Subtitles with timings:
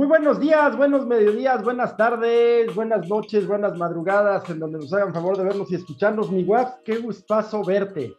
[0.00, 5.12] Muy buenos días, buenos mediodías, buenas tardes, buenas noches, buenas madrugadas, en donde nos hagan
[5.12, 6.32] favor de vernos y escucharnos.
[6.32, 8.10] Mi Wasp, qué gustazo verte.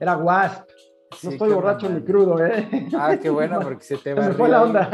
[0.00, 0.68] Era Wasp.
[1.22, 2.88] No estoy borracho ni crudo, ¿eh?
[2.98, 4.90] Ah, qué bueno, porque se te va Se fue la onda.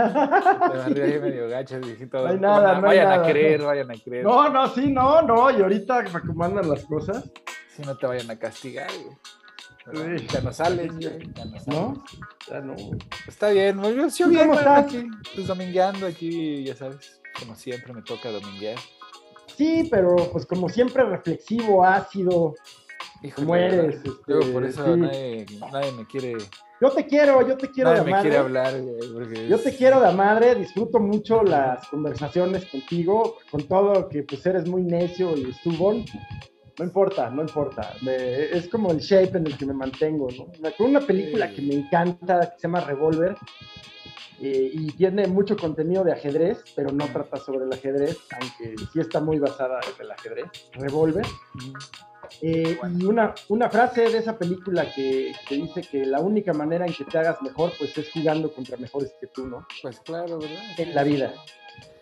[0.71, 2.19] Se me arriba ahí medio gacho, viejito.
[2.19, 3.25] No hay nada, no hay vayan nada.
[3.25, 4.25] a creer, vayan a creer.
[4.25, 5.51] No, no, sí, no, no.
[5.51, 7.33] Y ahorita, como andan las cosas,
[7.75, 9.17] Si no te vayan a castigar, güey.
[9.93, 10.27] Sí.
[10.33, 10.93] Ya no sales.
[10.99, 11.11] Ya
[11.45, 11.67] no sales.
[11.67, 12.05] ¿no?
[12.49, 12.75] Ya no.
[13.29, 14.09] Está bien, muy bien.
[14.11, 17.21] Yo ¿Tú bien, aquí, pues domingueando aquí, ya sabes.
[17.39, 18.79] Como siempre me toca dominguear.
[19.57, 22.55] Sí, pero pues como siempre, reflexivo, ácido.
[23.23, 24.03] Híjole, ¿Cómo eres?
[24.03, 24.15] ¿verdad?
[24.27, 25.01] Yo Este, por eso sí.
[25.01, 26.35] nadie, nadie me quiere,
[26.81, 28.39] Yo te quiero, yo te quiero nadie de me quiere madre.
[28.39, 29.13] hablar, güey.
[29.15, 34.45] porque Yo te quiero de madre, disfruto mucho las conversaciones contigo, con todo que pues
[34.47, 36.05] eres muy necio y estubón.
[36.79, 37.95] No importa, no importa.
[38.03, 40.47] Me- es como el shape en el que me mantengo, ¿no?
[40.61, 43.37] Me acuerdo de una película que me encanta, que se llama Revolver,
[44.41, 48.99] eh, y tiene mucho contenido de ajedrez, pero no trata sobre el ajedrez, aunque sí
[49.01, 50.47] está muy basada en el ajedrez.
[50.73, 51.25] Revolver.
[52.43, 52.99] Eh, Bueno.
[52.99, 56.93] Y una, una frase de esa película que, que dice que la única manera en
[56.93, 59.67] que te hagas mejor, pues es jugando contra mejores que tú, ¿no?
[59.83, 60.63] Pues claro, ¿verdad?
[60.79, 61.33] En la vida.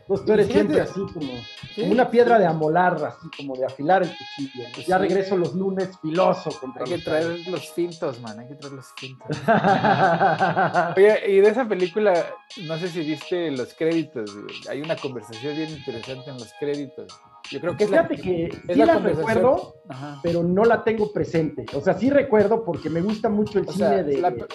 [0.06, 1.32] Pues tú eres siempre así como,
[1.74, 4.64] Sí, como una piedra de amolar, así como de afilar el cuchillo.
[4.74, 8.38] Pues ya regreso los lunes filoso contra Hay que traer los fintos, man.
[8.40, 9.38] Hay que traer los cabros.
[10.96, 12.26] Oye, y de esa película,
[12.64, 14.34] no sé si viste los créditos.
[14.34, 14.54] güey.
[14.68, 17.08] Hay una conversación bien interesante en los créditos.
[17.52, 20.20] Yo creo que es la, Fíjate que es sí la recuerdo, Ajá.
[20.22, 21.64] pero no la tengo presente.
[21.74, 24.46] O sea, sí recuerdo porque me gusta mucho el O cine sea, de, la, de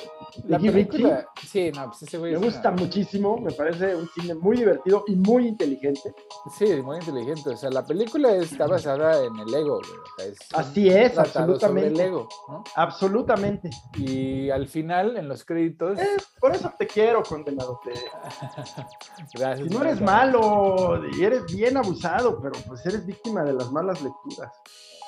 [0.59, 1.27] película.
[1.47, 2.31] Sí, no, pues ese güey.
[2.33, 6.13] Me es gusta una- muchísimo, me parece un cine muy divertido y muy inteligente.
[6.57, 7.49] Sí, muy inteligente.
[7.51, 9.91] O sea, la película está basada en el ego, güey.
[9.99, 11.87] O sea, es un Así es, sobre absolutamente.
[11.89, 12.63] el ego, ¿no?
[12.75, 13.69] Absolutamente.
[13.97, 15.99] Y al final, en los créditos.
[15.99, 16.05] Eh,
[16.39, 17.79] por eso te quiero, condenado.
[17.83, 17.91] Te-
[19.37, 23.71] gracias, Si no eres malo y eres bien abusado, pero pues eres víctima de las
[23.71, 24.51] malas lecturas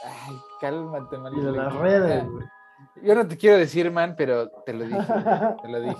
[0.06, 1.34] Ay, cálmate, man.
[1.38, 2.46] y de las redes, güey.
[3.04, 4.98] Yo no te quiero decir, man, pero te lo dije.
[5.62, 5.96] Te lo dije.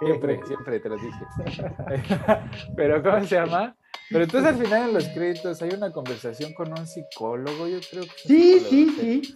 [0.00, 1.70] Siempre, siempre te lo dije.
[2.76, 3.76] Pero, ¿cómo se llama?
[4.10, 8.02] Pero entonces al final en los créditos hay una conversación con un psicólogo, yo creo
[8.02, 8.08] que.
[8.08, 9.34] es Sí, sí, sí.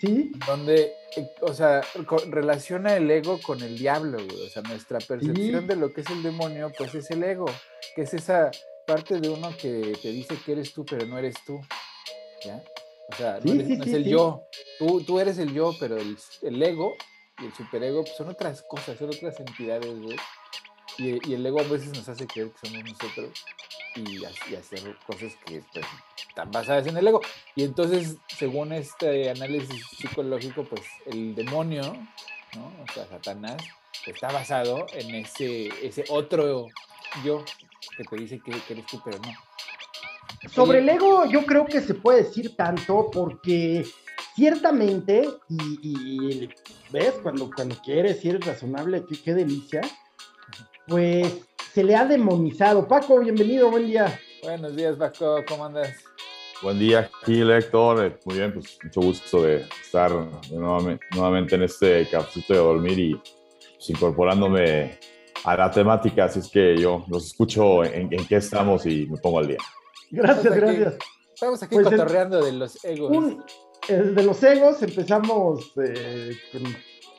[0.00, 1.80] Sí, Donde, eh, o sea,
[2.30, 4.46] relaciona el ego con el diablo, güey.
[4.46, 5.66] O sea, nuestra percepción Sí.
[5.66, 7.46] de lo que es el demonio, pues es el ego,
[7.96, 8.52] que es esa
[8.88, 11.60] parte de uno que te dice que eres tú, pero no eres tú.
[12.44, 12.62] ¿Ya?
[13.12, 14.42] O sea, no, eres- sí, no sí, es el yo.
[14.78, 16.94] Tú, tú eres el yo, pero el, el ego
[17.38, 20.16] y el superego pues, son otras cosas, son otras entidades, güey.
[20.98, 23.44] Y, y el ego a veces nos hace creer que somos nosotros
[23.94, 25.86] y, y hacer cosas que pues,
[26.28, 27.20] están basadas en el ego.
[27.54, 31.82] Y entonces, según este análisis psicológico, pues el demonio,
[32.56, 32.72] ¿no?
[32.88, 33.62] o sea, Satanás,
[34.06, 36.66] está basado en ese, ese otro
[37.24, 37.44] yo
[37.96, 39.32] que te dice que, que eres tú, pero no.
[40.50, 43.84] Sobre el ego yo creo que se puede decir tanto porque
[44.34, 46.48] ciertamente, y, y-
[46.90, 49.80] ves, cuando, cuando quieres y eres razonable, qué, qué delicia,
[50.86, 51.40] pues
[51.74, 52.86] se le ha demonizado.
[52.86, 54.18] Paco, bienvenido, buen día.
[54.42, 55.96] Buenos días, Paco, ¿cómo andas?
[56.62, 58.04] Buen día, Gil, Héctor.
[58.04, 60.10] Eh, Muy bien, pues mucho gusto de estar
[60.50, 64.98] nuevamente, nuevamente en este cafecito de dormir y pues, incorporándome
[65.52, 66.24] a la temática.
[66.24, 69.58] Así es que yo los escucho en, en qué estamos y me pongo al día.
[70.10, 70.60] Gracias, aquí.
[70.60, 70.94] gracias.
[71.34, 73.16] Estamos aquí Pues el- cotorreando de los egos.
[73.16, 73.44] Un-
[73.88, 76.62] el de los egos empezamos eh, con,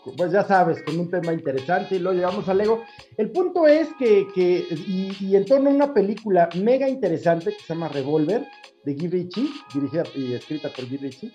[0.04, 2.84] con- pues ya sabes, con un tema interesante y luego llegamos al ego.
[3.18, 7.64] El punto es que, que- y, y en torno a una película mega interesante que
[7.64, 8.46] se llama Revolver,
[8.84, 11.32] de Guy Ritchie, dirigida y escrita por Guy Ritchie,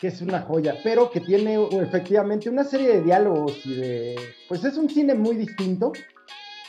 [0.00, 4.16] que es una joya, pero que tiene uh, efectivamente una serie de diálogos y de,
[4.48, 5.92] pues es un cine muy distinto.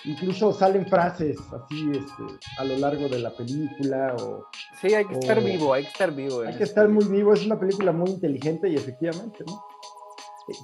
[0.05, 2.23] Incluso salen frases así este,
[2.59, 4.45] a lo largo de la película o
[4.79, 5.41] Sí, hay que estar Oh.
[5.41, 6.41] vivo, hay que estar vivo.
[6.41, 9.61] hay que esta estar muy vivo, es una película muy inteligente y efectivamente, ¿no?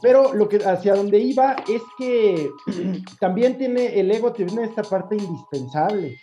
[0.02, 2.50] Pero lo que hacia donde iba es que
[3.20, 6.16] también tiene el ego tiene esta parte indispensable,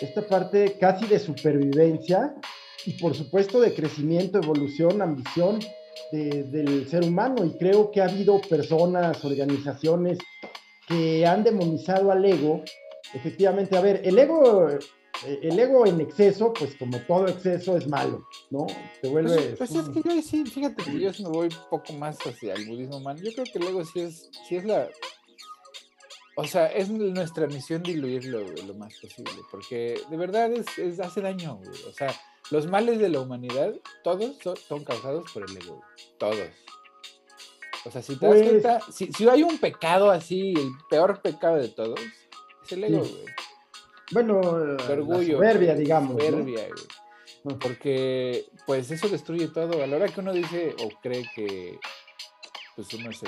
[0.00, 2.34] esta parte casi de supervivencia
[2.86, 5.58] y por supuesto de crecimiento, evolución, ambición
[6.12, 10.18] de- del ser humano y creo que ha habido personas, organizaciones
[10.88, 12.62] que han demonizado al ego.
[13.14, 14.78] Efectivamente, a ver, el ego eh,
[15.42, 18.66] el ego en exceso, pues como todo exceso es malo, ¿no?
[19.00, 19.54] Te vuelve...
[19.56, 22.52] Pues, pues es que yo sí, fíjate que yo me voy un poco más hacia
[22.54, 23.16] el budismo, man.
[23.18, 24.88] Yo creo que luego sí es, sí es la.
[26.36, 31.20] O sea, es nuestra misión diluirlo lo más posible, porque de verdad es, es- hace
[31.20, 31.80] daño, güey.
[31.88, 32.12] O sea,
[32.50, 36.18] los males de la humanidad, todos son, son causados por el ego, güey.
[36.18, 36.48] todos.
[37.86, 41.20] O sea, si te das Pues- cuenta, si, si hay un pecado así, el peor
[41.20, 42.00] pecado de todos,
[42.64, 43.12] es el ego, Sí.
[43.22, 43.34] güey.
[44.12, 46.12] bueno, orgullo, soberbia, digamos.
[46.22, 46.66] Soberbia,
[47.60, 49.82] Porque, pues, eso destruye todo.
[49.82, 51.78] A la hora que uno dice o cree que,
[52.74, 53.20] pues, uno es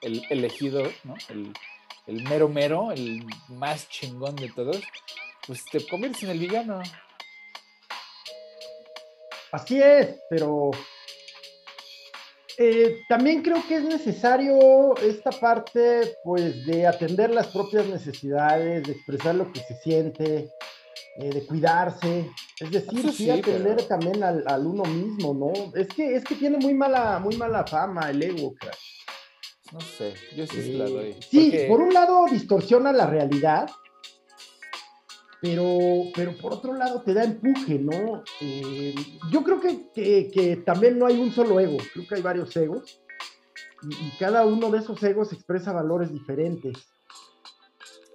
[0.00, 1.14] el, elegido, ¿no?
[1.28, 1.52] El,
[2.08, 4.80] el mero mero, el más chingón de todos,
[5.46, 6.82] pues te conviertes en el villano.
[9.52, 10.70] Así es, pero
[12.58, 18.92] eh, también creo que es necesario esta parte, pues, de atender las propias necesidades, de
[18.92, 20.50] expresar lo que se siente,
[21.16, 22.30] eh, de cuidarse.
[22.60, 25.52] Es decir, sí, atender también al, uno mismo, ¿no?
[25.78, 28.78] Es que, es que tiene muy mala, muy mala fama el ego, crack.
[29.72, 31.16] No sé, yo sí se la doy.
[31.28, 33.70] Sí, por un lado distorsiona la realidad,
[35.42, 38.22] pero, pero por otro lado te da empuje, ¿no?
[38.40, 38.94] Eh,
[39.28, 43.00] yo creo que, también no hay un solo ego, creo que hay varios egos,
[43.82, 46.86] y, cada uno de esos egos expresa valores diferentes.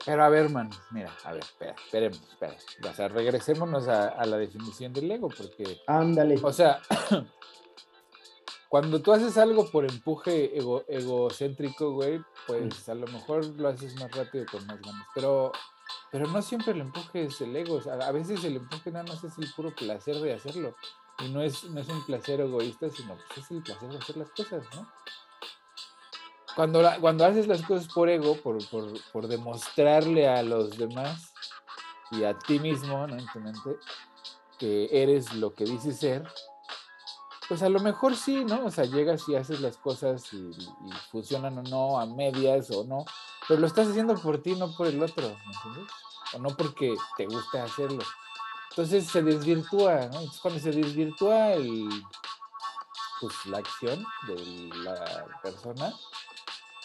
[0.05, 2.55] Pero a ver, man, mira, a ver, espera, esperemos, espera.
[2.89, 5.81] O sea, regresémonos a, la definición del ego, porque.
[5.85, 6.39] Ándale.
[6.41, 6.79] O sea,
[8.69, 10.57] cuando tú haces algo por empuje
[10.87, 15.07] egocéntrico, güey, pues a lo mejor lo haces más rápido con más ganas.
[15.13, 15.51] Pero
[16.11, 19.37] pero no siempre el empuje es el ego, a veces el empuje nada más es
[19.37, 20.75] el puro placer de hacerlo.
[21.19, 24.17] Y no es, no es un placer egoísta, sino pues es el placer de hacer
[24.17, 24.87] las cosas, ¿no?
[26.55, 28.57] Cuando, cuando haces las cosas por ego, por,
[29.11, 31.33] por, demostrarle a los demás
[32.11, 33.15] y a ti mismo, ¿no?
[33.15, 33.25] En
[34.57, 36.27] que eres lo que dices ser,
[37.47, 38.65] pues a lo mejor sí, ¿no?
[38.65, 40.51] O sea, llegas y haces las cosas y
[41.11, 43.05] funcionan o no, a medias o no,
[43.47, 45.93] pero lo estás haciendo por ti, no por el otro, ¿me entiendes?
[46.33, 48.03] O no porque te gusta hacerlo.
[48.71, 50.19] Entonces se desvirtúa, ¿no?
[50.19, 51.53] Entonces cuando se desvirtúa
[53.19, 55.93] pues, la acción de la persona,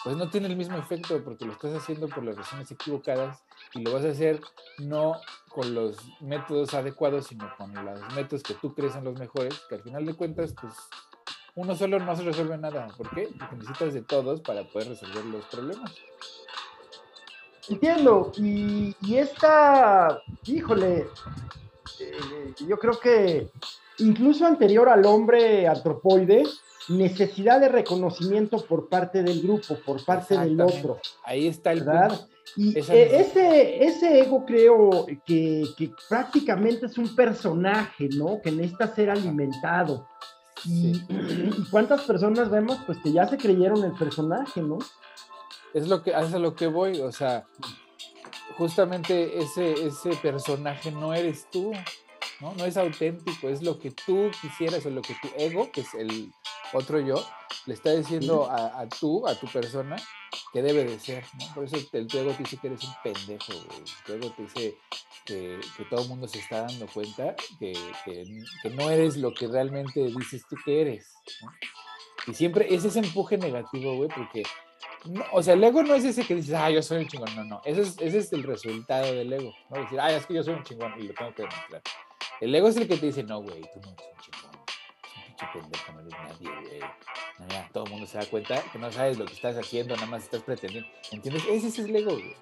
[0.04, 3.42] pues no tiene el mismo efecto porque lo estás haciendo por las razones equivocadas
[3.74, 4.40] y lo vas a hacer
[4.78, 9.60] no con los métodos adecuados, sino con los métodos que tú crees son los mejores,
[9.68, 10.74] que al final de cuentas, pues
[11.54, 12.88] uno solo no se resuelve nada.
[12.96, 13.28] ¿Por qué?
[13.38, 15.94] Porque necesitas de todos para poder resolver los problemas.
[17.72, 21.06] Entiendo, y, esta, híjole,
[22.00, 23.50] eh, yo creo que
[23.98, 26.42] incluso anterior al hombre antropoide,
[26.90, 30.98] necesidad de reconocimiento por parte del grupo, por parte del otro.
[31.24, 32.28] Ahí está el ¿verdad?
[32.56, 35.64] Y e, ese, ese ego creo que,
[36.08, 38.40] prácticamente es un personaje, ¿no?
[38.42, 40.06] Que necesita ser alimentado.
[40.66, 44.78] Y, y, cuántas personas vemos pues que ya se creyeron el personaje, ¿no?
[45.74, 47.46] Es lo que a lo que voy, o sea,
[48.56, 51.72] justamente ese, ese personaje no eres tú,
[52.40, 52.54] ¿no?
[52.54, 55.94] No es auténtico, es lo que tú quisieras o lo que tu ego, que es
[55.94, 56.32] el
[56.72, 57.24] otro yo,
[57.66, 59.96] le está diciendo a, tú, a tu persona,
[60.52, 61.54] que debe de ser, ¿no?
[61.54, 63.84] Por eso el, tu ego te dice que eres un pendejo, güey.
[64.06, 64.78] Tu ego te dice
[65.24, 67.72] que, todo el mundo se está dando cuenta que,
[68.04, 71.50] que, no eres lo que realmente dices tú que eres, ¿no?
[72.26, 74.44] Y siempre es ese empuje negativo, güey, porque
[75.32, 77.34] o sea, el ego no es ese que dices, ah, yo soy un chingón.
[77.34, 77.62] No, no.
[77.64, 79.52] Ese es, ese es el resultado del ego.
[79.70, 81.82] No decir, ah, es que yo soy un chingón y lo tengo que demostrar.
[82.40, 84.64] El ego es el que te dice, no, güey, tú no eres un chingón.
[85.04, 86.80] Es un pinche pendejo, no eres nadie, güey.
[86.80, 90.06] No, todo el mundo se da cuenta que no sabes lo que estás haciendo, nada
[90.06, 90.88] más estás pretendiendo.
[91.10, 91.44] ¿Entiendes?
[91.48, 92.36] Ese es el ego, güey.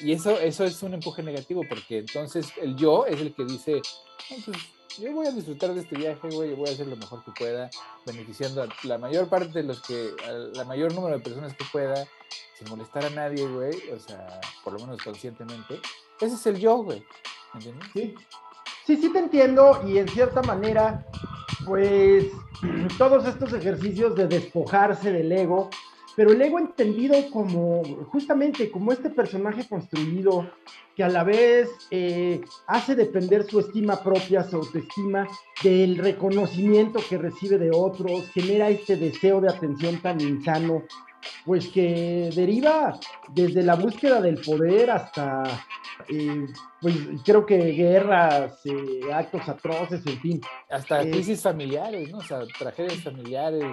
[0.00, 3.82] Y eso, eso es un empuje negativo, porque entonces el yo es el que dice,
[4.30, 4.52] no,
[4.98, 7.32] yo voy a disfrutar de este viaje, güey, yo voy a hacer lo mejor que
[7.32, 7.70] pueda,
[8.06, 11.64] beneficiando a la mayor parte de los que, a la mayor número de personas que
[11.72, 12.06] pueda,
[12.58, 15.80] sin molestar a nadie, güey, o sea, por lo menos conscientemente.
[16.20, 17.04] Ese es el yo, güey.
[17.54, 17.88] ¿Entiendes?
[17.92, 18.14] Sí.
[18.86, 21.06] Sí, sí te entiendo y en cierta manera,
[21.64, 22.26] pues
[22.98, 25.70] todos estos ejercicios de despojarse del ego,
[26.16, 30.50] pero el ego entendido como justamente como este personaje construido
[30.94, 35.26] que a la vez eh, hace depender su estima propia, su autoestima,
[35.62, 40.82] del reconocimiento que recibe de otros, genera este deseo de atención tan insano,
[41.44, 42.98] pues que deriva
[43.32, 45.42] desde la búsqueda del poder hasta,
[46.08, 46.46] eh,
[46.80, 50.40] pues creo que guerras, eh, actos atroces, en fin.
[50.70, 52.18] Hasta crisis familiares, ¿no?
[52.18, 53.64] O sea, tragedias familiares.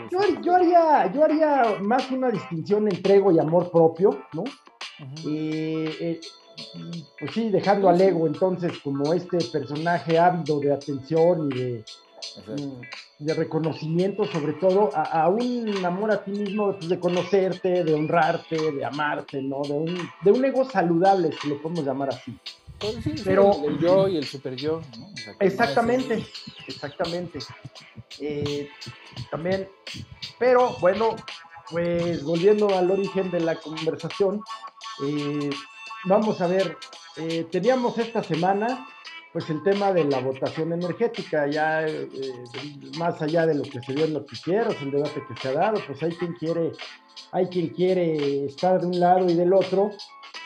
[0.42, 4.44] Yo, haría, yo haría más una distinción entre ego y amor propio, ¿no?
[7.20, 11.86] pues sí, dejando al ego entonces como este personaje ávido de atención y de,
[13.20, 18.72] de reconocimiento, sobre todo a, un amor a ti mismo, pues, de conocerte, de honrarte,
[18.72, 19.62] de amarte, ¿no?
[19.62, 22.38] De un, de un ego saludable, si lo podemos llamar así.
[22.80, 22.96] Pues
[23.26, 24.82] Pero, el, yo y el super yo,
[25.40, 26.26] exactamente,
[26.66, 27.40] exactamente.
[28.20, 28.70] Eh,
[29.30, 29.68] también,
[30.38, 31.18] pero bueno,
[31.70, 34.42] pues volviendo al origen de la conversación,
[35.06, 35.50] eh,
[36.06, 36.78] vamos a ver,
[37.18, 38.88] eh, teníamos esta semana
[39.32, 42.08] pues el tema de la votación energética, ya eh,
[42.98, 45.80] más allá de lo que se dio en noticieros, el debate que se ha dado,
[45.86, 46.72] pues hay quien quiere,
[47.32, 49.92] hay quien quiere estar de un lado y del otro,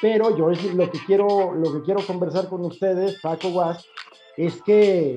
[0.02, 3.86] pero yo es lo que quiero, lo que quiero conversar con ustedes, Paco Guas,
[4.36, 5.16] es que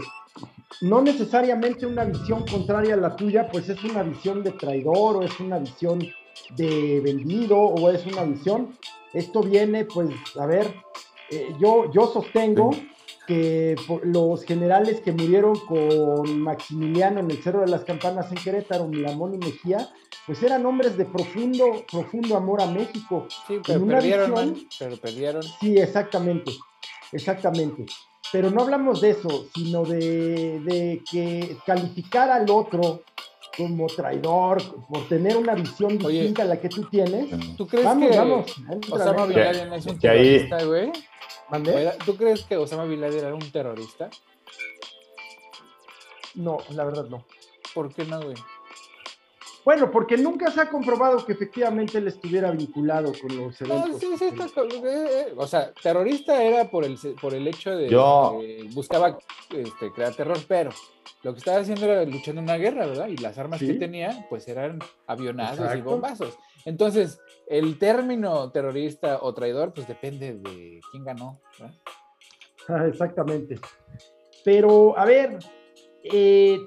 [0.83, 5.23] no necesariamente una visión contraria a la tuya, pues es una visión de traidor o
[5.23, 6.07] es una visión
[6.57, 8.77] de vendido o es una visión.
[9.13, 10.73] Esto viene, pues, a ver,
[11.31, 12.71] eh, yo, yo sostengo
[13.27, 18.89] que los generales que murieron con Maximiliano en el Cerro de las Campanas en Querétaro,
[18.89, 19.89] Miramón y Mejía,
[20.27, 23.27] pues eran hombres de profundo, profundo amor a México.
[23.47, 25.43] Sí, pero perdieron, pero perdieron.
[25.61, 26.53] Sí, exactamente,
[27.13, 27.87] exactamente.
[28.33, 33.03] Pero no hablamos de eso, sino de, de que calificar al otro
[33.57, 37.31] como traidor, por tener una visión distinta a la que tú tienes.
[37.57, 38.55] ¿Tú crees vamos, que vamos,
[38.91, 40.93] Osama Bin Laden es un terrorista, güey?
[42.05, 44.11] ¿Tú crees que Osama Bin Laden era un terrorista?
[46.35, 47.25] No, la verdad no.
[47.75, 48.37] ¿Por qué no, güey?
[49.67, 53.91] Bueno, porque nunca se ha comprobado que efectivamente él estuviera vinculado con los eventos.
[53.91, 57.73] No, sí, sí, está, eh, eh, o sea, terrorista era por el, por el hecho
[57.73, 59.19] de que buscaba
[59.51, 60.71] este, crear terror, pero
[61.25, 63.09] lo que estaba haciendo era luchando una guerra, ¿verdad?
[63.09, 66.39] Y las armas que tenía, pues eran avionazos y bombazos.
[66.65, 71.41] Entonces, el término terrorista o traidor, pues depende de quién ganó.
[72.69, 73.61] Ah, exactamente.
[74.45, 75.39] Pero, a ver,
[76.03, 76.59] eh,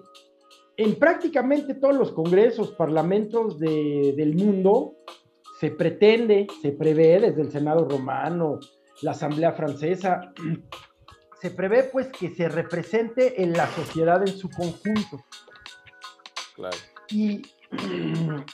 [0.78, 4.96] en prácticamente todos los congresos, parlamentos del mundo,
[5.60, 8.60] se pretende, se prevé desde el Senado romano,
[9.02, 10.34] la Asamblea francesa,
[11.42, 15.24] se prevé pues que se represente en la sociedad en su conjunto.
[16.56, 16.78] Claro.
[17.10, 17.42] Y,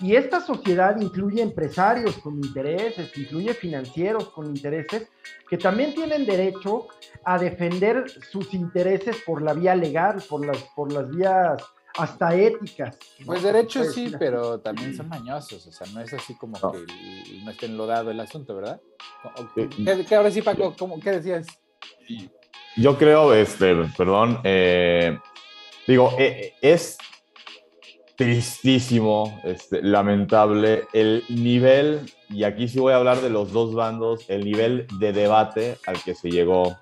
[0.01, 5.07] y esta sociedad incluye empresarios con intereses, incluye financieros con intereses,
[5.49, 6.87] que también tienen derecho
[7.23, 11.63] a defender sus intereses por la vía legal, por las, por las vías
[11.97, 12.97] hasta éticas.
[13.25, 16.85] Pues derecho sí, pero también son mañosos, o sea, no es así como que
[17.43, 18.81] no esté enlodado el asunto, ¿verdad?
[19.55, 21.47] ¿Qué, ahora sí, Paco, ¿qué decías?
[22.75, 25.17] Yo creo, este, perdón, eh,
[25.87, 26.97] digo, eh, es
[28.15, 34.29] tristísimo, este, lamentable el nivel, y aquí sí voy a hablar de los dos bandos,
[34.29, 36.77] el nivel de debate al que se llegó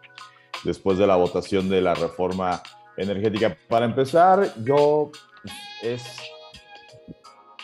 [0.63, 2.61] después de la votación de la reforma
[2.97, 3.57] energética.
[3.67, 5.11] Para empezar, yo
[5.41, 6.03] pues, es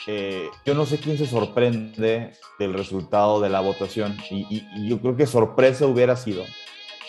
[0.08, 5.16] eh, yo no sé quién se sorprende del resultado de la votación y, yo creo
[5.16, 6.44] que sorpresa hubiera sido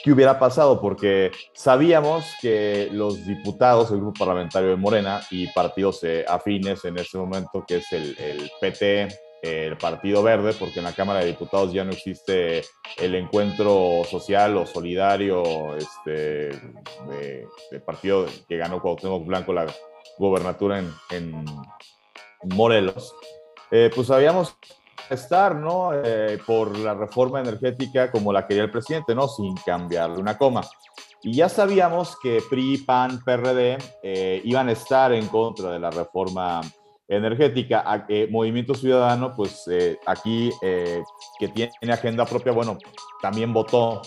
[0.03, 6.03] qué hubiera pasado, porque sabíamos que los diputados, el grupo parlamentario de Morena y partidos
[6.05, 9.09] eh, afines en ese momento, que es el, PT,
[9.43, 12.63] el Partido Verde, porque en la Cámara de Diputados ya no existe
[12.99, 16.51] el encuentro social o solidario este,
[17.71, 19.67] de, partido que ganó Cuauhtémoc Blanco la
[20.19, 21.45] gobernatura en, en
[22.45, 23.15] Morelos,
[23.71, 24.57] eh, pues sabíamos
[25.15, 25.93] estar, ¿no?
[25.93, 29.29] Eh, por la reforma energética como la quería el presidente, ¿no?
[29.29, 30.63] Sin cambiarle una coma.
[31.23, 35.91] Y ya sabíamos que PRI, PAN, PRD eh, iban a estar en contra de la
[35.91, 36.61] reforma
[37.07, 38.07] energética.
[38.31, 42.79] Movimiento Ciudadano, pues eh, aquí que tiene agenda propia, bueno,
[43.21, 44.01] también votó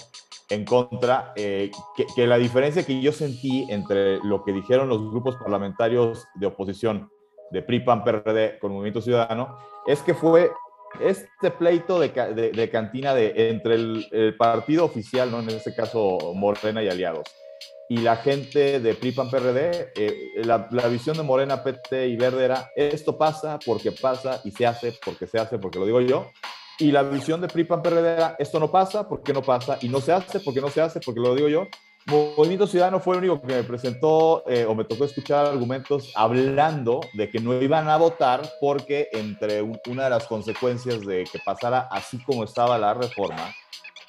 [0.49, 1.71] en contra, que,
[2.15, 7.09] que, la diferencia que yo sentí entre lo que dijeron los grupos parlamentarios de oposición
[7.51, 10.51] de PRI, PAN, PRD con Movimiento Ciudadano, es que fue
[10.99, 15.39] este pleito de, cantina de, entre el, partido oficial, ¿no?
[15.39, 17.27] en este caso Morena y aliados,
[17.89, 22.71] y la gente de PRIPAN PRD, eh, la, visión de Morena, PT y Verde era
[22.75, 26.31] esto pasa porque pasa y se hace porque se hace porque lo digo yo.
[26.79, 30.01] Y la visión de PRIPAN PRD era esto no pasa porque no pasa y no
[30.01, 31.67] se hace porque no se hace porque lo digo yo.
[32.05, 36.99] Movimiento Ciudadano fue el único que me presentó eh, o me tocó escuchar argumentos hablando
[37.13, 41.87] de que no iban a votar porque entre una de las consecuencias de que pasara
[41.89, 43.53] así como estaba la reforma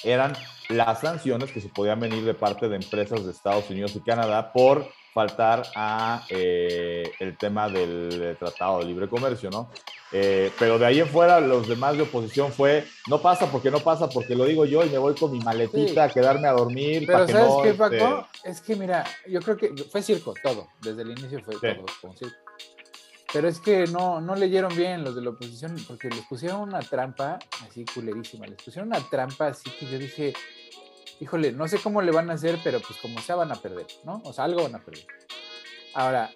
[0.02, 0.32] eran
[0.68, 4.52] las sanciones que se podían venir de parte de empresas de Estados Unidos y Canadá
[4.52, 9.71] por faltar a eh, el tema del Tratado de Libre Comercio, ¿no?
[10.11, 13.78] Eh, pero de ahí en fuera, los demás de oposición fue, no pasa porque no
[13.78, 17.04] pasa, porque lo digo yo y me voy con mi maletita a quedarme a dormir.
[17.06, 18.28] Pero ¿sabes qué, Paco?
[18.35, 21.87] Este es que mira, yo creo que fue circo, todo, desde el inicio fue todo
[22.00, 22.37] como circo.
[23.33, 26.80] Pero es que no, no leyeron bien los de la oposición, porque les pusieron una
[26.80, 30.35] trampa así culerísima, les pusieron una trampa así que yo dije,
[31.21, 33.87] híjole, no sé cómo le van a hacer, pero pues como sea van a perder,
[34.04, 34.21] ¿no?
[34.25, 35.06] O sea, algo van a perder.
[35.94, 36.30] Ahora,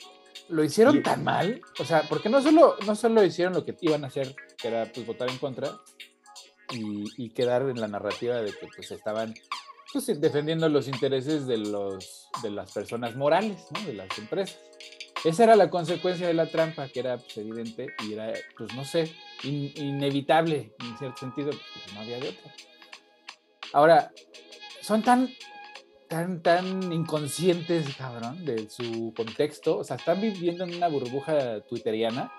[0.49, 4.05] lo hicieron tan mal, o sea, porque no solo, no solo hicieron lo que iban
[4.05, 5.79] a hacer, que era pues votar en contra
[6.71, 9.35] y, quedar en la narrativa de que pues estaban
[9.93, 13.81] pues, defendiendo los intereses de, los, de las personas morales, ¿no?
[13.87, 14.59] de las empresas.
[15.25, 18.85] Esa era la consecuencia de la trampa, que era pues, evidente y era, pues no
[18.85, 22.55] sé, inevitable en cierto sentido, porque no había de otra.
[23.73, 24.13] Ahora,
[24.89, 25.29] son tan,
[26.09, 32.33] tan, tan inconscientes, cabrón, de su contexto, o sea, están viviendo en una burbuja twitteriana,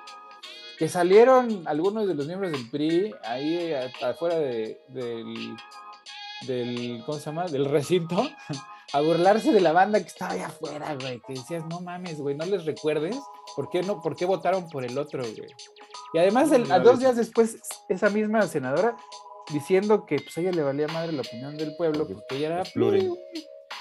[0.80, 5.56] que salieron algunos de los miembros del PRI ahí afuera de, del,
[6.48, 7.46] del, ¿cómo se llama?
[7.46, 8.28] Del recinto,
[8.94, 12.36] a burlarse de la banda que estaba allá afuera, güey, que decías, no mames, güey,
[12.36, 13.16] no les recuerdes,
[13.56, 15.54] ¿por qué, no, por qué votaron por el otro, güey?
[16.16, 18.98] Y además, a dos días después, esa misma senadora
[19.52, 22.64] diciendo que pues a ella le valía madre la opinión del pueblo porque ella era
[22.64, 23.10] pluri,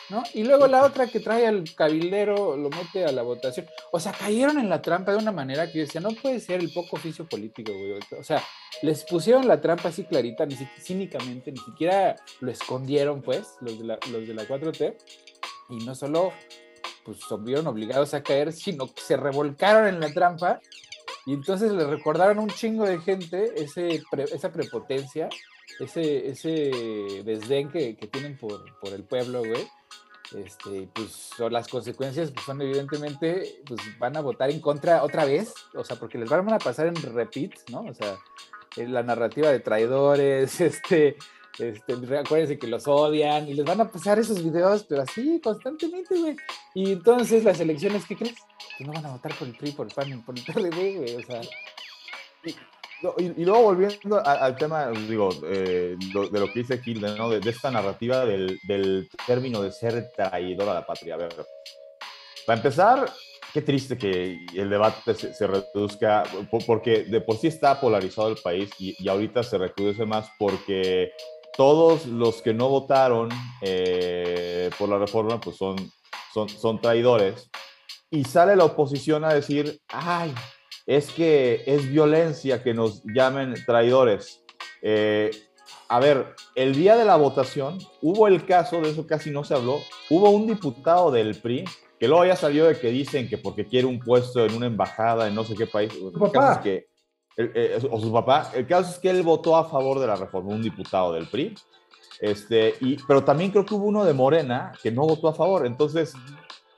[0.09, 0.23] ¿no?
[0.35, 3.67] Y luego la otra que trae al cabildero lo mete a la votación.
[3.93, 6.61] O sea, cayeron en la trampa de una manera que yo decía, no puede ser
[6.61, 7.99] el poco oficio político, güey.
[8.19, 8.43] O sea,
[8.83, 13.85] les pusieron la trampa así clarita, ni cínicamente, ni siquiera lo escondieron, pues, los de
[13.85, 14.97] la, los de la 4T.
[15.71, 16.33] Y no solo
[17.05, 20.61] pues se vieron obligados a caer, sino que se revolcaron en la trampa
[21.25, 25.29] y entonces le recordaron a un chingo de gente ese esa prepotencia
[25.81, 29.67] ese, ese desdén que, que tienen por, por, el pueblo, güey,
[30.37, 35.55] este, pues las consecuencias pues, son evidentemente, pues van a votar en contra otra vez,
[35.75, 37.83] o sea, porque les van a pasar en repeat, ¿no?
[37.83, 38.19] O sea,
[38.77, 41.17] la narrativa de traidores, este,
[41.59, 46.19] este, acuérdense que los odian y les van a pasar esos videos, pero así constantemente,
[46.19, 46.37] güey.
[46.75, 48.37] Y entonces las elecciones, ¿qué crees?
[48.77, 51.17] Que no van a votar por el PRI, por el PAN, por el PRD, güey,
[51.17, 51.41] o sea
[53.19, 57.31] y, luego volviendo al tema, digo, eh, de lo que dice Gil, ¿no?
[57.31, 61.15] de, esta narrativa del, del, término de ser traidor a la patria.
[61.15, 61.35] A ver,
[62.47, 63.11] para empezar,
[63.53, 66.25] qué triste que el debate se, reduzca,
[66.67, 71.13] porque de por sí está polarizado el país y, y ahorita se reduce más porque
[71.59, 73.29] todos los que no votaron
[73.63, 75.77] eh, por la reforma pues son,
[76.33, 77.51] son, son traidores.
[78.11, 80.33] Y sale la oposición a decir, ay,
[80.89, 84.43] es que es violencia que nos llamen traidores.
[84.81, 85.31] Eh,
[85.89, 89.53] a ver, el día de la votación hubo el caso, de eso casi no se
[89.53, 91.67] habló, hubo un diputado del PRI
[92.01, 95.29] que luego ya salió de que dicen que porque quiere un puesto en una embajada
[95.29, 96.63] en no sé qué país, papá.
[96.63, 96.89] que,
[97.37, 100.55] eh, o su papá, el caso es que él votó a favor de la reforma,
[100.55, 101.55] un diputado del PRI,
[102.21, 105.67] este, y, pero también creo que hubo uno de Morena que no votó a favor,
[105.67, 106.15] entonces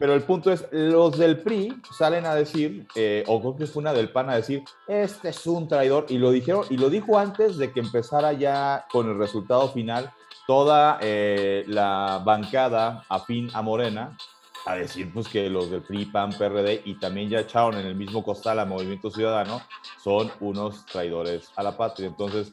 [0.01, 3.83] pero el punto es, los del PRI salen a decir, eh, o creo que fue
[3.83, 7.19] una del PAN a decir, este es un traidor, y lo dijeron, y lo dijo
[7.19, 10.11] antes de que empezara ya con el resultado final
[10.47, 14.17] toda eh, la bancada afín a Morena,
[14.65, 17.95] a decir pues que los del PRI, PAN, PRD y también ya echaron en el
[17.95, 19.61] mismo costal a Movimiento Ciudadano,
[20.03, 22.09] son unos traidores a la patria.
[22.09, 22.53] Entonces,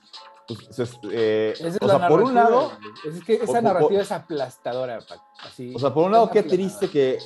[1.12, 2.72] eh, o sea, por un lado.
[3.06, 5.00] Es que esa narrativa es aplastadora.
[5.44, 7.18] Así, o sea, por un lado, qué triste que.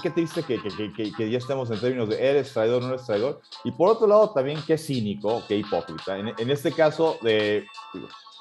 [0.00, 3.40] Qué, triste que, que, que, ya estemos en términos de eres traidor no eres traidor.
[3.64, 6.16] Y por otro lado, también qué cínico, qué hipócrita.
[6.16, 7.66] En, en este caso, de,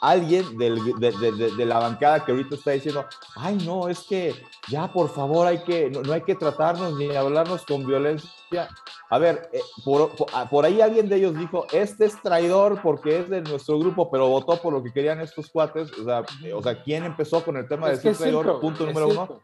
[0.01, 3.05] alguien de, de, de, la bancada que ahorita está diciendo,
[3.35, 4.35] ay, no, es que
[4.67, 8.69] ya por favor hay que, no, hay que tratarnos ni hablarnos con violencia.
[9.09, 13.19] A ver, eh, por, ah, por, ahí alguien de ellos dijo, este es traidor porque
[13.19, 15.91] es de nuestro grupo, pero votó por lo que querían estos cuates.
[15.99, 18.59] O sea, o sea ¿quién empezó con el tema de ser traidor?
[18.59, 19.41] Punto número uno.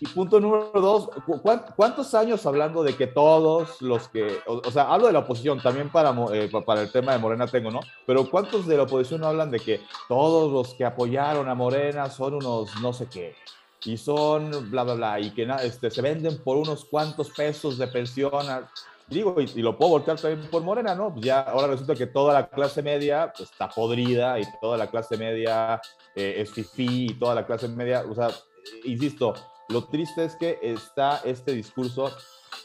[0.00, 1.08] Y punto número dos,
[1.76, 5.90] ¿cuántos años hablando de que todos los que, o, sea, hablo de la oposición, también
[5.90, 7.80] para, eh, para el tema de Morena tengo, ¿no?
[8.04, 12.34] Pero ¿cuántos de la oposición hablan de que todos los que apoyaron a Morena son
[12.34, 13.36] unos no sé qué?
[13.84, 17.86] Y son bla, bla, bla, y que este, se venden por unos cuantos pesos de
[17.86, 18.32] pensión.
[19.06, 21.12] digo, y, lo puedo voltear también por Morena, ¿no?
[21.12, 24.88] Pues ya ahora resulta que toda la clase media pues, está podrida y toda la
[24.88, 25.80] clase media
[26.16, 28.30] eh, es fifí y toda la clase media, o sea,
[28.84, 29.34] insisto,
[29.68, 32.10] lo triste es que está este discurso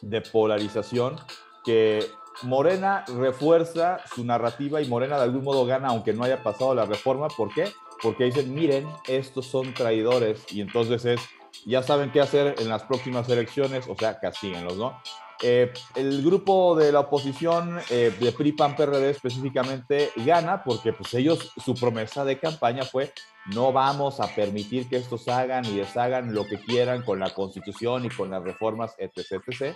[0.02, 1.16] de polarización
[1.64, 2.06] que
[2.44, 6.86] Morena refuerza su narrativa y Morena de algún modo gana aunque no haya pasado la
[6.86, 7.28] reforma.
[7.28, 7.72] ¿Por qué?
[8.02, 11.22] Porque dicen, miren, estos son traidores y entonces es,
[11.66, 15.02] ya saben qué hacer en las próximas elecciones, o sea, castíguenlos, ¿no?
[15.42, 21.14] Eh, el grupo de la oposición eh, de PRI, PAN, PRD específicamente gana porque pues
[21.14, 23.14] ellos, su promesa de campaña fue
[23.54, 28.06] no vamos a permitir que estos hagan y deshagan lo que quieran con la constitución
[28.06, 29.76] y con las reformas, etc.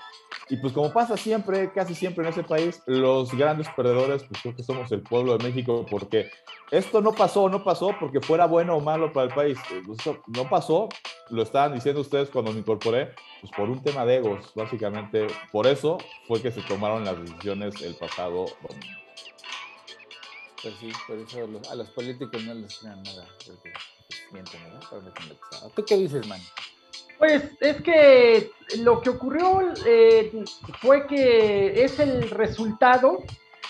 [0.49, 4.55] Y pues como pasa siempre, casi siempre en ese país, los grandes perdedores, pues creo
[4.55, 6.29] que somos el pueblo de México, porque
[6.71, 9.57] esto no pasó, no pasó porque fuera bueno o malo para el país.
[10.27, 10.89] no pasó,
[11.29, 15.27] lo estaban diciendo ustedes cuando me incorporé, pues por un tema de egos, básicamente.
[15.51, 19.02] Por eso fue que se tomaron las decisiones el pasado domingo.
[20.63, 23.27] Pues sí, por eso a los políticos no les crean nada.
[23.45, 23.73] Porque,
[24.49, 25.69] sea.
[25.75, 26.39] ¿Tú qué dices, man?
[27.19, 28.49] Pues es que
[28.79, 30.43] lo que ocurrió eh,
[30.81, 33.19] fue que es el resultado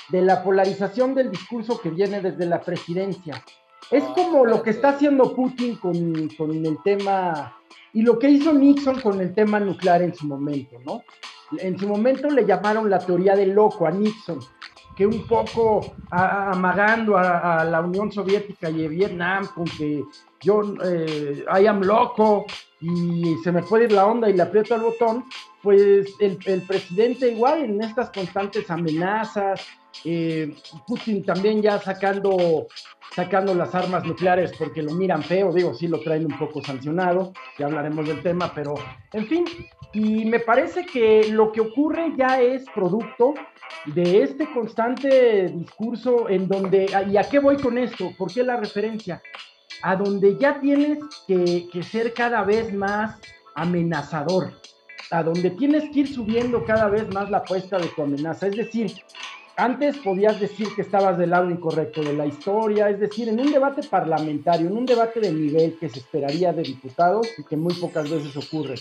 [0.10, 3.43] de la polarización del discurso que viene desde la presidencia.
[3.91, 7.58] Es Ah, como lo que está haciendo Putin con, con el tema
[7.93, 11.03] y lo que hizo Nixon con el tema nuclear en su momento, ¿no?
[11.60, 14.39] En su momento le llamaron la teoría del loco a Nixon,
[14.95, 20.03] que un poco a- amagando a, la Unión Soviética y a Vietnam con que
[20.41, 22.45] yo, eh, I am loco
[22.83, 25.23] y se me puede ir la onda y le aprieto el botón,
[25.61, 29.65] pues el, el presidente igual en estas constantes amenazas,
[30.03, 30.53] eh,
[30.85, 32.67] Putin también ya sacando,
[33.15, 37.31] sacando las armas nucleares porque lo miran feo, digo, sí lo traen un poco sancionado,
[37.57, 38.73] ya hablaremos del tema, pero
[39.13, 39.45] en fin,
[39.93, 43.33] y me parece que lo que ocurre ya es producto
[43.85, 48.11] de este constante discurso en donde, ¿y a qué voy con esto?
[48.17, 49.21] ¿Por qué la referencia?
[49.83, 53.19] A donde ya tienes que, ser cada vez más
[53.53, 54.53] amenazador,
[55.11, 58.47] a donde tienes que ir subiendo cada vez más la apuesta de tu amenaza.
[58.47, 58.93] Es decir,
[59.57, 63.51] antes podías decir que estabas del lado incorrecto de la historia, es decir, en un
[63.51, 67.73] debate parlamentario, en un debate de nivel que se esperaría de diputados y que muy
[67.75, 68.75] pocas veces ocurre.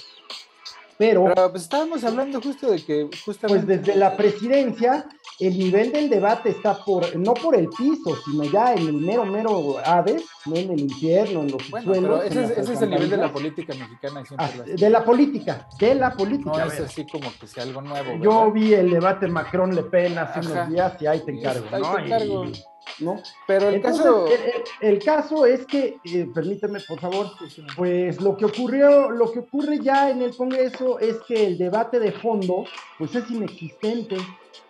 [1.02, 3.66] Pero, Pero pues estábamos hablando justo de que justamente...
[3.66, 5.04] pues desde la presidencia,
[5.40, 9.24] el nivel del debate está por, no por el piso, sino ya en el mero,
[9.24, 12.72] mero Hades, no en el infierno, en los Bueno, pero en ese es, las ese
[12.74, 16.50] es el nivel de la política mexicana Ah, de la política, de la política.
[16.50, 20.38] No es así como que sea algo nuevo, Yo vi el debate Macron-Le Pen hace
[20.38, 20.52] Ajá.
[20.52, 21.94] unos días y ahí te encargo, ahí ¿no?
[21.96, 22.44] te encargo.
[22.44, 22.52] Y-
[23.00, 23.22] ¿no?
[23.46, 24.26] Pero el Entonces, caso...
[24.26, 27.30] el, el- el caso es que, eh, permíteme por favor,
[27.76, 31.98] pues lo que ocurrió, lo que ocurre ya en el Congreso es que el debate
[32.00, 32.64] de fondo,
[32.98, 34.16] pues es inexistente,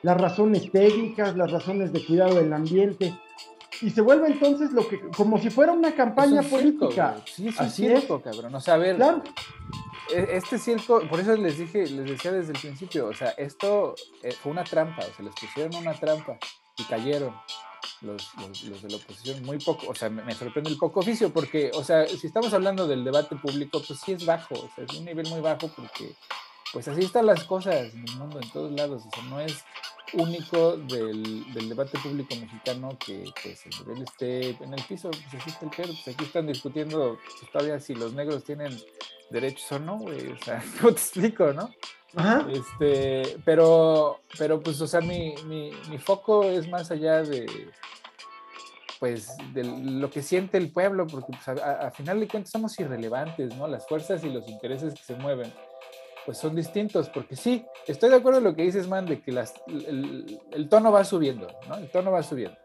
[0.03, 3.19] las razones técnicas, las razones de cuidado del ambiente,
[3.81, 7.17] y se vuelve entonces lo que, como si fuera una Es campaña un política.
[7.25, 8.01] Sí, es un Así es.
[8.01, 8.55] circo, cabrón.
[8.55, 9.23] O sea, a ver, Claro,
[10.15, 13.95] e- este circo, por eso les dije, les decía desde el principio, o sea, esto
[14.23, 16.39] eh, fue una trampa, o sea, les pusieron una trampa
[16.79, 17.35] y cayeron
[18.01, 21.33] los, los, los de la oposición muy poco, o sea, me, sorprende el poco oficio,
[21.33, 25.05] porque, o sea, si estamos hablando del debate público, pues sí es bajo, es un
[25.05, 26.15] nivel muy bajo porque,
[26.73, 29.65] pues así están las cosas en el mundo, en todos lados, o sea, no es
[30.15, 35.43] único del, del debate público mexicano que pues el nivel esté en el piso, pues
[35.43, 38.79] así está el pedo, pues aquí están discutiendo pues, todavía si los negros tienen
[39.31, 41.71] derechos o no, güey, o sea, ¿cómo te explico, no?
[42.17, 47.47] Ajá, Este, pero, pero pues, o sea, mi, mi, mi foco es más allá de,
[49.01, 52.79] pues, de lo que siente el pueblo, porque pues, a, a- final de cuentas somos
[52.79, 53.67] irrelevantes, ¿no?
[53.67, 55.53] Las fuerzas y los intereses que se mueven,
[56.25, 59.33] pues son distintos, porque sí, estoy de acuerdo en lo que dices, man, de que
[59.33, 61.77] las, el, el tono va subiendo, ¿no?
[61.77, 62.57] El tono va subiendo.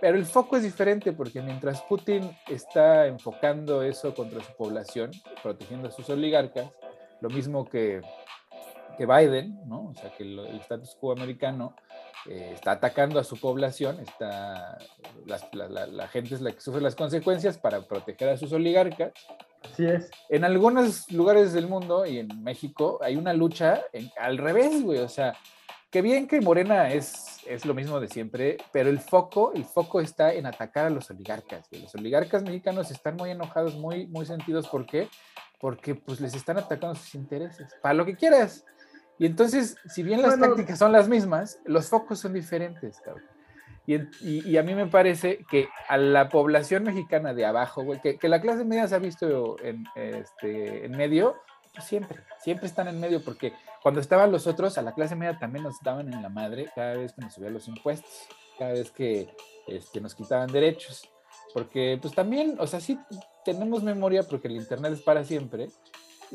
[0.00, 5.10] Pero el foco es diferente porque mientras Putin está enfocando eso contra su población,
[5.42, 6.66] protegiendo a sus oligarcas,
[7.22, 8.02] lo mismo que,
[8.96, 9.86] que Biden, ¿no?
[9.90, 11.74] O sea, que el, el status quo americano
[12.26, 14.78] eh, está atacando a su población, está,
[15.26, 18.52] las- la, la- la gente es la que sufre las consecuencias para proteger a sus
[18.52, 19.12] oligarcas.
[19.70, 20.10] así es.
[20.30, 25.00] En algunos lugares del mundo y en México hay una lucha en- al revés, güey.
[25.00, 25.34] O sea,
[25.90, 30.00] que bien que Morena es, es lo mismo de siempre, pero el foco, el foco
[30.00, 31.68] está en atacar a los oligarcas.
[31.70, 31.82] güey.
[31.82, 34.66] Los oligarcas mexicanos están muy enojados, muy, muy sentidos.
[34.66, 35.08] ¿Por qué?
[35.60, 37.72] Porque pues les están atacando sus intereses.
[37.80, 38.64] Para lo que quieras.
[39.18, 40.48] Y entonces, si bien las Bueno.
[40.54, 43.24] tácticas son las mismas, los focos son diferentes, cabrón.
[43.86, 48.00] Y, y- y a mí me parece que a la población mexicana de abajo, güey,
[48.00, 51.36] que, que la clase media se ha visto en, este, en medio,
[51.74, 55.38] pues siempre, siempre están en medio, porque cuando estaban los otros, a la clase media
[55.38, 58.10] también nos daban en la madre cada vez que nos subían los impuestos,
[58.58, 59.28] cada vez que
[59.66, 61.08] este, nos quitaban derechos.
[61.52, 62.98] Porque pues también, o sea, sí
[63.44, 65.68] tenemos memoria porque el Internet es para siempre.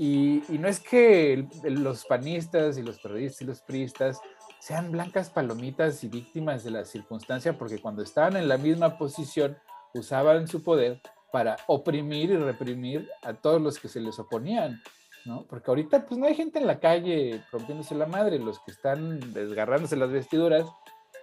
[0.01, 4.21] Y, y no es que los panistas y los periodistas y los priistas
[4.59, 9.57] sean blancas palomitas y víctimas de la circunstancia, porque cuando estaban en la misma posición
[9.93, 11.01] usaban su poder
[11.33, 14.81] para oprimir y reprimir a todos los que se les oponían,
[15.25, 15.45] ¿no?
[15.49, 19.33] Porque ahorita pues no hay gente en la calle rompiéndose la madre, los que están
[19.33, 20.65] desgarrándose las vestiduras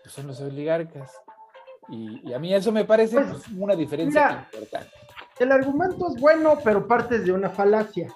[0.02, 1.12] pues son los oligarcas.
[1.88, 4.92] Y, y a mí eso me parece Pues, pues, una diferencia mira, importante.
[5.38, 8.12] El argumento es bueno, pero partes de una falacia.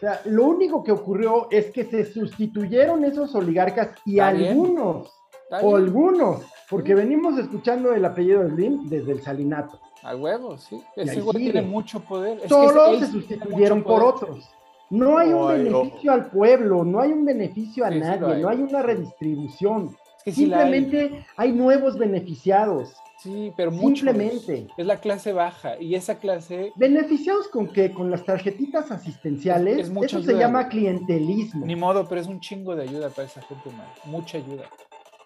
[0.00, 5.12] O sea, lo único que ocurrió es que se sustituyeron esos oligarcas y Está algunos,
[5.62, 6.94] o algunos, porque Sí.
[6.94, 9.78] venimos escuchando el apellido de Slim desde el salinato.
[10.02, 10.80] A huevo, sí.
[10.96, 11.32] Y Ese sigue.
[11.32, 12.36] tiene mucho poder.
[12.38, 14.14] Es que Solo se sustituyeron por poder.
[14.14, 14.50] otros.
[14.88, 18.34] No hay un beneficio al pueblo, no hay un beneficio a Sí, sí lo nadie,
[18.36, 18.42] hay.
[18.42, 19.96] no hay una redistribución.
[20.16, 20.72] Es que sí la hay.
[20.72, 22.94] Simplemente hay nuevos beneficiados.
[23.22, 24.00] Sí, pero muchos.
[24.00, 24.66] Simplemente.
[24.76, 29.86] Es la clase baja y esa clase Beneficiados con que con las tarjetitas asistenciales, Es-
[29.88, 30.70] es mucha eso se ayuda, llama güey.
[30.70, 31.66] clientelismo.
[31.66, 33.86] Ni modo, pero es un chingo de ayuda para esa gente, man.
[34.04, 34.64] Mucha ayuda.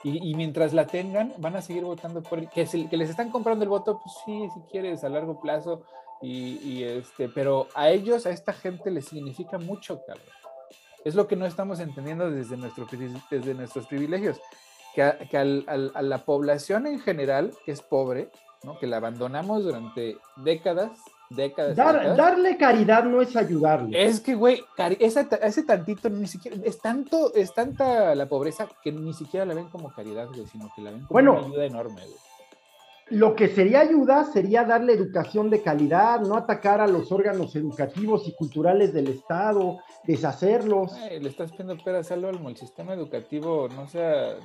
[0.03, 3.11] Y, y mientras la tengan, van a seguir votando por el- que, se- que les
[3.11, 5.83] están comprando el voto, pues sí, si quieres, a largo plazo.
[6.21, 10.25] Y, y este, pero a ellos, a esta gente, les significa mucho, cabrón.
[11.05, 12.87] Es lo que no estamos entendiendo desde, nuestro,
[13.31, 14.41] desde nuestros privilegios.
[14.95, 18.31] Que, a, que al- al- a la población en general, que es pobre,
[18.63, 18.79] ¿no?
[18.79, 20.91] que la abandonamos durante décadas,
[21.31, 21.75] décadas.
[21.75, 24.05] Dar- décadas, darle caridad no es ayudarle.
[24.05, 28.93] es que, güey, ta- ese tantito ni siquiera, es tanto, es tanta la pobreza que
[28.93, 31.33] ni siquiera la ven como caridad, güey, sino que la ven como Bueno.
[31.33, 32.19] una ayuda enorme, güey.
[33.11, 38.27] Lo que sería ayuda sería darle educación de calidad, no atacar a los órganos educativos
[38.27, 40.93] y culturales del Estado, deshacerlos.
[40.95, 44.37] Ay, le estás pidiendo peras al olmo, el sistema educativo no se ha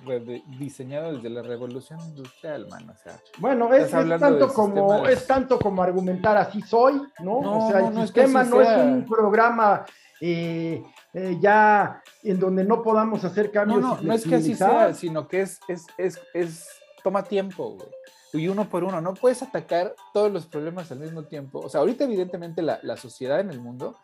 [0.60, 3.18] diseñado desde la revolución industrial, man, o sea.
[3.38, 7.42] Bueno, es, tanto como de- es tanto como argumentar así soy, ¿no?
[7.42, 9.86] No, o sea, no, el no es que sistema no es un programa
[10.20, 13.82] eh, eh, ya en donde no podamos hacer No, cambios.
[13.82, 16.68] no, y no es que así sea, sino que es, es, es, es,
[17.04, 17.88] toma tiempo, güey.
[18.34, 21.60] Y uno por uno, no puedes atacar todos los problemas al mismo tiempo.
[21.60, 23.96] O sea, ahorita evidentemente la, la sociedad en el mundo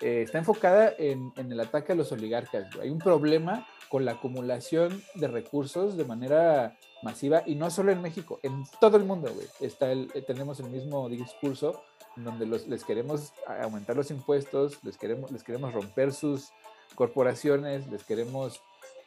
[0.00, 2.68] eh, está enfocada en, en el ataque a los oligarcas.
[2.80, 8.02] Hay un problema con la acumulación de recursos de manera masiva y no solo en
[8.02, 9.30] México, en todo el mundo.
[9.60, 11.82] Está eh, tenemos el mismo discurso
[12.16, 16.48] donde los, les queremos aumentar los impuestos, les queremos, les queremos romper sus
[16.94, 18.60] corporaciones, les queremos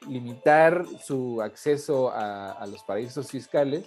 [0.08, 3.86] limitar su acceso a, a los paraísos fiscales,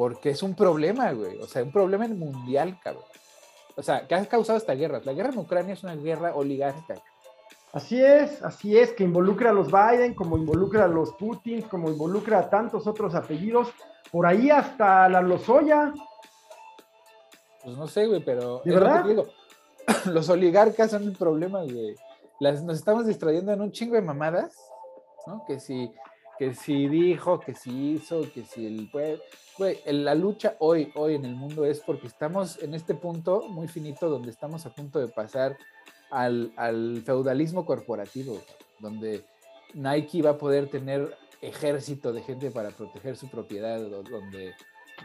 [0.00, 1.36] porque es un problema, güey.
[1.42, 3.04] O sea, un problema mundial, cabrón.
[3.76, 5.02] O sea, que ha causado esta guerra.
[5.04, 6.94] La guerra en Ucrania es una guerra oligárquica.
[7.74, 11.90] Así es, así es, que involucra a los Biden, como involucra a los Putin, como
[11.90, 13.74] involucra a tantos otros apellidos,
[14.10, 15.92] por ahí hasta la Lozoya.
[17.62, 18.62] Pues no sé, güey, pero.
[18.64, 19.04] ¿De lo verdad?
[20.06, 21.94] Los oligarcas son el problema, güey.
[22.38, 24.56] Las, nos estamos distrayendo en un chingo de mamadas,
[25.26, 25.44] ¿no?
[25.46, 25.92] Que si,
[26.40, 29.22] que si dijo, que si hizo, que si el pueblo.
[29.58, 33.68] Güey, la lucha hoy, hoy en el mundo es porque estamos en este punto muy
[33.68, 35.58] finito donde estamos a punto de pasar
[36.10, 38.40] al, al feudalismo corporativo,
[38.78, 39.22] donde
[39.74, 44.54] Nike va a poder tener ejército de gente para proteger su propiedad, donde,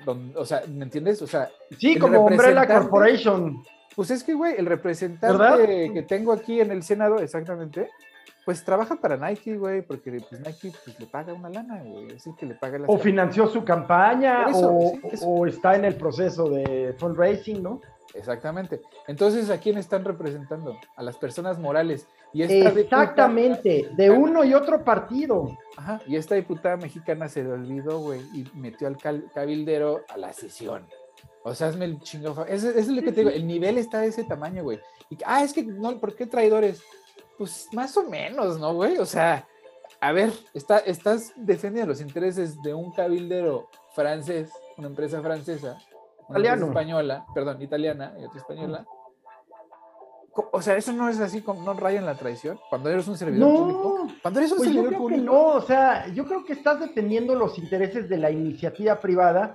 [0.06, 1.22] donde o sea, ¿me entiendes?
[1.22, 3.62] O sea, Sí, como Umbrella Corporation.
[3.94, 5.94] pues es que, güey, el representante ¿Verdad?
[5.94, 7.90] que tengo aquí en el Senado, exactamente,
[8.46, 12.32] pues trabaja para Nike, güey, porque pues, Nike pues, le paga una lana, güey, así
[12.38, 15.28] que le paga O financió su campaña, eso, o, sí, eso.
[15.28, 17.82] o está en el proceso de fundraising, ¿no?
[18.14, 18.82] Exactamente.
[19.08, 20.78] Entonces, ¿a quién están representando?
[20.96, 22.08] A las personas morales.
[22.32, 25.58] Y esta diputada- Exactamente, de uno y otro partido.
[25.76, 28.98] Ajá, y esta diputada mexicana se le olvidó, güey, y metió al
[29.34, 30.86] cabildero a la sesión.
[31.44, 32.32] O sea, hazme el chingo.
[32.48, 34.80] Eso, eso es lo que te digo, el nivel está de ese tamaño, güey.
[35.10, 36.82] Y, ah, es que, no, ¿por qué traidores?
[37.38, 38.98] Pues más o menos, ¿no, güey?
[38.98, 39.48] O sea,
[40.00, 45.78] a ver, está, estás defendiendo los intereses de un cabildero francés, una empresa francesa,
[46.28, 48.86] una empresa española, perdón, italiana y otra española.
[50.52, 52.60] O sea, eso no es así, como no raya en la traición.
[52.70, 54.06] Cuando eres un servidor público.
[54.06, 55.24] No, Cuando eres un pues yo servidor público.
[55.24, 59.54] no, o sea, yo creo que estás defendiendo los intereses de la iniciativa privada,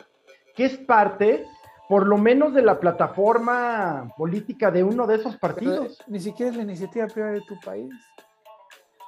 [0.57, 1.47] que es parte,
[1.91, 5.99] por lo menos, de la plataforma política de uno de esos Pero partidos.
[6.07, 7.91] ni siquiera es la iniciativa privada de tu país.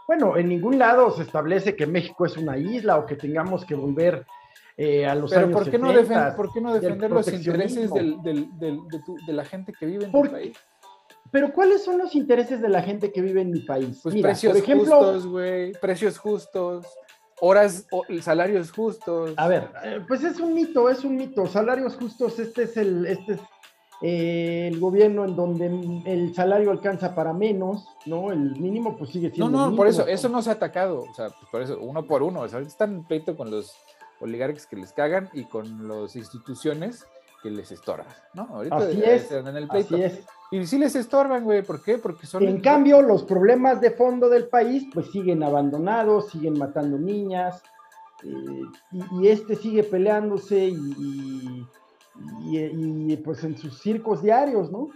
[0.09, 3.77] Bueno, en ningún lado se establece que México es una isla o que tengamos que
[3.77, 4.27] volver
[4.77, 6.31] eh, a los Pero años ¿por qué, no 70.
[6.33, 9.73] defen- ¿por qué no defender los intereses del- del- del- de, tu- de la gente
[9.79, 10.57] que vive en ¿Por tu país?
[11.31, 14.01] Pero ¿cuáles son los intereses de la gente que vive en mi país?
[14.03, 15.73] Pues Mira, precios por ejemplo, justos, güey.
[15.81, 16.85] Precios justos,
[17.45, 19.33] horas, o- salarios justos.
[19.37, 21.45] A ver, eh, pues es un mito, es un mito.
[21.47, 23.41] Salarios justos, este es el, este es
[24.01, 25.67] eh, el gobierno en donde
[26.07, 28.31] el salario alcanza para menos, ¿no?
[28.31, 29.59] El mínimo pues sigue No, siendo.
[29.59, 31.01] no, el por eso, eso no se ha atacado.
[31.11, 32.41] O sea, pues por eso, uno por uno.
[32.43, 33.75] O sea, ahorita están en pleito con los
[34.21, 37.05] oligarcas que les cagan y con las instituciones
[37.43, 38.49] que les estorban, ¿no?
[38.53, 39.97] Ahorita Así es, están en el pleito.
[39.97, 40.21] Así es.
[40.53, 41.63] Y sí les estorban, güey.
[41.63, 41.99] ¿Por qué?
[41.99, 42.43] Porque son.
[42.45, 47.63] En cambio, los problemas de fondo del país pues siguen abandonados, siguen matando niñas,
[48.23, 48.63] eh,
[48.93, 51.67] y, y este sigue peleándose y,
[52.51, 54.91] y- y, pues en sus circos diarios, ¿no?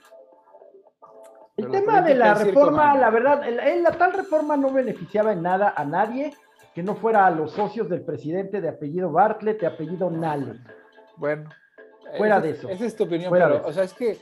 [1.56, 5.32] El Pero tema de la circo, reforma, la verdad, el- la tal reforma no beneficiaba
[5.32, 6.34] en nada a nadie
[6.74, 10.60] que no fuera a los socios del presidente de apellido Bartlett, de apellido Nale.
[11.16, 11.48] Bueno.
[12.18, 12.68] Fuera esa de es- eso.
[12.68, 13.66] Esa es tu opinión, Fuera eso.
[13.66, 14.18] o sea, es que,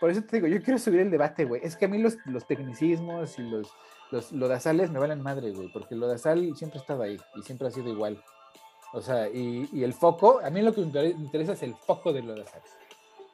[0.00, 1.60] por eso te digo, yo quiero subir el debate, güey.
[1.64, 3.68] Es que a mí los, los tecnicismos y los,
[4.10, 7.68] los lodazales me valen madre, güey, porque el lodazal siempre ha estado ahí y siempre
[7.68, 8.22] ha sido igual.
[8.92, 12.12] O sea, y, y el foco, a mí lo que me interesa es el foco
[12.12, 12.62] de lodazal.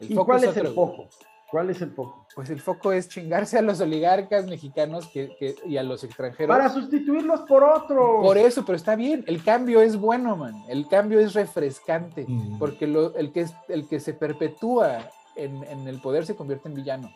[0.01, 1.09] El ¿Y cuál es, el foco?
[1.51, 2.27] ¿Cuál es el foco?
[2.35, 6.55] Pues el foco es chingarse a los oligarcas mexicanos que, que, y a los extranjeros.
[6.55, 8.23] Para sustituirlos por otros.
[8.23, 9.25] Por eso, pero está bien.
[9.29, 10.55] El cambio es bueno, man.
[10.69, 12.25] El cambio es refrescante.
[12.27, 12.59] Mm.
[12.59, 16.75] Porque lo, el, que el que se perpetúa en, en, el poder se convierte en
[16.75, 17.11] villano.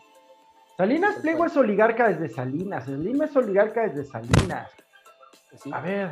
[0.77, 2.87] Salinas Pliego es oligarca desde Salinas.
[2.87, 4.71] Lima es oligarca desde Salinas.
[5.49, 6.11] Pues a ver.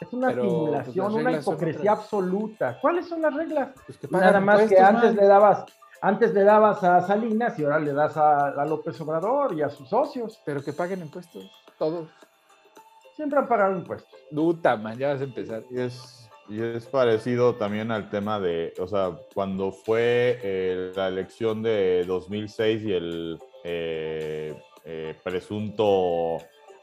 [0.00, 2.78] Es una pues, simulación, una hipocresía absoluta.
[2.80, 3.70] ¿Cuáles son las reglas?
[3.86, 5.66] Pues Nada más que antes le dabas
[6.02, 9.88] antes le dabas a Salinas y ahora le das a, López Obrador y a sus
[9.88, 10.40] socios.
[10.44, 12.08] Pero que paguen impuestos, todos.
[13.16, 14.18] Siempre han pagado impuestos.
[14.30, 15.62] Duta, man, ya vas a empezar.
[15.70, 16.19] Y es,
[16.50, 22.04] y es parecido también al tema de, o sea, cuando fue eh, la elección de
[22.06, 26.40] 2006 y el eh, eh, presunto o,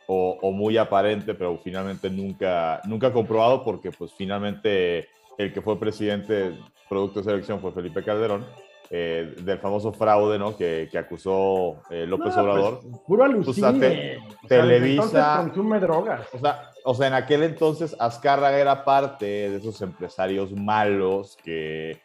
[0.07, 6.57] o, muy aparente, pero finalmente nunca, nunca comprobado, porque pues finalmente el que fue presidente
[6.87, 8.45] producto de esa elección fue Felipe Calderón
[8.89, 10.55] eh, del famoso fraude, ¿no?
[10.55, 12.79] Que, que acusó eh, López pues, Obrador.
[13.05, 14.19] puro alucine.
[14.47, 15.41] Televisa.
[15.43, 16.33] consume drogas.
[16.33, 21.99] O sea, o sea, en aquel entonces Azcárraga era parte de esos empresarios malos que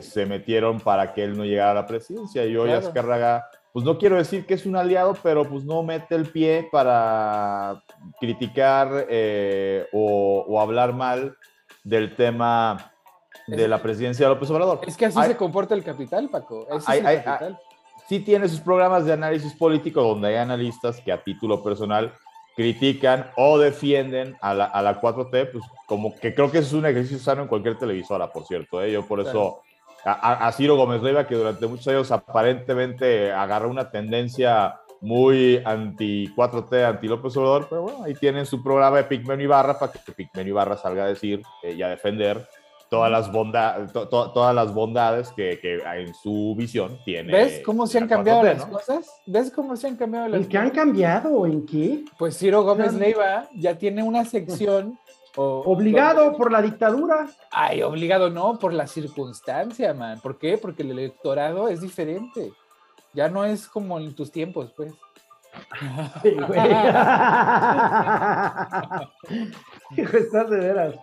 [0.00, 2.44] se metieron para que él no llegara a la presidencia.
[2.44, 6.16] Y hoy Azcárraga, pues no quiero decir que es un aliado, pero pues no mete
[6.16, 7.84] el pie para
[8.18, 11.36] criticar eh, o, o hablar mal
[11.84, 12.92] del tema
[13.46, 14.80] de la presidencia de López Obrador.
[14.88, 16.66] Es que así se comporta el capital, Paco.
[18.08, 22.12] sí tiene sus programas de análisis político donde hay analistas que a título personal
[22.60, 26.84] critican o defienden a la, a la 4T, pues como que creo que es un
[26.84, 28.82] ejercicio sano en cualquier televisora, por cierto.
[28.82, 28.92] ¿eh?
[28.92, 29.62] Yo por eso
[30.04, 36.84] a, Ciro Gómez Leiva, que durante muchos años aparentemente agarró una tendencia muy anti 4T,
[36.84, 40.50] anti López Obrador, pero bueno, ahí tienen su programa de Pigmenio Ibarra para que Pigmenio
[40.50, 42.46] Ibarra salga a decir eh, y a defender
[42.90, 47.32] todas las, bondades todas las bondades que, que, en su visión tiene.
[47.32, 49.08] ¿Ves cómo se han cambiado las cosas?
[49.26, 50.44] ¿Ves cómo se han cambiado las cosas?
[50.44, 51.46] ¿En qué han cambiado?
[51.46, 52.04] ¿En qué?
[52.18, 54.98] Pues Ciro Gómez Leiva ya tiene una sección.
[55.36, 57.28] obligado por la dictadura.
[57.52, 60.20] Ay, obligado no, por la circunstancia, man.
[60.20, 60.58] ¿Por qué?
[60.58, 62.52] Porque el electorado es diferente.
[63.12, 64.92] Ya no es como en tus tiempos, pues.
[66.22, 66.60] Sí, güey.
[69.96, 70.94] Hijo, estás de veras.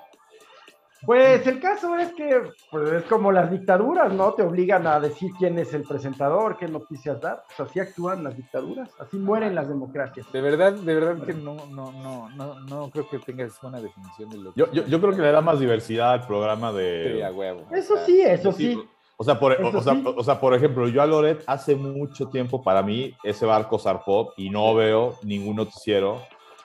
[1.08, 4.34] Pues el caso es que pues, es como las dictaduras, ¿no?
[4.34, 7.46] Te obligan a decir quién es el presentador, qué noticias dar.
[7.48, 10.30] Pues así actúan las dictaduras, así mueren las democracias.
[10.34, 14.30] De verdad, de verdad que no, no, no, no, no creo que tengas una definición
[14.32, 14.60] de lo que...
[14.60, 17.24] Yo, yo, yo creo que le da más diversidad al programa de...
[17.26, 17.62] Sí, huevo.
[17.72, 18.78] Eso sí, eso sí.
[19.16, 22.62] O sea, por, o, sea, o, sea, por ejemplo, yo a Loret hace mucho tiempo,
[22.62, 26.22] para mí, ese barco zarpó y no veo ningún noticiero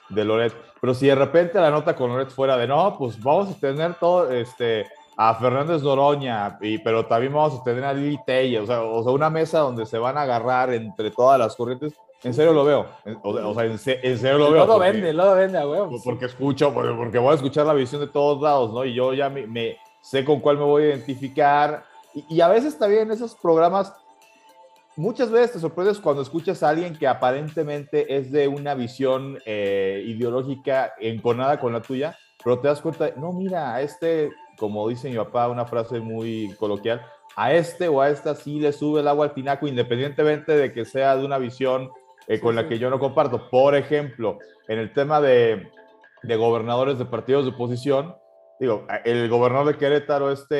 [0.09, 0.53] de Loret.
[0.83, 3.93] Pero si de repente la nota con Loret fuera de no, pues vamos a tener
[3.93, 8.65] todo, este, a Fernández Noroña, y, pero también vamos a tener a Lili Telle, o
[8.65, 11.93] sea, o sea, una mesa donde se van a agarrar entre todas las corrientes.
[12.21, 12.85] En serio lo veo.
[13.21, 14.65] O, sea, en, serio lo veo.
[14.65, 16.01] Todo vende, todo vende huevo.
[16.03, 18.83] Porque escucho, porque voy a escuchar la visión de todos lados, ¿no?
[18.83, 21.85] Y yo ya me, sé con cuál me voy a identificar.
[22.13, 23.93] Y, y, a veces también esos programas
[24.95, 30.03] muchas veces te sorprendes cuando escuchas a alguien que aparentemente es de una visión eh,
[30.05, 35.09] ideológica enconada con la tuya, pero te das cuenta, no, mira, a este, como dice
[35.09, 37.01] mi papá, una frase muy coloquial,
[37.35, 40.85] a este o a esta sí le sube el agua al tinaco, independientemente de que
[40.85, 41.89] sea de una visión
[42.27, 43.49] eh, con la que yo no comparto.
[43.49, 45.71] Por ejemplo, en el tema de,
[46.21, 48.15] de gobernadores de partidos de oposición,
[48.63, 50.55] digo, el gobernador de Querétaro, este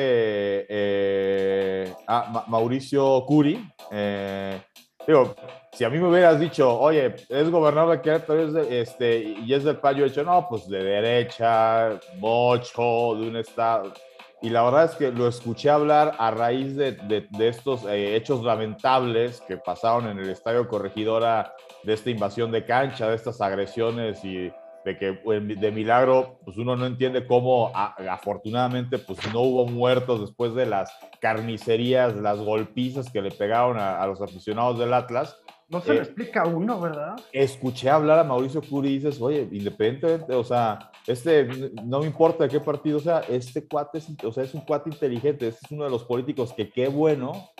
[0.68, 4.60] eh, ah, Mauricio Curi, eh,
[5.06, 5.34] digo,
[5.72, 9.78] si a mí me hubieras dicho, oye, es gobernador de Querétaro este, y es del
[9.78, 13.94] payo hecho, no, pues de derecha, mocho, de un estado.
[14.42, 18.44] Y la verdad es que lo escuché hablar a raíz de, de, estos eh, hechos
[18.44, 24.22] lamentables que pasaron en el Estadio Corregidora, de esta invasión de cancha, de estas agresiones
[24.22, 24.52] y
[24.84, 30.20] de que pues, de milagro, pues uno no entiende cómo afortunadamente pues no hubo muertos
[30.20, 35.36] después de las carnicerías, las golpizas que le pegaron a, los aficionados del Atlas.
[35.68, 37.16] No se lo eh, explica uno, ¿verdad?
[37.32, 41.48] Escuché hablar a Mauricio Curi y dices, oye, independientemente, o sea, este,
[41.82, 44.90] no me importa de qué partido sea, este cuate es, o sea, es un cuate
[44.90, 47.50] inteligente, este es uno de los políticos que qué bueno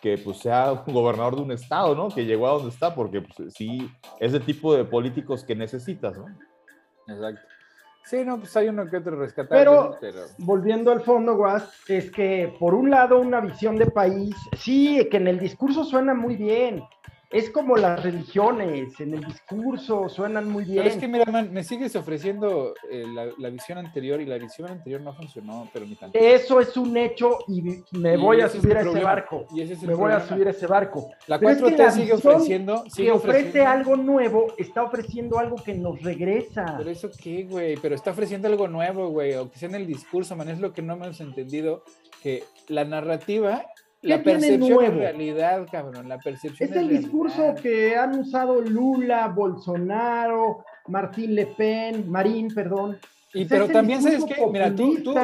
[0.00, 2.08] que pues sea un gobernador de un estado, ¿no?
[2.08, 6.16] Que llegó a donde está, porque pues, sí, es el tipo de políticos que necesitas,
[6.16, 6.24] ¿no?
[7.08, 7.40] Exacto.
[8.04, 9.64] Sí, no, pues hay uno que otro rescatable.
[9.64, 9.98] Pero,
[10.38, 15.18] volviendo al fondo, Guas, es que por un lado una visión de país, sí, que
[15.18, 16.82] en el discurso suena muy bien,
[17.30, 20.78] es como las religiones, en el discurso suenan muy bien.
[20.78, 24.36] Pero es que, mira, man, me sigues ofreciendo eh, la, la visión anterior y la
[24.38, 26.18] visión anterior no funcionó, pero ni tanto.
[26.18, 27.62] Eso es un hecho y
[27.92, 29.46] me Y voy a subir a ese barco.
[29.54, 31.08] Y ese es el Me voy a subir a ese barco.
[31.26, 32.84] La Pero es que 4T la sigue ofreciendo.
[32.84, 36.74] Que sigue ofrece ofreciendo- algo nuevo, está ofreciendo algo que nos regresa.
[36.78, 39.86] Pero eso qué, güey, pero está ofreciendo algo nuevo, güey, o que sea en el
[39.86, 41.84] discurso, man, es lo que no hemos entendido,
[42.22, 43.64] que la narrativa,
[44.02, 44.82] la ¿Qué tiene percepción nuevo?
[44.82, 51.46] es realidad, cabrón, la percepción Es el discurso que han usado Lula, Bolsonaro, Martín Le
[51.46, 52.98] Pen, Marín, perdón.
[53.34, 54.44] Y o sea, pero también, ¿sabes qué?
[54.46, 55.14] Mira, tú, tú,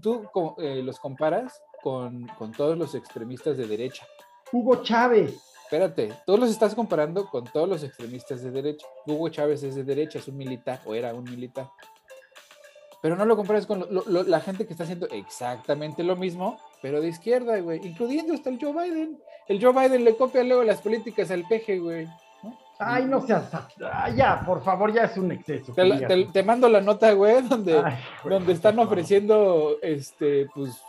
[0.00, 4.06] tú, lo eh, los comparas con, con todos los extremistas de derecha.
[4.52, 5.34] Hugo Chávez.
[5.64, 8.86] Espérate, tú los estás comparando con todos los extremistas de derecha.
[9.04, 11.68] Hugo Chávez es de derecha, es un militar, o era un militar.
[13.02, 16.16] Pero no lo compares con lo- lo- lo- la gente que está haciendo exactamente lo
[16.16, 17.80] mismo, pero de izquierda, güey.
[17.86, 19.18] Incluyendo hasta el Joe Biden.
[19.48, 22.06] El Joe Biden le copia luego las políticas al peje, güey.
[22.78, 23.48] Ay, no seas.
[23.54, 25.72] ah, ya, por favor, ya es un exceso.
[25.72, 26.32] Te, la- que te- digas.
[26.32, 30.82] te mando la nota, güey, donde, Ay, güey, donde están ofreciendo, este, pues,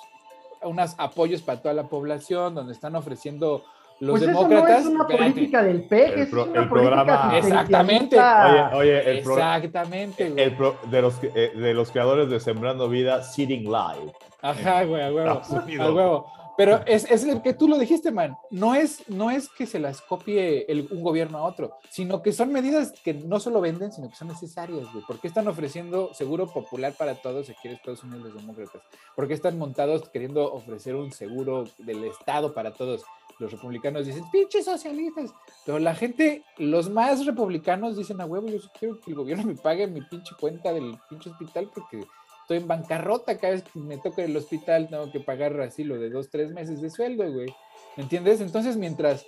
[0.63, 3.63] unos apoyos para toda la población, donde están ofreciendo
[3.99, 4.79] los Pues eso no demócratas.
[4.81, 5.31] es una Espérate.
[5.31, 8.17] política del El es pro- una el política programa- Exactamente.
[8.19, 10.43] Oye, oye, el, pro- Exactamente, güey.
[10.43, 14.13] el pro- de, los, eh, de los creadores de Sembrando Vida, Sitting Live.
[14.41, 15.41] Ajá, güey, a huevo.
[15.81, 16.31] A huevo.
[16.57, 18.35] Pero es, es el que tú lo dijiste, man.
[18.49, 22.31] No es, no es que se las copie el- un gobierno a otro, sino que
[22.33, 25.05] son medidas que no solo venden, sino que son necesarias, güey.
[25.05, 28.81] ¿Por qué están ofreciendo seguro popular para todos aquí en Estados Unidos los demócratas?
[29.15, 33.03] ¿Por qué están montados queriendo ofrecer un seguro del Estado para todos?
[33.39, 35.31] Los republicanos dicen, pinches socialistas.
[35.65, 39.55] Pero la gente, los más republicanos dicen, a huevo, yo quiero que el gobierno me
[39.55, 42.03] pague mi pinche cuenta del pinche hospital porque
[42.41, 45.99] estoy en bancarrota, cada vez que me toca el hospital tengo que pagar así lo
[45.99, 47.53] de dos, tres meses de sueldo, güey.
[47.95, 48.41] ¿Me entiendes?
[48.41, 49.25] Entonces, mientras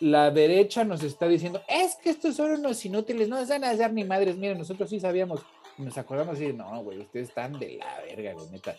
[0.00, 3.70] la derecha nos está diciendo, es que estos son unos inútiles, no nos van a
[3.70, 5.40] hacer ni madres, miren, nosotros sí sabíamos,
[5.76, 8.76] y nos acordamos así, de, no, güey, ustedes están de la verga, güey, neta.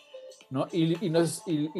[0.50, 0.66] ¿No?
[0.72, 1.70] Y, y nos, y,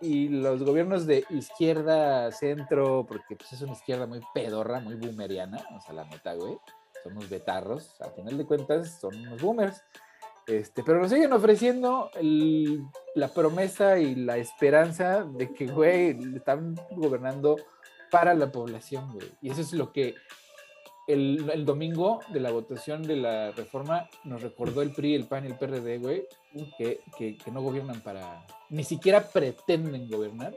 [0.00, 5.64] y- los gobiernos de izquierda, centro, porque pues, es una izquierda muy pedorra, muy boomeriana,
[5.76, 6.56] o sea, la neta, güey,
[7.02, 9.82] somos betarros, al final de cuentas son unos boomers.
[10.46, 12.10] Este, pero nos siguen ofreciendo
[13.14, 17.56] la promesa y la esperanza de que, güey, están gobernando
[18.10, 19.26] para la población, güey.
[19.40, 20.14] Y eso es lo que
[21.06, 25.44] el, el domingo de la votación de la reforma nos recordó el PRI, el PAN
[25.44, 26.26] y el PRD, güey,
[26.78, 30.54] que, que, que no gobiernan para, ni siquiera pretenden gobernar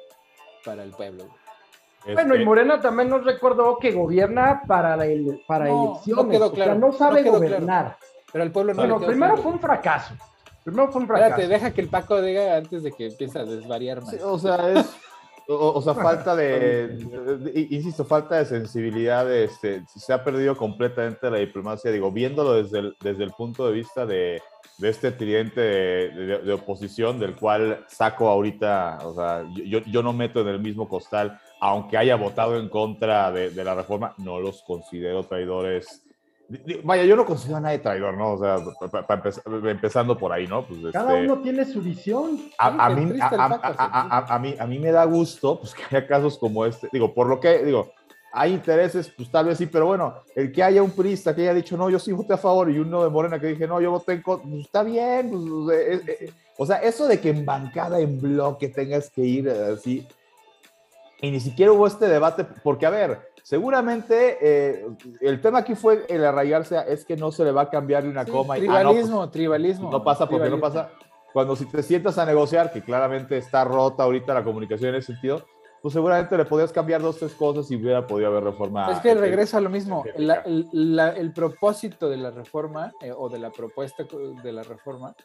[0.64, 1.26] para el pueblo.
[1.26, 2.16] güey.
[2.16, 5.92] Bueno, y Este, Morena también nos recordó que gobierna para, la ele- para No, no
[5.94, 6.32] elecciones.
[6.38, 7.46] quedó o claro, sea, no sabe no quedó claro.
[7.56, 7.98] gobernar.
[8.32, 10.14] Pero al pueblo no Bueno, quedó primero claro, fue un fracaso.
[10.64, 11.30] Primero fue un fracaso.
[11.32, 14.12] Espérate, deja que el Paco diga antes de que empiece a desvariar más.
[14.12, 14.96] Sí, o sea, es.
[15.50, 16.98] O, o sea, falta de,
[17.70, 19.26] Insisto, falta de sensibilidad.
[19.26, 21.92] de Este, se ha perdido completamente la diplomacia.
[21.92, 24.42] Digo, viéndolo desde el, desde el punto de vista de,
[24.78, 29.00] de este tridente de, de- oposición, del cual saco ahorita.
[29.06, 33.32] O sea, yo, yo no meto en el mismo costal, aunque haya votado en contra
[33.32, 36.04] de la reforma, no los considero traidores.
[36.84, 38.34] Vaya, yo no considero a nadie traidor, ¿no?
[38.34, 38.58] O sea,
[38.90, 39.32] pa- pa- pa
[39.70, 40.66] empezando por ahí, ¿no?
[40.66, 42.40] Pues, Cada este, uno tiene su visión.
[42.58, 46.88] a, mí, a- mí, a mí me da gusto pues, que haya casos como este.
[46.92, 47.92] Digo, por lo que, digo,
[48.32, 51.54] hay intereses, pues tal vez sí, pero bueno, el que haya un priista que haya
[51.54, 53.92] dicho, no, yo sí voté a favor, y uno de Morena que dije, no, yo
[53.92, 55.30] voté en contra, pues está bien.
[55.30, 56.28] pues, o sea,
[56.60, 60.08] o sea, eso de que en bancada, en bloque, tengas que ir eh, así.
[61.22, 64.86] Y ni siquiera hubo este debate, porque a ver, seguramente eh,
[65.22, 68.06] el tema aquí fue el arraigarse, a, es que no se le va a cambiar
[68.06, 68.58] una Sí, coma.
[68.58, 69.90] y, ah, no, pues, tribalismo, tribalismo.
[69.92, 70.90] no pasa porque no pasa.
[71.32, 75.14] Cuando si te sientas a negociar, que claramente está rota ahorita la comunicación en ese
[75.14, 75.46] sentido,
[75.82, 78.92] pues seguramente le podías cambiar dos, tres cosas y hubiera podido haber reforma.
[78.92, 80.04] Es que regresa a lo mismo.
[80.18, 84.04] La- el, la- el propósito de la reforma eh, o de la propuesta
[84.44, 85.16] de la reforma,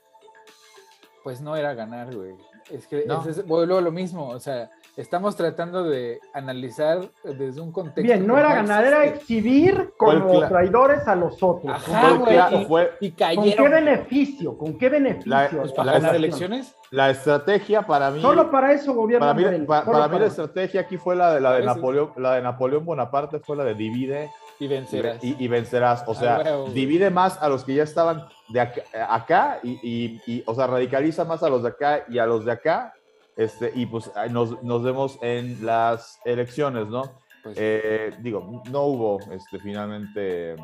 [1.25, 2.35] pues no era ganar, güey.
[2.71, 3.21] Es que No.
[3.23, 4.29] es, es- vuelvo a lo mismo.
[4.29, 8.03] O sea, estamos tratando de analizar desde un contexto.
[8.03, 11.73] Bien, no era ganar, era exhibir como cla- traidores a los otros.
[11.75, 14.59] Ajá, Fue- güey, cla- y- fue Y ¿Con qué cayeron beneficio?
[14.59, 15.31] ¿Con qué beneficio?
[15.31, 16.53] La- pues, para la- ganar población?
[16.53, 16.77] elecciones.
[16.91, 18.21] la estrategia para mí.
[18.21, 21.53] Solo para eso gobierna para mí, para mí la estrategia aquí fue la de, la
[21.55, 21.65] de.
[21.65, 24.31] Napoleón, la de Napoleón Bonaparte fue la de divide
[24.61, 25.25] Y vencerás.
[25.25, 26.05] y, y vencerás.
[26.07, 26.69] O sea, Ah, huevo.
[26.69, 30.67] divide más a los que ya estaban de acá, acá y, y- y, o sea,
[30.67, 32.93] radicaliza más a los de acá y a los de acá.
[33.37, 37.03] Este, y pues nos, nos vemos en las elecciones, ¿no?
[37.43, 40.53] Pues, Eh, digo, no hubo este, finalmente.
[40.53, 40.59] es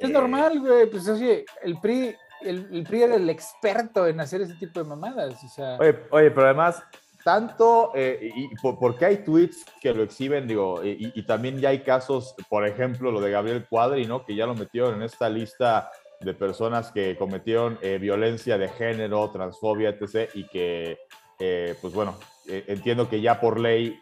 [0.00, 0.86] eh, normal, güey.
[0.90, 4.88] Pues oye, el PRI, el, el PRI era el experto en hacer ese tipo de
[4.88, 5.42] mamadas.
[5.42, 6.82] O sea, Oye, oye, pero además,
[7.24, 12.34] tanto, eh, y, porque hay tweets que lo exhiben, digo, y, también ya hay casos,
[12.48, 14.24] por ejemplo, lo de Gabriel Cuadri, ¿no?
[14.24, 19.30] Que ya lo metieron en esta lista de personas que cometieron eh, violencia de género,
[19.30, 20.30] transfobia, etc.
[20.34, 20.98] Y que,
[21.38, 22.16] eh, pues bueno,
[22.46, 24.00] entiendo que ya por ley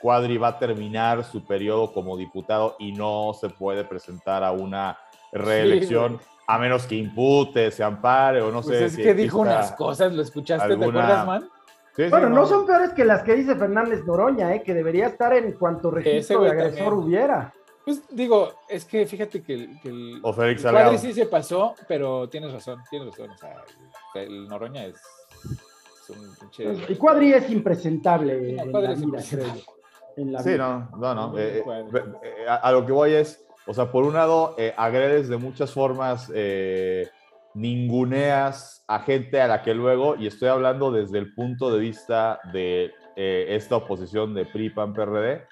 [0.00, 4.98] Cuadri va a terminar su periodo como diputado y no se puede presentar a una
[5.32, 6.20] reelección.
[6.46, 8.84] a menos que impute, se ampare o no pues sé.
[8.84, 10.68] Es que dijo unas cosas, ¿lo escuchaste?
[10.68, 11.48] ¿Te acuerdas, man?
[12.10, 12.46] bueno, no.
[12.46, 14.62] son peores que las que dice Fernández Noroña, ¿eh?
[14.62, 17.52] que debería estar en cuanto registro de agresor hubiera.
[17.84, 21.74] Pues digo, es que fíjate que el, que el, o Félix el sí se pasó,
[21.86, 23.30] pero tienes razón, tienes razón.
[23.30, 23.64] O sea,
[24.14, 25.00] el Noroña es,
[26.10, 26.70] un pinche...
[26.88, 28.50] El cuadri es impresentable.
[28.50, 31.38] en la vida, sí, no, no, no.
[31.38, 31.84] Eh, eh,
[32.22, 36.30] eh, a, lo que voy es, o sea, por un lado, agredes de muchas formas
[37.56, 42.38] ninguneas a gente a la que luego, y estoy hablando desde el punto de vista
[42.52, 45.46] de eh, esta oposición de PRI, PAN, PRD,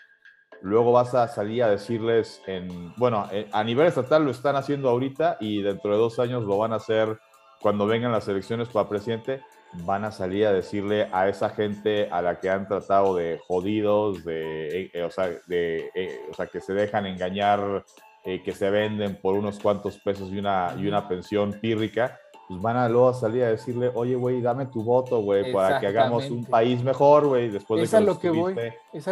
[0.61, 4.91] luego vas a salir a decirles en, bueno, eh, a nivel estatal lo están haciendo
[4.91, 7.19] ahorita y dentro de dos años lo van a hacer
[7.61, 9.41] cuando vengan las elecciones para presidente,
[9.85, 14.25] van a salir a decirle a esa gente a la que han tratado de jodidos,
[14.25, 15.91] de, eh, o, sea, de,
[16.31, 17.85] o sea, que se dejan engañar
[18.27, 22.19] eh, que se venden por unos cuantos pesos y una, y una pensión pírrica,
[22.49, 25.89] pues van a luego salir a decirle, oye, güey, dame tu voto, güey, para que
[25.89, 28.55] hagamos un país mejor, güey, después de que, lo que voy.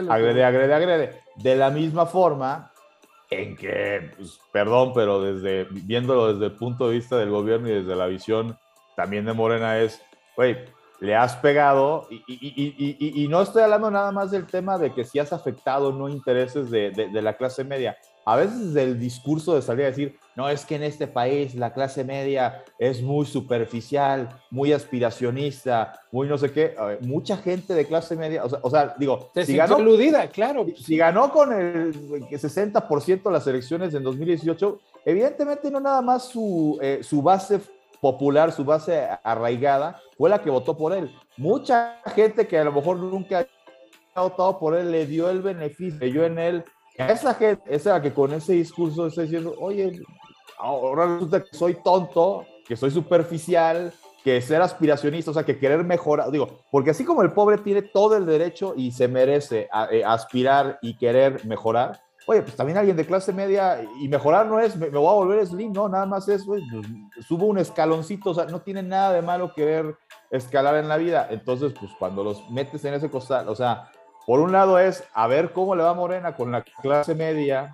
[0.08, 1.20] agrede, agrede, agrede.
[1.36, 2.72] De la misma forma
[3.30, 7.72] en que, pues, perdón, pero desde, viéndolo desde el punto de vista del gobierno y
[7.72, 8.58] desde la visión
[8.96, 10.02] también de Morena es,
[10.36, 10.56] güey,
[11.00, 14.92] le has pegado y, y, y, y, no estoy hablando nada más del tema de
[14.94, 18.98] que si has afectado no intereses de, de, de la clase media, a veces el
[19.00, 23.02] discurso de salir a decir, no, es que en este país la clase media es
[23.02, 28.94] muy superficial, muy aspiracionista, muy no sé qué, mucha gente de clase media, o sea,
[28.96, 30.66] digo, si ganó, aludida, claro.
[30.76, 37.00] Si ganó con el 60% las elecciones en 2018, evidentemente no nada más su, eh,
[37.02, 37.60] su base
[38.02, 41.14] popular, su base arraigada, fue la que votó por él.
[41.36, 43.46] Mucha gente que a lo mejor nunca
[44.16, 46.64] ha votado por él le dio el beneficio, en él
[46.96, 50.00] esa gente, esa que con ese discurso está diciendo, oye,
[50.58, 53.92] ahora resulta que soy tonto, que soy superficial,
[54.24, 57.82] que ser aspiracionista, o sea, que querer mejorar, digo, porque así como el pobre tiene
[57.82, 62.96] todo el derecho y se merece eh, aspirar y querer mejorar, oye, pues también alguien
[62.96, 66.28] de clase media y mejorar no es, me, voy a volver slim, no, nada más
[66.28, 66.62] es, pues,
[67.26, 69.96] subo un escaloncito, o sea, no tiene nada de malo querer
[70.30, 73.90] escalar en la vida, entonces, pues cuando los metes en ese costal, o sea,
[74.26, 77.72] por un lado es a ver cómo le va Morena con la clase media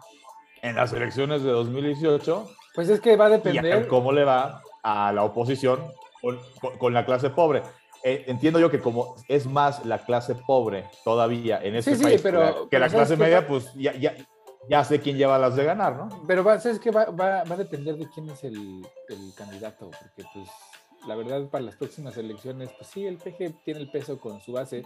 [0.62, 2.48] en las elecciones de 2018.
[2.74, 3.64] Pues es que va a depender.
[3.64, 5.80] Y a ver cómo le va a la oposición
[6.78, 7.62] con, la clase pobre.
[8.04, 12.68] Eh, entiendo yo que como es más la clase pobre todavía en este país pero,
[12.68, 14.14] que la, clase media, pues ya, ya,
[14.68, 16.22] ya, sé quién lleva las de ganar, ¿no?
[16.26, 19.90] Pero va, ¿sabes que va, va, va, a depender de quién es el, el candidato,
[19.90, 20.48] porque pues
[21.06, 24.52] la verdad para las próximas elecciones, pues sí, el PG tiene el peso con su
[24.52, 24.82] base,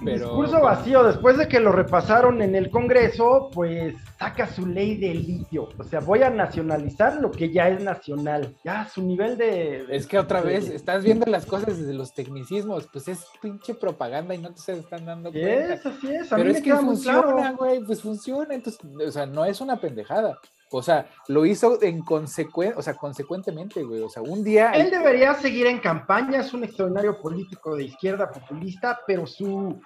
[0.00, 5.12] Discurso vacío, después de que lo repasaron en el Congreso, pues saca su ley de
[5.14, 5.68] litio.
[5.76, 8.54] O sea, voy a nacionalizar lo que ya es nacional.
[8.64, 9.86] Ya, su nivel de...
[9.90, 14.34] es que otra vez, estás viendo las cosas desde los tecnicismos, pues es pinche propaganda
[14.34, 15.74] y no te están dando cuenta.
[15.74, 18.54] Es, así es, Pero es que funciona, güey, pues funciona.
[18.54, 20.38] Entonces, o sea, no es una pendejada.
[20.70, 24.02] O sea, lo hizo en consecuencia, o sea, consecuentemente, güey.
[24.02, 24.70] O sea, un día.
[24.72, 29.80] Él debería seguir en campaña, es un extraordinario político de izquierda populista, pero su,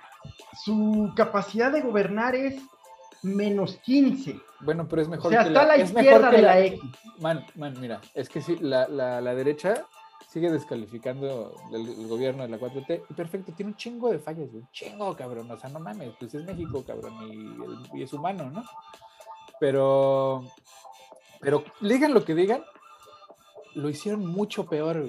[0.64, 2.61] su capacidad de gobernar es
[3.22, 4.41] menos 15.
[4.61, 6.80] Bueno, pero es mejor o sea, está a la izquierda de la, X.
[7.20, 9.87] Man, man, mira, es que sí, la, la, la derecha
[10.28, 13.05] sigue descalificando el, gobierno de la 4T.
[13.09, 14.64] Y perfecto, tiene un chingo de fallas, güey.
[14.72, 15.51] Chingo, cabrón.
[15.51, 17.14] O sea, no mames, pues es México, cabrón,
[17.95, 18.64] y, y es humano, ¿no?
[19.62, 20.42] Pero
[21.40, 22.64] pero digan lo que digan,
[23.76, 25.08] lo hicieron mucho peor.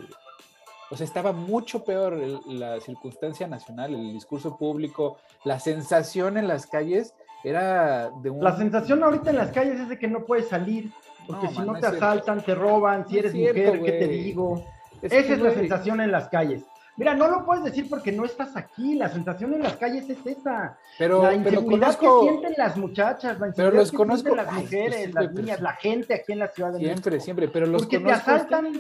[0.92, 2.14] O sea, estaba mucho peor
[2.48, 8.44] la circunstancia nacional, el discurso público, la sensación en las calles era de un...
[8.44, 10.92] La sensación ahorita en las calles es de que no puedes salir,
[11.26, 14.64] porque si no te asaltan, te roban, si eres mujer, ¿qué te digo?
[15.02, 16.64] Esa es la sensación en las calles.
[16.96, 18.96] Mira, no lo puedes decir porque no estás aquí.
[18.96, 20.78] La sensación en las calles es esa.
[20.98, 25.14] Pero, la inseguridad que sienten las muchachas, la pero los que conozco, sienten las mujeres,
[25.14, 28.12] las niñas, la gente aquí en la ciudad de Siempre, siempre, pero los porque te
[28.12, 28.74] asaltan.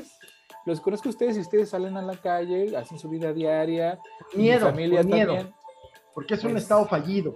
[0.66, 3.99] los conozco a ustedes y ustedes salen a la calle, hacen su vida diaria.
[4.36, 5.51] Miedo, familia miedo.
[6.14, 7.36] Porque es un pues estado fallido.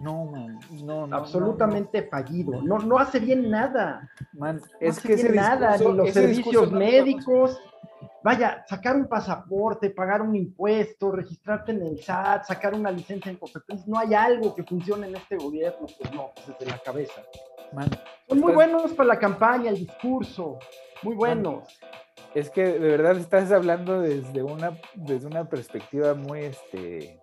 [0.00, 1.16] No, man, no, no.
[1.16, 2.62] Absolutamente fallido.
[2.62, 4.08] No, no hace bien nada.
[4.32, 7.60] Man, es que nada, ni los servicios médicos
[8.28, 13.38] vaya, sacar un pasaporte, pagar un impuesto, registrarte en el SAT, sacar una licencia en
[13.38, 17.22] Cofepris, no hay algo que funcione en este gobierno, pues no, pues desde la cabeza.
[18.28, 20.58] Son muy buenos para la campaña, el discurso,
[21.02, 21.80] muy buenos.
[22.34, 27.22] es que de verdad estás hablando desde una, desde una perspectiva muy, este,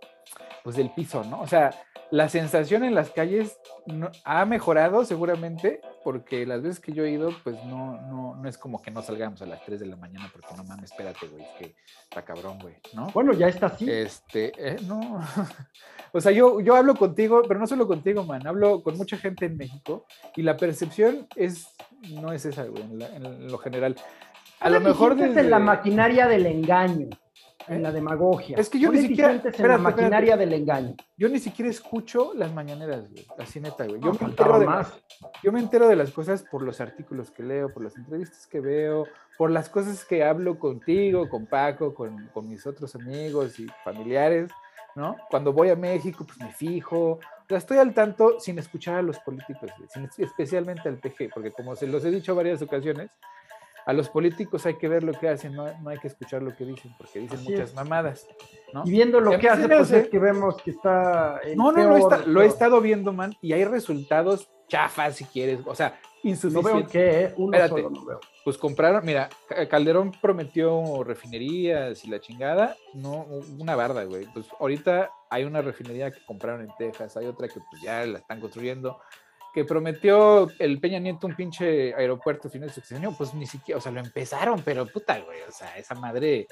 [0.64, 1.40] pues del piso, ¿no?
[1.40, 1.70] O sea,
[2.10, 3.60] la sensación en las calles
[4.24, 8.60] ha mejorado seguramente, porque las veces que yo he ido, pues no, no, no es
[8.60, 11.44] como que no salgamos a las 3 de la mañana, porque no mames, espérate, güey,
[11.44, 13.08] es que está cabrón, güey, ¿no?
[13.08, 13.90] Bueno, ya está así.
[13.90, 15.20] Este, eh, no.
[16.12, 19.48] o sea, yo, yo hablo contigo, pero no solo contigo, man, hablo con mucha gente
[19.48, 21.76] en México y la percepción es,
[22.22, 23.96] no es esa, güey, en, lo general.
[24.60, 25.40] A lo mejor desde...
[25.40, 27.10] en la maquinaria del engaño
[27.68, 28.58] en la demagogia.
[28.58, 29.32] Es que yo ni siquiera.
[29.32, 30.96] en la maquinaria del engaño.
[31.18, 33.26] Yo ni siquiera escucho las mañaneras, güey.
[33.40, 34.00] Así neta, güey.
[34.02, 34.94] Yo, me entero de, más.
[35.44, 38.60] yo me entero de las cosas por los artículos que leo, por las entrevistas que
[38.60, 39.06] veo,
[39.38, 44.52] por las cosas que hablo contigo, con Paco, con, con mis otros amigos y familiares,
[44.96, 45.16] ¿no?
[45.30, 47.20] Cuando voy a México, pues me fijo.
[47.20, 49.70] O sea, estoy al tanto sin escuchar a los políticos,
[50.18, 53.12] especialmente al PG, porque como se los he dicho varias ocasiones,
[53.86, 56.66] a los políticos hay que ver lo que hacen, no, hay que escuchar lo que
[56.66, 58.28] dicen, porque dicen muchas mamadas.
[58.84, 61.40] Y viendo lo que hace, pues es que vemos que está.
[61.56, 65.76] no, no, no, lo he estado viendo, man, y hay resultados chafas, si quieres, o
[65.76, 66.74] sea, insuficientes.
[66.74, 67.34] No veo qué, ¿eh?
[67.38, 68.20] Uno solo no veo.
[68.44, 69.30] Pues compraron, mira,
[69.70, 73.28] Calderón prometió refinerías y la chingada, no,
[73.60, 74.26] una barda, güey.
[74.34, 78.18] Pues ahorita hay una refinería que compraron en Texas, hay otra que pues ya la
[78.20, 79.00] están construyendo
[79.56, 83.78] que prometió el Peña Nieto un pinche aeropuerto final de su sexenio, pues ni siquiera,
[83.78, 86.46] o sea, lo empezaron, pero puta, güey, o sea, esa madre,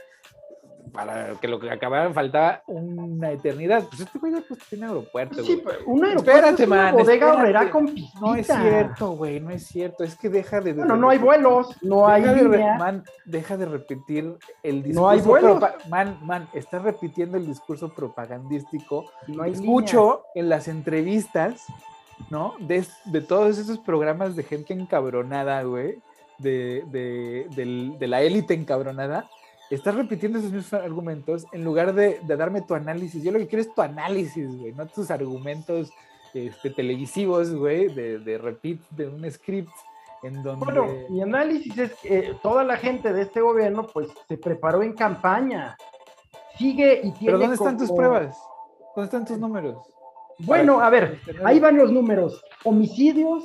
[0.94, 3.84] para que lo que acababan faltaba una eternidad.
[3.90, 5.76] Pues este güey pues tiene aeropuerto, sí, güey.
[5.86, 10.16] un aeropuerto espérate, man, bodega horrera con No es cierto, güey, no es cierto, es
[10.16, 10.72] que deja de...
[10.72, 12.78] Bueno, no hay vuelos, no hay línea.
[12.78, 15.02] man, deja de repetir el discurso...
[15.02, 15.62] No hay vuelos.
[15.90, 19.12] Man, man, está repitiendo el discurso propagandístico.
[19.28, 21.68] No hay Escucho en las entrevistas
[22.30, 22.56] ¿no?
[22.60, 22.86] De,
[23.22, 26.02] todos esos programas de gente encabronada, güey,
[26.38, 29.30] de, la élite encabronada,
[29.70, 33.24] estás repitiendo esos mismos argumentos en lugar de, darme tu análisis.
[33.24, 35.92] Yo lo que quiero es tu análisis, güey, no tus argumentos
[36.34, 39.72] este, televisivos, güey, de, de repeat de un script
[40.24, 40.66] en donde...
[40.66, 44.94] Bueno, mi análisis es que toda la gente de este gobierno, pues, se preparó en
[44.94, 45.78] campaña.
[46.58, 48.38] Sigue y tiene ¿Pero dónde están tus pruebas?
[48.96, 49.93] ¿Dónde están tus números?
[50.40, 52.44] Bueno, a ver, ahí van los números.
[52.64, 53.44] Homicidios,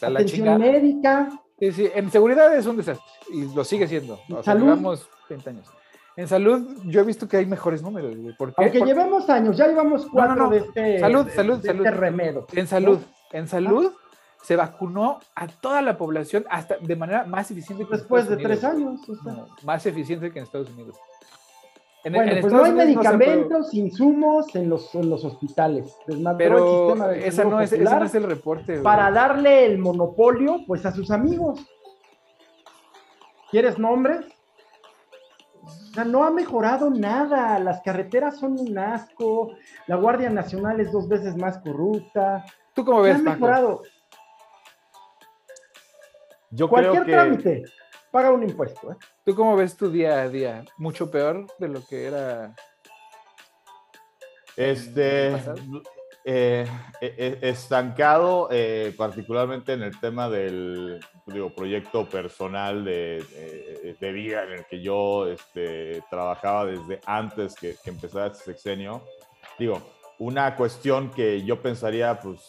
[0.00, 1.28] atención médica.
[1.58, 4.20] Sí, sí, en seguridad es un desastre y lo sigue siendo.
[4.32, 4.64] O salud.
[4.64, 5.68] llevamos 20 años.
[6.16, 8.34] En salud, yo he visto que hay mejores números, güey.
[8.56, 11.00] Aunque llevemos años, ya llevamos cuatro de este.
[11.00, 11.86] Salud, salud, este salud.
[11.86, 12.46] remedo.
[12.52, 12.98] En salud,
[13.32, 13.92] en salud
[14.42, 18.64] se vacunó a toda la población hasta de manera más eficiente que Después de tres
[18.64, 19.00] años.
[19.64, 20.96] más eficiente que en Estados Unidos
[22.04, 25.96] bueno, pues no hay medicamentos, insumos en los, en los hospitales.
[26.36, 28.80] Pero el esa no, es, ese no es el reporte.
[28.80, 31.60] Para darle el monopolio, pues, a sus amigos.
[33.50, 34.26] ¿Quieres nombres?
[35.62, 37.58] O sea, no ha mejorado nada.
[37.58, 39.54] Las carreteras son un asco.
[39.86, 42.44] La Guardia Nacional es dos veces más corrupta.
[42.74, 43.82] ¿Tú cómo ves, no ha mejorado.
[46.50, 47.64] Yo Cualquier trámite
[48.10, 48.92] paga un impuesto.
[48.92, 48.96] ¿eh?
[49.24, 50.64] ¿Tú cómo ves tu día a día?
[50.76, 52.54] ¿Mucho peor de lo que era?
[54.56, 55.36] Este,
[56.24, 56.66] eh,
[57.00, 64.42] e, e, estancado, eh, particularmente en el tema del digo, proyecto personal de, de, vida
[64.44, 69.04] en el que yo este, trabajaba desde antes que, que empezara este sexenio.
[69.58, 69.80] Digo,
[70.18, 72.40] una cuestión que yo pensaría, pues,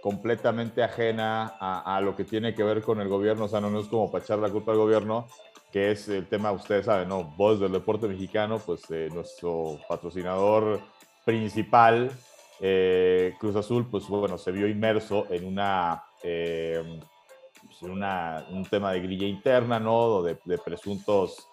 [0.00, 3.88] completamente ajena a, lo que tiene que ver con el gobierno, o sea, no, es
[3.88, 5.26] como para echar la culpa al gobierno,
[5.72, 7.24] que es el tema, ustedes saben, ¿no?
[7.36, 10.80] Voz del deporte mexicano, pues eh, nuestro patrocinador
[11.24, 12.12] principal,
[12.60, 17.00] eh, Cruz Azul, pues bueno, se vio inmerso en una, eh,
[17.64, 20.22] pues, una un tema de grilla interna, ¿no?
[20.22, 21.48] De, de presuntos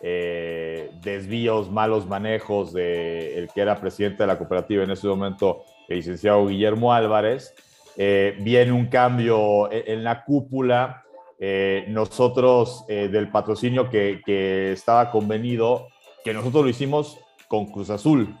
[0.00, 5.96] desvíos, malos manejos de el que era presidente de la cooperativa en ese momento, el
[5.96, 7.52] licenciado Guillermo Álvarez,
[8.00, 11.02] eh, viene un cambio e-, en, la cúpula.
[11.40, 15.88] Eh, nosotros, eh, del patrocinio que, estaba convenido,
[16.24, 17.18] que nosotros lo hicimos
[17.48, 18.36] con Cruz Azul,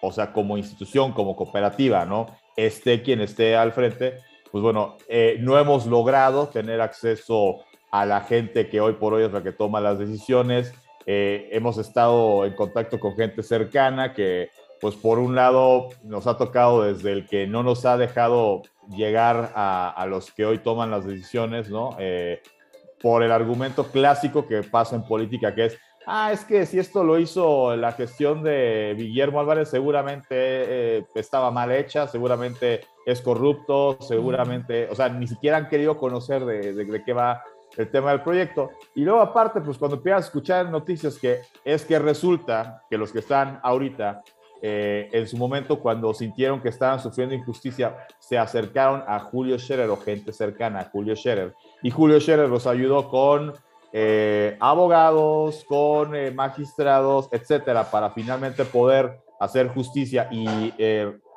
[0.00, 2.26] o sea, como institución, como cooperativa, ¿no?
[2.56, 4.18] Esté quien esté al frente,
[4.50, 4.96] pues bueno,
[5.40, 9.50] no hemos logrado tener acceso a la gente que hoy por hoy es la que
[9.50, 10.72] toma las decisiones.
[11.06, 14.50] hemos estado en contacto con gente cercana que
[14.80, 19.52] pues por un lado nos ha tocado desde el que no nos ha dejado llegar
[19.54, 21.96] a, los que hoy toman las decisiones, ¿no?
[21.98, 22.40] Eh,
[23.00, 27.04] por el argumento clásico que pasa en política, que es, ah, es que si esto
[27.04, 33.98] lo hizo la gestión de Guillermo Álvarez, seguramente eh, estaba mal hecha, seguramente es corrupto,
[34.00, 37.42] seguramente, o sea, ni siquiera han querido conocer de, de, de qué va
[37.76, 38.70] el tema del proyecto.
[38.94, 43.12] Y luego aparte, pues cuando empiezas a escuchar noticias que es que resulta que los
[43.12, 44.22] que están ahorita,
[44.62, 49.90] eh, en su momento cuando sintieron que estaban sufriendo injusticia, se acercaron a Julio Scherer
[49.90, 51.54] o gente cercana a Julio Scherer.
[51.82, 53.52] Y Julio Scherer los ayudó con
[53.92, 60.72] eh, abogados, con eh, magistrados, etcétera, para finalmente poder hacer justicia y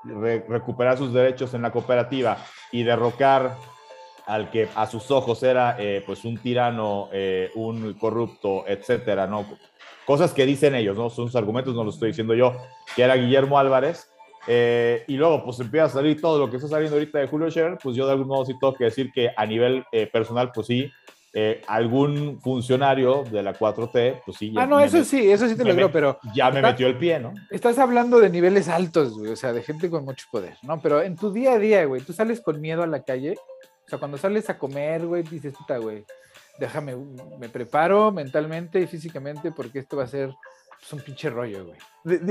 [0.04, 2.38] re recuperar sus derechos en la cooperativa
[2.72, 3.56] y derrocar
[4.26, 7.10] al que a sus ojos era pues un tirano,
[7.56, 9.46] un corrupto, etcétera, ¿no?
[10.08, 11.10] Cosas que dicen ellos, ¿no?
[11.10, 12.56] Son sus argumentos, no lo estoy diciendo yo,
[12.96, 14.10] que era Guillermo Álvarez.
[14.48, 17.52] Eh, y luego, pues empieza a salir todo lo que está saliendo ahorita de Julio
[17.52, 20.54] Scherer, pues yo de algún modo sí tengo que decir que a nivel eh, personal,
[20.54, 20.90] pues sí,
[21.34, 24.54] eh, algún funcionario de la 4T, pues sí.
[24.56, 26.18] Ah, no, eso sí, eso sí te lo creo, pero.
[26.34, 27.34] Ya me metió el pie, ¿no?
[27.52, 30.80] Estás hablando de niveles altos, güey, o sea, de gente con mucho poder, ¿no?
[30.82, 33.36] Pero en tu día a día, güey, tú sales con miedo a la calle,
[33.86, 36.06] o sea, cuando sales a comer, güey, dices, puta, güey,
[36.60, 36.96] déjame,
[37.38, 40.34] me preparo mentalmente y físicamente porque esto va a ser
[40.80, 41.80] pues, un pinche rollo, güey.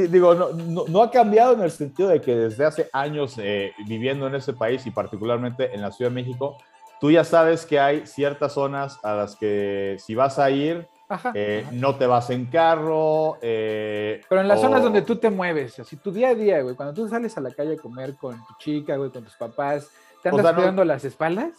[0.09, 3.73] Digo, no, no, no, ha cambiado en el sentido de que desde hace años eh,
[3.87, 6.57] viviendo en ese país y particularmente en la Ciudad de México,
[6.99, 11.31] tú ya sabes que hay ciertas zonas a las que si vas a ir, Ajá,
[11.35, 11.73] eh, ajá.
[11.75, 13.37] no te vas en carro.
[13.43, 16.63] eh, Pero en las o- zonas donde tú te mueves, así tu día a día,
[16.63, 19.37] güey, cuando tú sales a la calle a comer con tu chica, güey, con tus
[19.37, 19.91] papás,
[20.23, 21.51] ¿te O andas sea, no- cuidando las espaldas?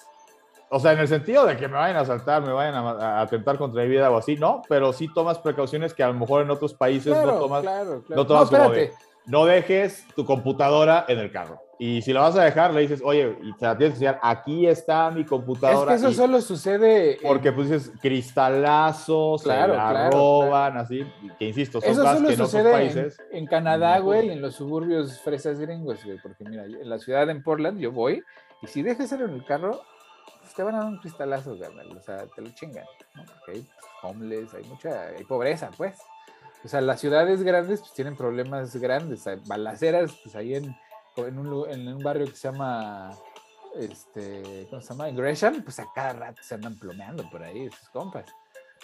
[0.70, 3.22] O sea, en el sentido de que me vayan a asaltar, me vayan a, a
[3.22, 6.42] atentar contra mi vida o así, no, pero sí tomas precauciones que a lo mejor
[6.42, 7.62] en otros países no Claro, tomas.
[7.62, 8.22] claro, claro.
[8.22, 8.92] no tomas como de-.
[9.26, 11.62] No dejes tu computadora en el carro.
[11.80, 14.20] Y si la vas a dejar, le dices, oye, y te la tienes que enseñar,
[14.24, 15.92] aquí está mi Es computadora.
[15.92, 17.20] que eso solo sucede.
[17.22, 21.06] Porque pues dices cristalazos, Claro, se la claro, roban, así,
[21.38, 23.18] que insisto, son Eso cosas solo que en otros sucede en, países.
[23.32, 26.98] en Canadá, no güey, y en los suburbios fresas gringos, güey, porque mira, en la
[27.00, 28.24] ciudad en Portland yo voy
[28.62, 29.82] y si dejas en el carro,
[30.58, 32.84] te van a dar un cristalazo, carnal, o sea, te lo chingan,
[33.16, 33.24] ¿no?
[33.26, 33.68] Porque hay
[34.04, 35.98] homeless, hay mucha, hay pobreza, pues.
[36.66, 40.76] O sea, las ciudades grandes pues tienen problemas grandes, hay balaceras, pues ahí en,
[41.18, 43.12] en, un, lu- en un barrio que se llama,
[43.76, 45.10] este, ¿cómo se llama?
[45.12, 48.26] Gresham, pues a cada rato se andan plomeando por ahí, esos compas.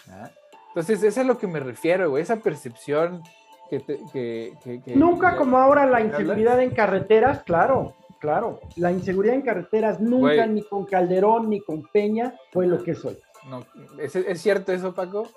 [0.10, 0.30] ¿ah?
[0.70, 3.22] Entonces, eso es a lo que me refiero, güey, esa percepción
[3.70, 3.80] que...
[3.80, 8.62] te- que, que- que- Nunca como ahora la inseguridad en carreteras, claro, claro.
[8.78, 10.50] La inseguridad en carreteras nunca, Güey.
[10.50, 13.18] ni con Calderón, ni con Peña, fue lo que es hoy.
[13.50, 13.66] No,
[14.00, 15.28] ¿es, ¿Es cierto eso, Paco?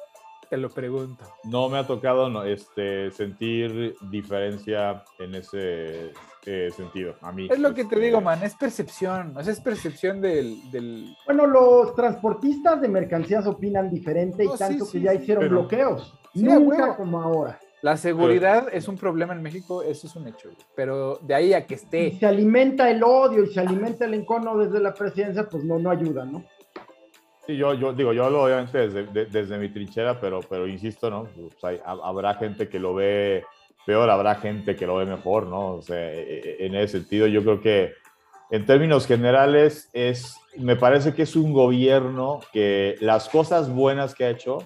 [0.49, 1.25] Te lo pregunto.
[1.43, 6.13] No me ha tocado no, este, sentir diferencia en ese
[6.45, 7.17] eh, sentido.
[7.23, 7.49] A mí.
[7.51, 10.71] Es lo que te este, digo, man, es percepción, o sea, es percepción del...
[10.71, 11.17] del...
[11.27, 15.43] Bueno, los transportistas de mercancías opinan diferente y sí, tanto sí, que ya sí, hicieron
[15.43, 16.15] pero- bloqueos.
[16.33, 16.97] Sí, a Nunca huevo.
[16.97, 17.59] como ahora.
[17.83, 21.67] La seguridad es un problema en México, eso es un hecho, pero de ahí a
[21.67, 22.13] que Y esté...
[22.19, 25.91] se alimenta el odio y se alimenta el encono desde la presidencia, pues no, no
[25.91, 26.45] ayuda, ¿no?
[27.47, 31.11] Sí, yo, yo digo, yo hablo obviamente desde, de- desde mi trinchera, pero, pero insisto,
[31.11, 31.29] ¿no?
[31.37, 33.45] Pues hay- ha- habrá gente que lo ve
[33.85, 35.75] peor, habrá gente que lo ve mejor, ¿no?
[35.75, 37.93] O sea, e- e- en ese sentido, yo creo que
[38.51, 44.25] en términos generales es, me parece que es un gobierno que las cosas buenas que
[44.25, 44.59] ha hecho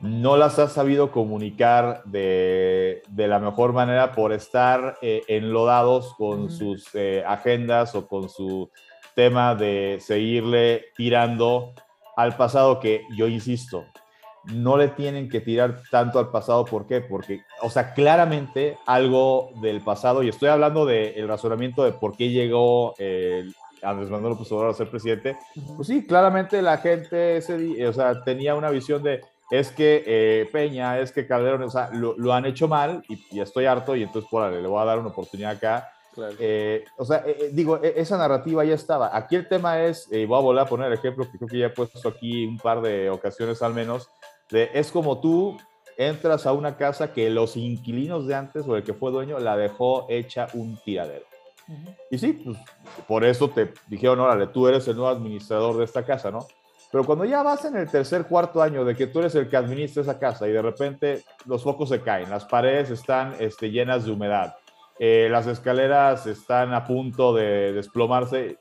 [0.00, 6.50] no las ha sabido comunicar de, de la mejor manera por estar eh, enlodados con
[6.50, 8.70] sus eh, agendas o con su
[9.14, 11.72] tema de seguirle tirando
[12.16, 13.86] al pasado que yo insisto,
[14.44, 16.64] no le tienen que tirar tanto al pasado.
[16.64, 17.00] ¿Por qué?
[17.00, 22.30] Porque, o sea, claramente algo del pasado, y estoy hablando del razonamiento de por qué
[22.30, 23.44] llegó eh,
[23.82, 25.36] Andrés Manuel López Obrador a ser presidente,
[25.76, 29.20] pues sí, claramente la gente ese o sea, tenía una visión de
[29.50, 33.18] es que eh, Peña, es que Calderón, o sea, lo, lo han hecho mal y,
[33.30, 35.90] y estoy harto y entonces, por le voy a dar una oportunidad acá.
[36.14, 36.34] Claro.
[36.40, 39.16] Eh, o sea, eh, eh, digo, eh, esa narrativa ya estaba.
[39.16, 41.58] Aquí el tema es, eh, voy a volver a poner el ejemplo que creo que
[41.58, 44.08] ya he puesto aquí un par de ocasiones al menos,
[44.50, 45.56] de es como tú
[45.96, 49.56] entras a una casa que los inquilinos de antes o el que fue dueño la
[49.56, 51.24] dejó hecha un tiradero.
[51.68, 51.94] Ujú.
[52.10, 52.56] Y sí, pues
[53.06, 56.46] por eso te dijeron, órale, tú eres el nuevo administrador de esta casa, ¿no?
[56.90, 59.56] Pero cuando ya vas en el tercer, cuarto año de que tú eres el que
[59.56, 64.04] administra esa casa y de repente los focos se caen, las paredes están este, llenas
[64.06, 64.56] de humedad,
[64.98, 68.56] eh, las escaleras están a punto de desplomarse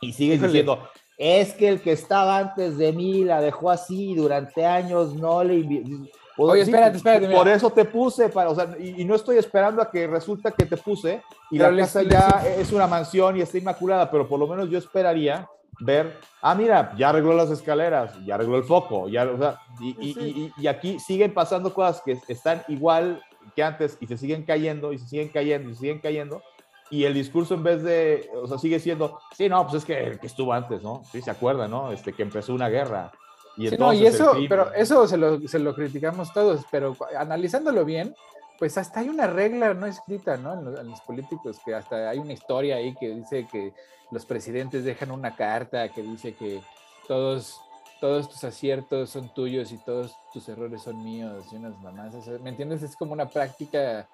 [0.00, 4.66] y sigues diciendo, es que el que estaba antes de mí la dejó así durante
[4.66, 5.54] años, no le...
[5.56, 6.10] invi-".
[6.36, 7.54] Pues, Oye, espérate, espérate, Por mira.
[7.56, 10.64] eso te puse, para, o sea, y, y no estoy esperando a que resulta que
[10.64, 14.10] te puse y Pero la les- casa les- ya es una mansión y está inmaculada,
[14.10, 15.46] pero por lo menos yo esperaría
[15.80, 19.90] ver, ah, mira, ya arregló las escaleras, ya arregló el foco, ya, o sea, y,
[20.00, 23.22] y- y- y aquí siguen pasando cosas que están igual
[23.56, 26.42] que antes y se siguen cayendo y se siguen cayendo y se siguen cayendo.
[26.90, 29.98] Y el discurso en vez de, o sea, sigue siendo, sí, no, pues es que
[29.98, 31.02] el que estuvo antes, ¿no?
[31.10, 31.92] Sí, se acuerda, ¿no?
[31.92, 33.12] Este, que empezó una guerra.
[33.56, 36.96] Y Sí, no, y el eso, pero eso se lo, se lo criticamos todos, pero
[37.16, 38.14] analizándolo bien,
[38.58, 40.52] pues hasta hay una regla no escrita, ¿no?
[40.54, 43.72] En los, en los políticos, que hasta hay una historia ahí que dice que
[44.10, 46.60] los presidentes dejan una carta que dice que
[47.06, 47.60] todos,
[48.00, 52.14] todos tus aciertos son tuyos y todos tus errores son míos y unas mamás.
[52.14, 52.82] o sea, ¿Me entiendes?
[52.82, 54.08] Es como una práctica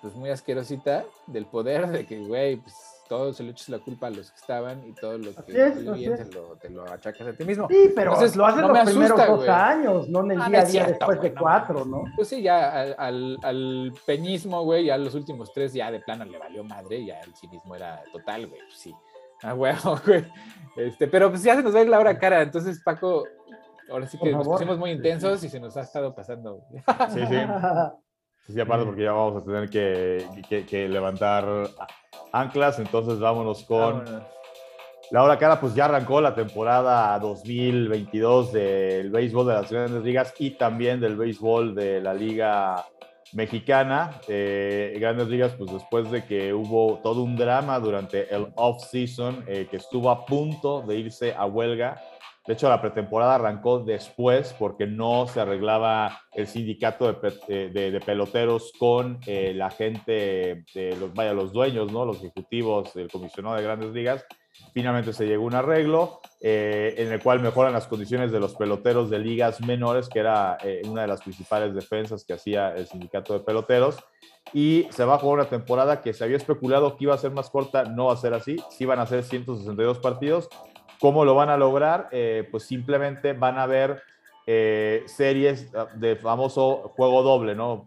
[0.00, 2.72] pues muy asquerosita del poder, de que, güey, pues
[3.08, 5.76] todo se le echas la culpa a los que estaban y todo lo que es,
[5.76, 7.66] así bien te lo, te lo achacas a ti mismo.
[7.68, 9.48] Sí, pero Entonces, lo hacen no los primeros asusta, dos güey.
[9.50, 12.04] años, no en el Ah, día a día cierto, después güey, de no cuatro, ¿no?
[12.14, 16.24] Pues sí, ya al, al, al peñismo, güey, ya los últimos tres ya de plano
[16.26, 18.94] le valió madre, ya el cinismo era total, güey, pues sí.
[19.42, 20.24] Ah, huevo, güey.
[20.76, 23.24] Este, pero pues ya se nos va a ir la hora cara, entonces Paco,
[23.90, 26.60] ahora sí que nos pusimos muy intensos y se nos ha estado pasando.
[26.70, 26.82] güey.
[27.10, 27.36] Sí, sí.
[28.46, 31.44] Sí, sí, aparte porque ya vamos a tener que, que- que levantar
[32.32, 34.22] anclas, entonces vámonos con Vámonos.
[35.10, 40.32] la hora cara, pues ya arrancó la temporada 2022 del béisbol de las grandes ligas
[40.38, 42.86] y también del béisbol de la liga
[43.32, 44.20] mexicana.
[44.28, 49.66] Eh, grandes ligas, pues después de que hubo todo un drama durante el off-season, eh,
[49.70, 52.00] que estuvo a punto de irse a huelga.
[52.46, 58.72] De hecho, la pretemporada arrancó después porque no se arreglaba el sindicato de, de peloteros
[58.78, 62.06] con eh, la gente, de los, vaya, los dueños, ¿no?
[62.06, 64.24] los ejecutivos, el comisionado de grandes ligas.
[64.72, 68.54] Finalmente se llegó a un arreglo eh, en el cual mejoran las condiciones de los
[68.54, 72.86] peloteros de ligas menores, que era eh, una de las principales defensas que hacía el
[72.86, 73.96] sindicato de peloteros.
[74.52, 77.32] Y se va a jugar una temporada que se había especulado que iba a ser
[77.32, 80.48] más corta, no va a ser así, sí van a ser 162 partidos.
[81.00, 82.08] ¿Cómo lo van a lograr?
[82.12, 83.68] Eh, pues simplemente van a
[84.46, 87.86] eh, series ah, de famoso juego doble, ¿no?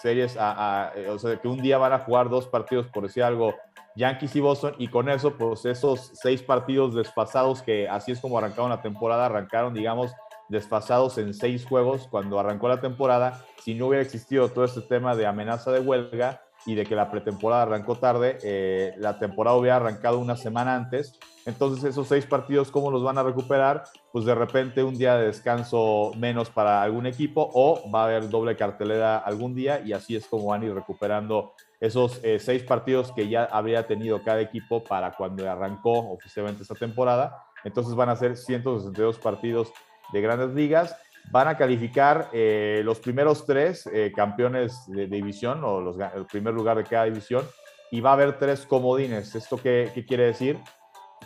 [0.00, 3.24] Series, a, a- o sea, que un día van a jugar dos partidos, por decir
[3.24, 3.54] algo,
[3.96, 8.38] Yankees y Boston, y con eso, pues esos seis partidos desfasados, que así es como
[8.38, 10.12] arrancaron la temporada, arrancaron, digamos,
[10.48, 13.44] desfasados en seis juegos cuando arrancó la temporada.
[13.62, 17.10] Si no hubiera existido todo este tema de amenaza de huelga y de que la
[17.10, 21.18] pretemporada arrancó tarde, eh, la temporada hubiera arrancado una semana antes.
[21.44, 23.84] Entonces, esos seis partidos, ¿cómo los van a recuperar?
[24.12, 28.28] Pues de repente un día de descanso menos para algún equipo o va a haber
[28.28, 32.62] doble cartelera algún día y así es como van a ir recuperando esos eh, seis
[32.62, 37.44] partidos que ya habría tenido cada equipo para cuando arrancó oficialmente esta temporada.
[37.64, 39.72] Entonces van a ser 162 partidos
[40.12, 40.96] de grandes ligas.
[41.32, 46.54] Van a calificar eh, los primeros tres eh, campeones de, división o los, el primer
[46.54, 47.44] lugar de cada división
[47.90, 49.34] y va a haber tres comodines.
[49.34, 50.58] ¿Esto qué, qué quiere decir?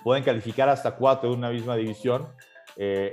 [0.02, 2.28] Pueden calificar hasta cuatro de una misma división.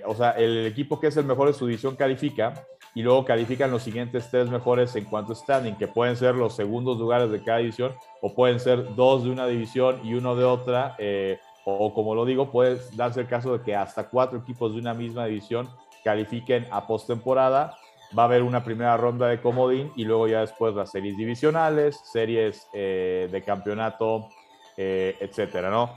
[0.05, 2.53] O sea, el equipo que es el mejor de su división califica
[2.95, 6.55] y luego califican los siguientes tres mejores en cuanto a standing, que pueden ser los
[6.55, 10.43] segundos lugares de cada división o pueden ser dos de una división y uno de
[10.43, 10.95] otra.
[10.99, 14.79] eh, o como lo digo, puede darse el caso de que hasta cuatro equipos de
[14.79, 15.69] una misma división
[16.03, 17.77] califiquen a postemporada.
[18.17, 21.99] Va a haber una primera ronda de comodín y luego ya después las series divisionales,
[22.11, 24.27] series eh, de campeonato,
[24.75, 25.95] eh, etcétera, ¿no?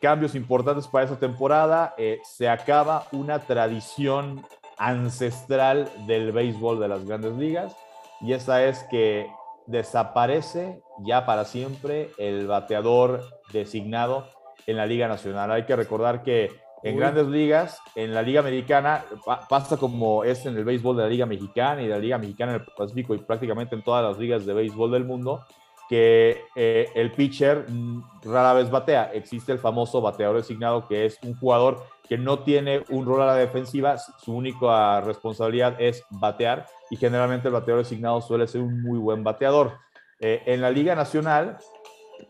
[0.00, 1.94] Cambios importantes para esta temporada.
[2.22, 4.44] se acaba una tradición
[4.82, 7.76] ancestral del béisbol de las grandes ligas
[8.20, 9.26] y esa es que
[9.66, 13.22] desaparece ya para siempre el bateador
[13.52, 14.26] designado
[14.66, 15.50] en la Liga Nacional.
[15.50, 16.50] Hay que recordar que
[16.82, 17.00] en Uy.
[17.00, 21.08] grandes ligas, en la Liga Americana, pa- pasa como es en el béisbol de la
[21.08, 24.18] Liga Mexicana y de la Liga Mexicana en el Pacífico y prácticamente en todas las
[24.18, 25.44] ligas de béisbol del mundo,
[25.88, 29.12] que eh, el pitcher mm, rara vez batea.
[29.12, 33.26] Existe el famoso bateador designado, que es un jugador que no tiene un rol a
[33.26, 38.82] la defensiva, su única responsabilidad es batear y generalmente el bateador designado suele ser un
[38.82, 39.78] muy buen bateador.
[40.20, 41.58] Eh, en la Liga Nacional,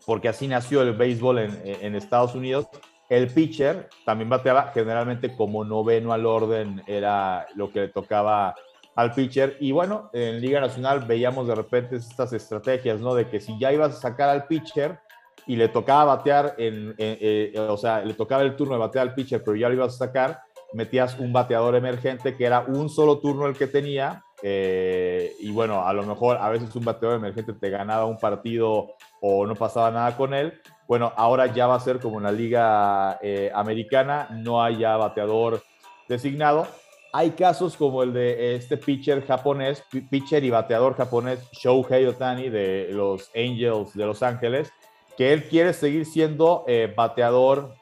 [0.07, 2.67] porque así nació el béisbol en, en Estados Unidos,
[3.09, 8.55] el pitcher también bateaba generalmente como noveno al orden, era lo que le tocaba
[8.95, 9.57] al pitcher.
[9.61, 13.15] Y bueno, en Liga Nacional veíamos de repente estas estrategias, ¿no?
[13.15, 14.99] De que si ya ibas a sacar al pitcher
[15.47, 19.09] y le tocaba batear, en, en- eh, o sea, le tocaba el turno de batear
[19.09, 20.41] al pitcher, pero ya lo ibas a sacar,
[20.75, 24.23] metías un bateador emergente que era un solo turno el que tenía.
[24.45, 28.89] eh, y bueno, a lo mejor a veces un bateador emergente te ganaba un partido
[29.21, 30.61] o no pasaba nada con él.
[30.89, 34.97] Bueno, ahora ya va a ser como en la liga eh, americana, no hay ya
[34.97, 35.63] bateador
[36.09, 36.67] designado.
[37.15, 42.49] Hay casos como el de este pitcher japonés, pi- pitcher y bateador japonés Shohei Otani
[42.49, 44.73] de los Angels de Los Ángeles,
[45.17, 47.75] que él quiere seguir siendo eh, bateador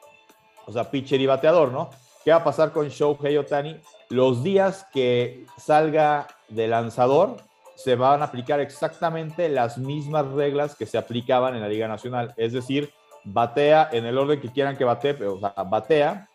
[0.65, 1.89] o sea, pitcher y bateador, ¿no?
[2.23, 3.77] ¿Qué va a pasar con Shohei Otani?
[4.09, 7.37] Los días que salga de lanzador,
[7.75, 12.33] se van a aplicar exactamente las mismas reglas que se aplicaban en la Liga Nacional.
[12.37, 12.91] Es decir,
[13.23, 16.27] batea en el orden que quieran que batee, o sea, batea.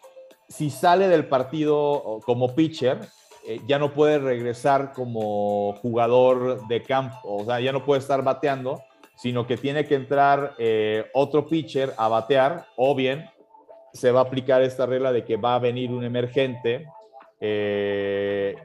[0.48, 3.00] Si sale del partido como pitcher,
[3.46, 8.22] eh, ya no puede regresar como jugador de campo, o sea, ya no puede estar
[8.22, 8.82] bateando,
[9.16, 13.28] sino que tiene que entrar eh, otro pitcher a batear, o bien
[13.92, 16.86] se va a aplicar esta regla de que va a venir un emergente
[17.40, 18.56] eh,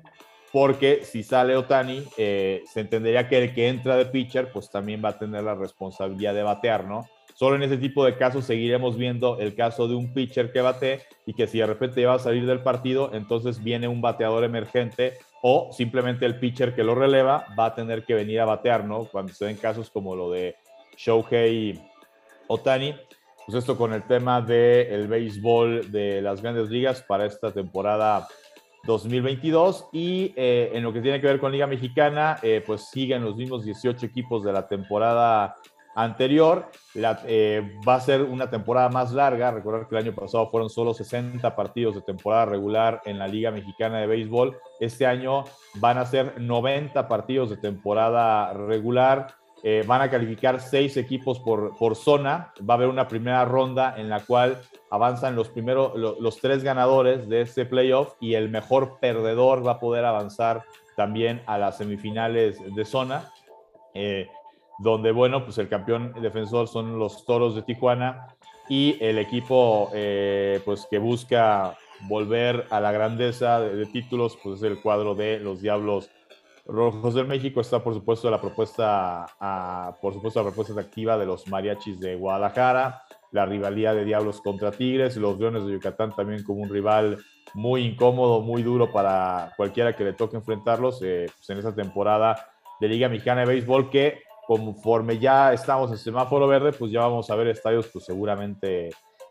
[0.51, 5.01] porque si sale Otani, eh, se entendería que el que entra de pitcher, pues también
[5.03, 7.07] va a tener la responsabilidad de batear, ¿no?
[7.35, 11.01] Solo en ese tipo de casos seguiremos viendo el caso de un pitcher que bate
[11.25, 15.13] y que si de repente va a salir del partido, entonces viene un bateador emergente
[15.41, 19.05] o simplemente el pitcher que lo releva va a tener que venir a batear, ¿no?
[19.05, 20.55] Cuando se den casos como lo de
[20.97, 21.81] Shohei
[22.47, 22.95] Otani.
[23.45, 28.27] Pues esto con el tema del béisbol de las grandes ligas para esta temporada
[28.83, 33.23] 2022 y eh, en lo que tiene que ver con Liga Mexicana, eh, pues siguen
[33.23, 35.55] los mismos 18 equipos de la temporada
[35.95, 36.67] anterior.
[36.95, 39.51] Eh, va a ser una temporada más larga.
[39.51, 43.51] Recordar que el año pasado fueron solo 60 partidos de temporada regular en la Liga
[43.51, 44.57] Mexicana de Béisbol.
[44.79, 45.43] Este año
[45.75, 49.35] van a ser 90 partidos de temporada regular.
[49.85, 52.51] van a calificar seis equipos por, por zona.
[52.67, 54.57] Va a haber una primera ronda en la cual
[54.91, 59.79] avanzan los primeros, los, tres ganadores de este playoff y el mejor perdedor va a
[59.79, 60.63] poder avanzar
[60.97, 63.31] también a las semifinales de zona,
[63.93, 64.27] eh,
[64.81, 68.27] donde, bueno, pues el campeón defensor son los Toros de Tijuana
[68.69, 71.77] y el equipo, pues pues que busca
[72.07, 76.09] volver a la grandeza de, títulos, pues es el cuadro de los Diablos
[76.65, 77.61] Rojos del México.
[77.61, 79.25] Está, por supuesto, la propuesta,
[80.01, 84.71] por supuesto, la propuesta activa de los Mariachis de Guadalajara la rivalidad de Diablos contra
[84.71, 87.17] Tigres, los Leones de Yucatán también como un rival
[87.53, 92.49] muy incómodo, muy duro para cualquiera que le toque enfrentarlos eh, pues en esa temporada
[92.79, 94.23] de Liga Mexicana de Béisbol que
[94.57, 98.89] conforme ya estamos en semáforo verde, pues ya vamos a ver estadios pues seguramente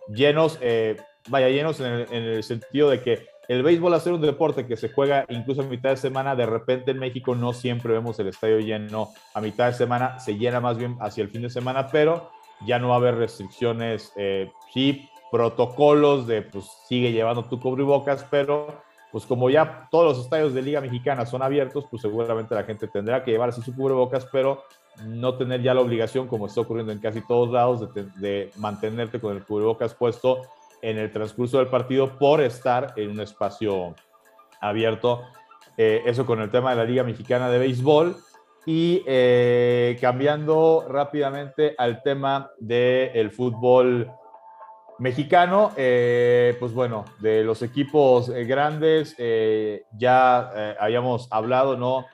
[0.08, 0.96] llenos, eh,
[1.28, 4.88] vaya, llenos en el, sentido de que el béisbol, a ser un deporte que se
[4.88, 8.60] juega incluso a mitad de semana, de repente en México no siempre vemos el estadio
[8.60, 12.30] lleno a mitad de semana, se llena más bien hacia el fin de semana, pero
[12.64, 18.24] ya no va a haber restricciones, eh, sí, protocolos de pues sigue llevando tu cubrebocas,
[18.30, 18.68] pero
[19.12, 22.88] pues como ya todos los estadios de Liga Mexicana son abiertos, pues seguramente la gente
[22.88, 24.62] tendrá que llevar así su cubrebocas, pero
[25.04, 29.36] no tener ya la obligación, como está ocurriendo en casi todos lados, de, mantenerte con
[29.36, 30.42] el cubrebocas puesto
[30.82, 33.94] en el transcurso del partido por estar en un espacio
[34.60, 35.22] abierto.
[35.76, 38.16] Eh, eso con el tema de la Liga Mexicana de Béisbol.
[38.66, 44.10] Y eh, cambiando rápidamente al tema del fútbol
[44.98, 49.16] mexicano, eh, pues bueno, de los equipos grandes,
[49.96, 52.04] ya habíamos hablado, ¿no?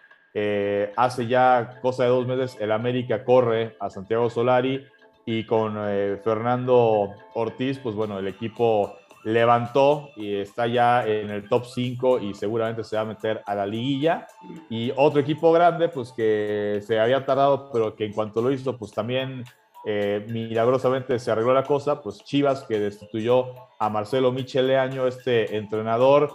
[0.96, 4.84] Hace ya cosa de dos meses, el América corre a Santiago Solari
[5.24, 5.74] y con
[6.22, 12.34] Fernando Ortiz, pues bueno, el equipo levantó y está ya en el top 5 y
[12.34, 14.28] seguramente se va a meter a la liguilla.
[14.70, 18.78] Y otro equipo grande, pues que se había tardado, pero que en cuanto lo hizo,
[18.78, 19.44] pues también
[19.84, 23.46] eh, milagrosamente se arregló la cosa, pues Chivas que destituyó
[23.80, 26.30] a Marcelo Micheleaño, este entrenador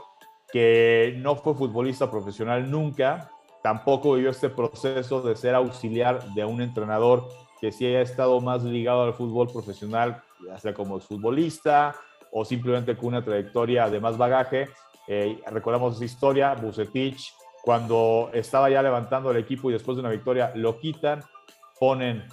[0.51, 3.31] que no fue futbolista profesional nunca,
[3.61, 7.27] tampoco vivió este proceso de ser auxiliar de un entrenador
[7.59, 11.95] que sí haya estado más ligado al fútbol profesional, ya sea como futbolista,
[12.31, 14.69] o simplemente con una trayectoria de más bagaje.
[15.07, 20.09] Eh, recordamos esa historia, Bucetich, cuando estaba ya levantando el equipo y después de una
[20.09, 21.23] victoria lo quitan,
[21.79, 22.23] ponen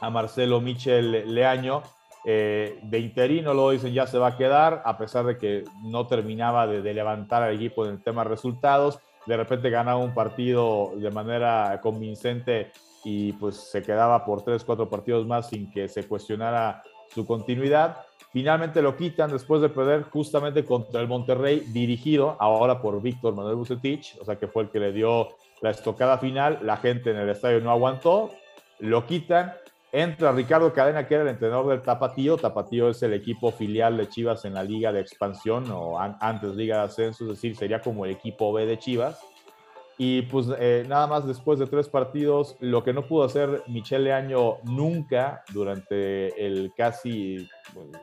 [0.00, 1.82] a Marcelo Michel Leaño
[2.24, 6.06] eh, de interino, luego dicen ya se va a quedar, a pesar de que no
[6.06, 9.00] terminaba de, de levantar al equipo en el tema resultados,
[9.30, 12.72] de repente ganaba un partido de manera convincente
[13.04, 16.82] y pues se quedaba por tres, cuatro partidos más sin que se cuestionara
[17.14, 17.98] su continuidad.
[18.32, 23.54] Finalmente lo quitan después de perder justamente contra el Monterrey, dirigido ahora por Víctor Manuel
[23.54, 25.28] Bucetich, o sea que fue el que le dio
[25.62, 26.58] la estocada final.
[26.62, 28.32] La gente en el estadio no aguantó,
[28.80, 29.52] lo quitan.
[29.92, 32.36] Entra Ricardo Cadena, que era el entrenador del Tapatío.
[32.36, 36.76] Tapatío es el equipo filial de Chivas en la Liga de Expansión o antes Liga
[36.76, 39.20] de Ascenso, es decir, sería como el equipo B de Chivas.
[39.98, 44.14] Y pues eh, nada más después de tres partidos, lo que no pudo hacer Michele
[44.14, 47.46] Año nunca durante el casi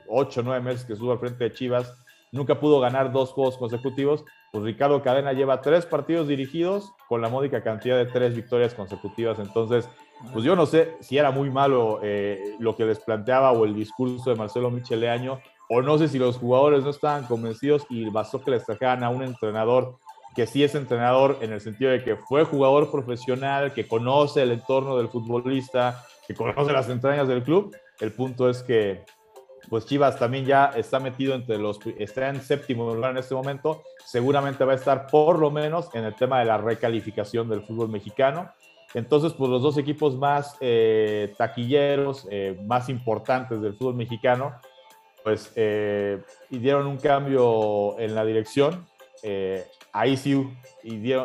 [0.08, 1.92] ocho, nueve meses que estuvo al frente de Chivas,
[2.32, 4.26] nunca pudo ganar dos juegos consecutivos.
[4.52, 9.40] Pues Ricardo Cadena lleva tres partidos dirigidos con la módica cantidad de tres victorias consecutivas.
[9.40, 9.90] Entonces,
[10.34, 13.76] pues yo no sé si era muy malo eh, lo que les planteaba o el
[13.76, 15.39] discurso de Marcelo Michele Año,
[15.70, 19.09] o no sé si los jugadores no estaban convencidos y bastó que les trajeran a
[19.09, 19.97] un entrenador
[20.36, 24.51] que sí es entrenador en el sentido de que fue jugador profesional, que conoce el
[24.51, 27.76] entorno del futbolista, que conoce las entrañas del club.
[27.99, 29.03] El punto es que
[29.70, 33.84] pues Chivas también ya está metido entre los, está en séptimo lugar en este momento,
[34.05, 37.89] seguramente va a estar por lo menos en el tema de la recalificación del fútbol
[37.89, 38.51] mexicano.
[38.98, 44.56] Entonces, pues los dos equipos más eh, taquilleros, eh, más importantes del fútbol mexicano,
[45.24, 48.88] pues eh, dieron un cambio en la dirección.
[49.93, 50.48] Ahí sí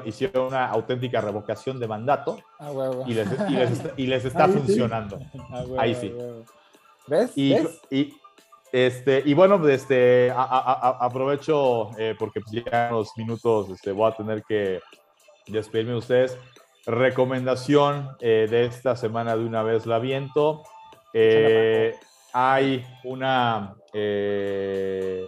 [0.05, 2.71] hicieron una auténtica revocación de mandato Ah,
[3.07, 4.59] y, les, y les está, y les está Ahí sí.
[4.59, 5.19] funcionando.
[5.51, 6.13] Ah, Ahí sí.
[7.07, 7.33] ¿Ves?
[7.37, 7.81] Y, ¿Ves?
[7.91, 8.15] y,
[8.73, 13.69] este, y bueno, este, a- a- a- aprovecho eh, porque pues, ya en unos minutos
[13.71, 14.81] este, voy a tener que
[15.47, 16.39] despedirme de ustedes.
[16.85, 20.65] Recomendación eh, de esta semana de una vez la viento.
[21.15, 21.95] Eh,
[22.33, 25.25] hay una, eh,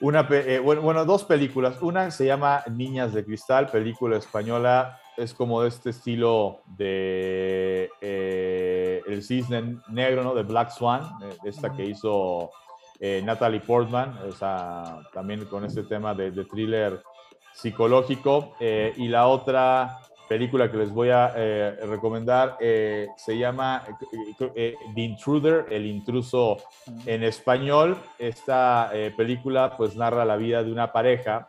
[0.00, 0.28] una
[0.62, 1.82] bueno, bueno, dos películas.
[1.82, 5.00] Una se llama Niñas de Cristal, película española.
[5.16, 10.32] Es como de este estilo de El Cisne Negro, ¿no?
[10.34, 11.02] De Black Swan,
[11.44, 12.52] esta que hizo
[13.00, 17.02] Natalie Portman, o sea, también con este tema de, de thriller
[17.52, 18.54] psicológico.
[18.60, 19.98] Y la otra
[20.30, 23.82] película que les voy a eh, recomendar eh, se llama
[24.54, 26.56] eh, The Intruder, El Intruso
[27.04, 27.96] en español.
[28.16, 31.48] Esta película pues narra la vida de una pareja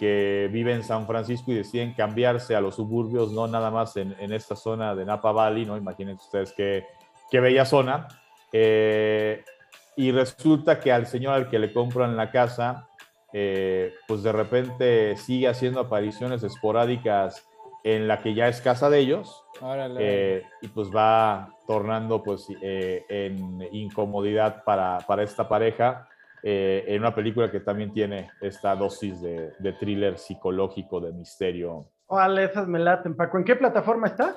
[0.00, 4.16] que vive en San Francisco y deciden cambiarse a los suburbios, no nada más en,
[4.18, 5.76] en esta zona de Napa Valley, ¿no?
[5.76, 6.86] Imagínense ustedes qué,
[7.30, 8.08] qué bella zona.
[8.52, 12.88] Y resulta que al señor al que le compran la casa,
[13.30, 17.47] pues de repente sigue haciendo apariciones esporádicas
[17.94, 19.96] en la que ya es casa de ellos, Órale.
[19.98, 26.06] eh, y pues va tornando pues eh, en incomodidad para, para esta pareja
[26.42, 31.86] eh, en una película que también tiene esta dosis de, de thriller psicológico, de misterio.
[32.08, 33.38] Órale, esas me laten, Paco.
[33.38, 34.36] ¿En qué plataforma está?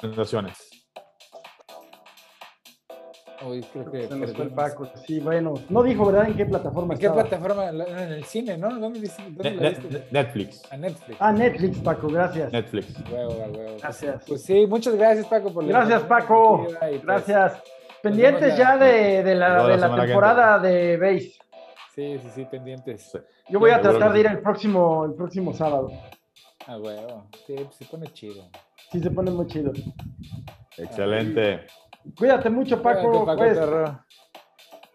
[0.00, 0.63] Sensaciones.
[3.46, 4.50] Uy, creo que Se nos fue el.
[4.52, 4.88] Paco.
[5.06, 5.54] Sí, bueno.
[5.68, 6.28] No dijo, ¿verdad?
[6.28, 7.22] ¿En qué plataforma ¿En qué estaba?
[7.24, 7.70] plataforma?
[7.72, 8.68] La- En el cine, ¿no?
[8.78, 9.00] ¿Dónde,
[9.36, 10.06] dónde Ne- la ne- viste?
[10.10, 10.72] Netflix.
[10.72, 11.16] A Netflix.
[11.20, 12.52] Ah, Netflix, Paco, gracias.
[12.52, 12.94] Netflix.
[13.10, 13.76] Huevo, huevo.
[13.80, 14.24] Gracias.
[14.26, 16.66] Pues sí, muchas gracias, Paco, por Gracias, Paco.
[16.80, 17.62] pues, Gracias.
[18.02, 21.32] Pendientes ya de, de la, de la temporada de Base.
[21.94, 23.02] Sí, sí, sí, pendientes.
[23.12, 23.18] Sí.
[23.48, 25.90] Yo voy a tratar de ir el próximo, el próximo sábado.
[26.66, 27.26] A huevo.
[27.46, 28.48] Sí, pues se pone chido.
[28.90, 29.72] Sí, se pone muy chido.
[30.76, 31.60] Excelente.
[32.18, 33.24] Cuídate mucho, Paco.
[33.24, 33.92] Cuídate, Paco pues.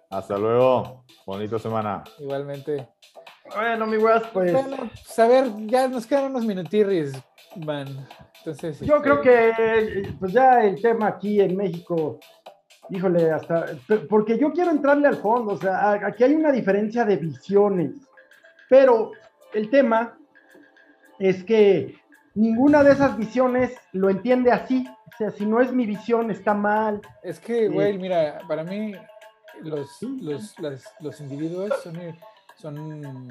[0.09, 1.05] Hasta luego.
[1.25, 2.03] Bonita semana.
[2.19, 2.87] Igualmente.
[3.55, 4.53] Bueno, mi guas, pues.
[4.53, 7.13] Bueno, pues a ver, ya nos quedan unos minutirris,
[7.65, 7.87] man.
[8.37, 8.79] Entonces.
[8.81, 12.19] Yo este, creo que pues ya el tema aquí en México,
[12.89, 13.65] híjole, hasta,
[14.09, 17.91] porque yo quiero entrarle al fondo, o sea, aquí hay una diferencia de visiones,
[18.69, 19.11] pero
[19.53, 20.17] el tema
[21.17, 21.95] es que
[22.35, 26.53] ninguna de esas visiones lo entiende así, o sea, si no es mi visión está
[26.53, 28.93] mal, Es que, güey, mira, para mí
[29.61, 29.89] los,
[30.21, 31.97] los, las- los individuos son,
[32.57, 33.29] son,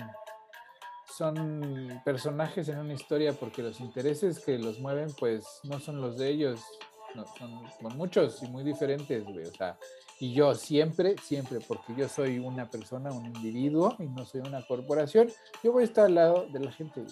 [1.16, 6.16] son personajes en una historia porque los intereses que los mueven, pues, no son los
[6.18, 6.60] de ellos,
[7.14, 9.78] no, son, son muchos y muy diferentes, güey, o sea,
[10.20, 14.66] y yo siempre, siempre, porque yo soy una persona, un individuo y no soy una
[14.66, 15.30] corporación,
[15.62, 17.02] yo voy a estar al lado de la gente,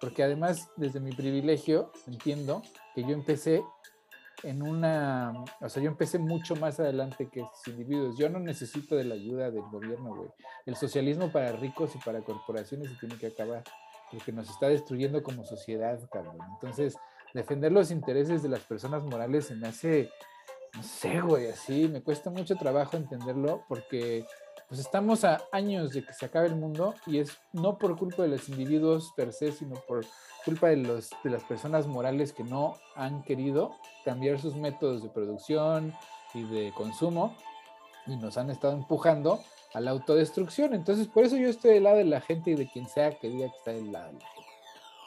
[0.00, 2.62] porque además, desde mi privilegio, entiendo
[2.94, 3.62] que yo empecé
[4.42, 8.16] en una, o sea, yo empecé mucho más adelante que estos individuos.
[8.16, 10.30] Yo no necesito de la ayuda del gobierno, güey.
[10.66, 13.64] El socialismo para ricos y para corporaciones se tiene que acabar,
[14.12, 16.38] porque nos está destruyendo como sociedad, cabrón.
[16.54, 16.96] Entonces,
[17.34, 20.10] defender los intereses de las personas morales se me hace,
[20.74, 24.24] no sé, güey, así, me cuesta mucho trabajo entenderlo, porque
[24.68, 28.22] pues estamos a años de que se acabe el mundo y es no por culpa
[28.22, 30.04] de los individuos per se, sino por
[30.44, 33.74] culpa de, los, de las personas morales que no han querido
[34.04, 35.92] cambiar sus métodos de producción
[36.34, 37.36] y de consumo
[38.06, 39.40] y nos han estado empujando
[39.74, 40.74] a la autodestrucción.
[40.74, 43.28] Entonces, por eso yo estoy del lado de la gente y de quien sea que
[43.28, 44.48] diga que está del lado de la gente.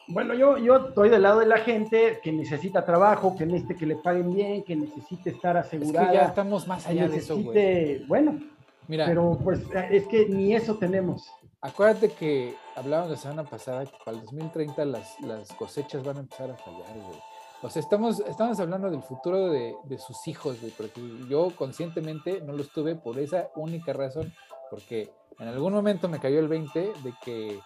[0.08, 3.86] Bueno, yo, yo estoy del lado de la gente que necesita trabajo, que necesite que
[3.86, 6.14] le paguen bien, que necesite estar Es que asegurada.
[6.14, 8.04] ya estamos más allá de eso, güey.
[8.06, 8.40] Bueno,
[8.88, 11.30] Mira, pero pues es que ni eso tenemos.
[11.62, 16.20] acuérdate que hablábamos la semana pasada que para el 2030 las, las cosechas van a
[16.22, 17.20] empezar a fallar, güey.
[17.64, 21.00] O sea, estamos, estamos hablando del futuro de, de sus hijos, güey, porque
[21.30, 24.34] yo conscientemente no los tuve por esa única razón,
[24.72, 27.60] porque en algún momento me cayó el 20 de que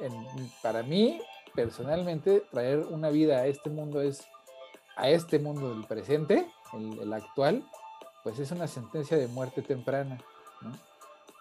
[0.00, 1.20] en- para mí,
[1.54, 4.26] personalmente, traer una vida a este mundo es,
[4.96, 7.64] a este mundo del presente, el, el actual,
[8.22, 10.18] pues es una sentencia de muerte temprana,
[10.62, 10.72] ¿no?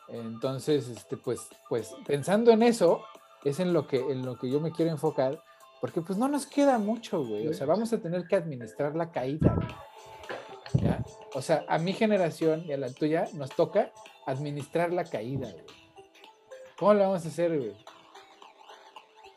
[0.09, 3.03] Entonces, este, pues, pues pensando en eso,
[3.43, 5.41] es en lo que, en lo que yo me quiero enfocar,
[5.81, 7.47] porque pues no nos queda mucho, güey.
[7.47, 9.55] O sea, vamos a tener que administrar la caída.
[10.73, 11.03] ¿ya?
[11.33, 13.91] O sea, a mi generación y a la tuya nos toca
[14.25, 15.65] administrar la caída, güey.
[16.77, 17.73] ¿Cómo lo vamos a hacer, güey?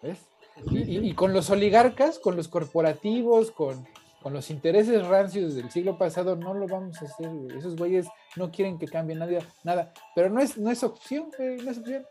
[0.02, 0.26] ¿Ves?
[0.70, 3.86] Y, y, con los oligarcas, con los corporativos, con,
[4.22, 7.58] con, los intereses rancios del siglo pasado, no lo vamos a hacer, güey.
[7.58, 9.92] Esos güeyes no quieren que cambie nadie, nada.
[10.14, 12.06] Pero no es, no es opción, güey, no es opción.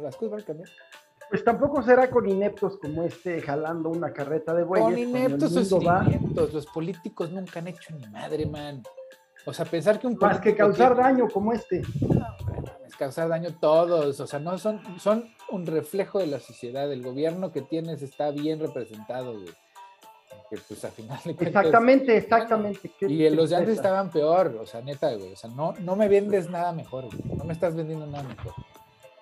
[0.00, 0.68] Las cosas van a cambiar.
[1.30, 4.88] Pues tampoco será con ineptos como este jalando una carreta de bueyes.
[4.88, 8.82] Con ineptos o sin ineptos, los políticos nunca han hecho ni madre, man.
[9.44, 11.82] O sea, pensar que un Más que causar daño como este.
[12.00, 12.26] No,
[12.86, 14.20] es causar daño todos.
[14.20, 16.90] O sea, no son, son un reflejo de la sociedad.
[16.90, 19.54] El gobierno que tienes está bien representado, güey.
[20.50, 22.92] Que pues al final de cuentas, Exactamente, exactamente.
[23.00, 25.32] Y los de antes estaban peor, o sea, neta, güey.
[25.32, 27.36] O sea, no, no me vendes nada mejor, güey.
[27.36, 28.54] No me estás vendiendo nada mejor.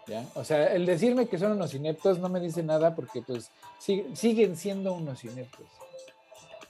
[0.06, 0.24] ¿Ya?
[0.34, 3.50] O sea, el decirme que son unos ineptos no me dice nada porque pues
[3.80, 5.66] sig siguen siendo unos ineptos.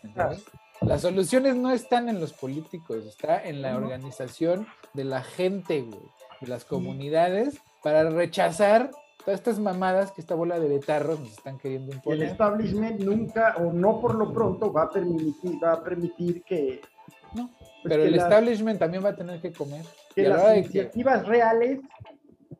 [0.03, 0.43] ¿Entiendes?
[0.81, 6.01] Las soluciones no están en los políticos, está en la organización de la gente, güey,
[6.41, 8.91] de las comunidades, para rechazar
[9.25, 12.23] todas estas mamadas que esta bola de betarros nos están queriendo imponer.
[12.23, 16.81] El establishment nunca, o no por lo pronto, va a permitir, va a permitir que...
[17.35, 19.83] No, pues pero que el las, establishment también va a tener que comer.
[20.15, 21.29] Que las iniciativas que...
[21.29, 21.81] reales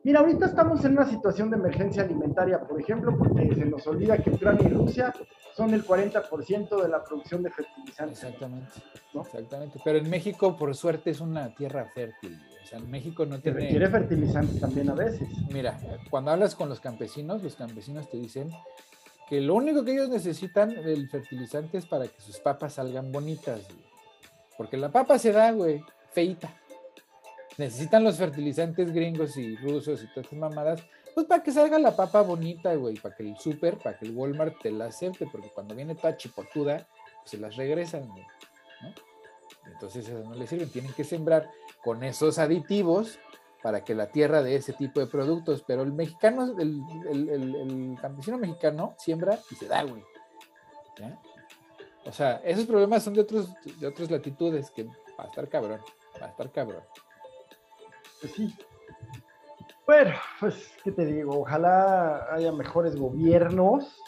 [0.03, 4.17] Mira, ahorita estamos en una situación de emergencia alimentaria, por ejemplo, porque se nos olvida
[4.17, 5.13] que Ucrania y Rusia
[5.55, 8.23] son el 40% de la producción de fertilizantes.
[8.23, 8.71] Exactamente,
[9.13, 9.21] ¿no?
[9.21, 9.79] exactamente.
[9.83, 12.39] Pero en México, por suerte, es una tierra fértil.
[12.63, 13.61] O sea, en México no tiene...
[13.61, 15.27] requiere fertilizantes también a veces.
[15.51, 15.77] Mira,
[16.09, 18.49] cuando hablas con los campesinos, los campesinos te dicen
[19.27, 23.67] que lo único que ellos necesitan del fertilizante es para que sus papas salgan bonitas.
[23.67, 23.87] Güey.
[24.57, 26.49] Porque la papa se da, güey, feita
[27.57, 31.95] necesitan los fertilizantes gringos y rusos y todas estas mamadas, pues para que salga la
[31.95, 35.49] papa bonita, güey, para que el súper, para que el Walmart te la acepte, porque
[35.49, 36.87] cuando viene toda chipotuda,
[37.19, 38.25] pues se las regresan, güey,
[38.81, 38.93] ¿no?
[39.71, 41.49] Entonces eso no les sirven, tienen que sembrar
[41.83, 43.19] con esos aditivos
[43.61, 48.95] para que la tierra dé ese tipo de productos, pero el mexicano, el campesino mexicano
[48.97, 50.03] siembra y se da, güey.
[50.97, 51.19] ¿ya?
[52.05, 55.81] O sea, esos problemas son de, otros, de otras latitudes que va a estar cabrón,
[56.21, 56.83] va a estar cabrón.
[58.21, 58.55] Pues sí.
[59.85, 61.39] Bueno, pues, ¿qué te digo?
[61.39, 64.01] Ojalá haya mejores gobiernos.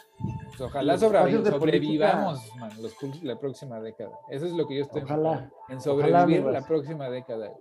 [0.48, 4.10] Pues ojalá sobre, sobrevivamos, man, los, la próxima década.
[4.28, 7.54] Eso es lo que yo estoy ojalá, en sobrevivir ojalá, la próxima década.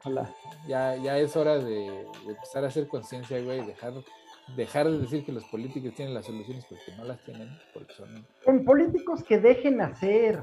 [0.00, 0.34] Ojalá.
[0.66, 3.92] Ya, ya es hora de, de empezar a hacer conciencia, güey, dejar,
[4.56, 8.26] dejar de decir que los políticos tienen las soluciones porque no las tienen, porque son...
[8.42, 10.42] Con políticos que dejen hacer,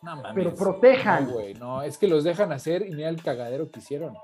[0.00, 1.26] no, mames, pero protejan.
[1.26, 4.16] No, güey, no, es que los dejan hacer y mira el cagadero que hicieron.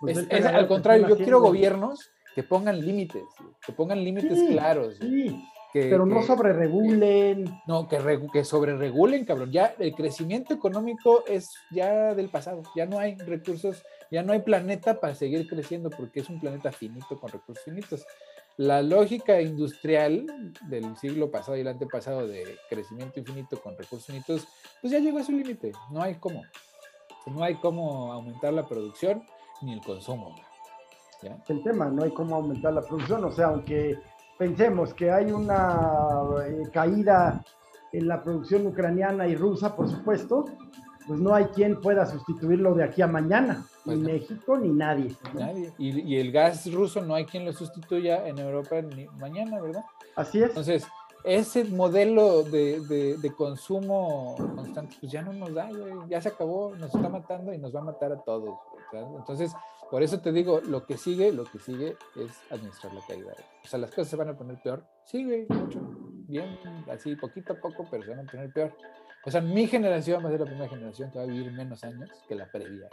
[0.00, 3.24] Pues es, es, al contrario, yo quiero gobiernos que pongan límites,
[3.64, 4.96] que pongan límites sí, claros.
[5.00, 5.40] Sí,
[5.72, 7.44] que, pero no sobreregulen.
[7.66, 9.50] No, que, re, que sobreregulen, cabrón.
[9.52, 12.62] Ya el crecimiento económico es ya del pasado.
[12.76, 16.72] Ya no hay recursos, ya no hay planeta para seguir creciendo porque es un planeta
[16.72, 18.06] finito con recursos finitos.
[18.56, 20.26] La lógica industrial
[20.68, 24.46] del siglo pasado y el antepasado de crecimiento infinito con recursos finitos,
[24.80, 25.72] pues ya llegó a su límite.
[25.90, 26.42] No hay cómo.
[27.26, 29.24] No hay cómo aumentar la producción
[29.62, 30.34] ni el consumo.
[31.22, 31.36] ¿ya?
[31.48, 33.98] El tema, no hay cómo aumentar la producción, o sea, aunque
[34.38, 37.42] pensemos que hay una eh, caída
[37.92, 40.44] en la producción ucraniana y rusa, por supuesto,
[41.06, 44.12] pues no hay quien pueda sustituirlo de aquí a mañana, pues ni no.
[44.12, 45.14] México ni nadie.
[45.32, 45.40] ¿no?
[45.40, 45.72] Nadie.
[45.78, 49.84] Y, y, el gas ruso no hay quien lo sustituya en Europa ni mañana, ¿verdad?
[50.16, 50.48] Así es.
[50.48, 50.86] Entonces,
[51.24, 55.70] ese modelo de, de, de, consumo constante, pues ya no nos da,
[56.08, 58.58] ya se acabó, nos está matando y nos va a matar a todos.
[59.00, 59.54] Entonces,
[59.90, 63.32] por eso te digo, lo que sigue, lo que sigue es administrar la caída.
[63.64, 64.84] O sea, las cosas se van a poner peor.
[65.04, 65.80] Sí, güey, mucho.
[66.26, 66.58] Bien,
[66.90, 68.76] así, poquito a poco, pero se van a poner peor.
[69.24, 71.82] O sea, mi generación va a ser la primera generación que va a vivir menos
[71.84, 72.88] años que la previa,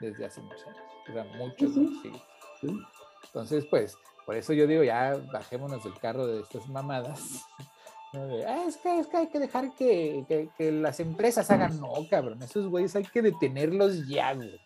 [0.00, 0.82] desde hace muchos años.
[1.08, 2.12] O sea, muchos, sí, sí.
[2.60, 2.78] sí.
[3.26, 3.96] Entonces, pues,
[4.26, 7.44] por eso yo digo, ya bajémonos del carro de estas mamadas.
[8.12, 8.26] ¿no?
[8.26, 11.80] De, ah, es, que, es que hay que dejar que, que, que, las empresas hagan.
[11.80, 14.60] No, cabrón, esos güeyes hay que detenerlos ya, güey.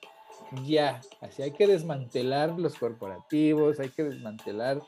[0.65, 1.01] Ya.
[1.21, 4.81] Así hay que desmantelar los corporativos, hay que desmantelar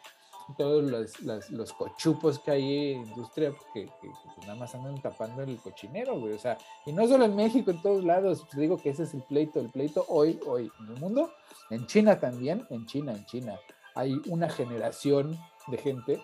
[0.56, 4.10] todos los, los, cochupos que hay en industria que, que,
[4.42, 6.32] nada más andan tapando el cochinero, güey.
[6.34, 8.48] O sea, y no solo en México, en todos lados.
[8.48, 11.30] Te digo que ese es el pleito, el pleito hoy, hoy en el mundo.
[11.70, 13.58] En China también, en China, en China
[13.94, 16.22] hay una generación de gente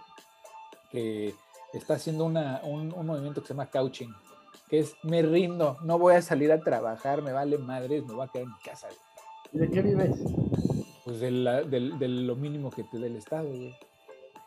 [0.91, 1.35] que
[1.73, 4.15] está haciendo una, un, un, movimiento que se llama couching,
[4.69, 8.25] que es me rindo, no voy a salir a trabajar, me vale madres, me voy
[8.25, 8.89] a quedar en mi casa.
[8.91, 9.06] ¿Y
[9.59, 10.17] de qué vives?
[11.05, 13.75] Pues de, la- del- de lo mínimo que te dé el Estado, güey.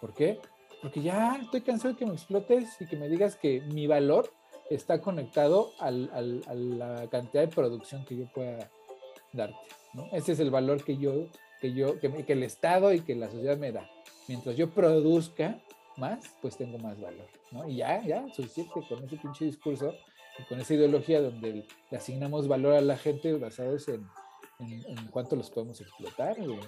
[0.01, 0.39] ¿Por qué?
[0.81, 4.31] Porque ya estoy cansado de que me explotes y que me digas que mi valor
[4.69, 8.69] está conectado a la cantidad de producción que yo pueda
[9.33, 9.57] darte.
[9.93, 10.05] ¿no?
[10.11, 11.25] Ese es el valor que yo,
[11.59, 13.89] que yo, que, que el Estado y que la sociedad me da.
[14.27, 15.59] Mientras yo produzca
[15.97, 17.27] más, pues tengo más valor.
[17.51, 17.67] ¿no?
[17.67, 19.93] Y ya, ya, suficiente con ese pinche discurso
[20.37, 24.07] y con esa ideología donde le asignamos valor a la gente basados en,
[24.59, 26.35] en, en cuánto los podemos explotar.
[26.37, 26.59] güey.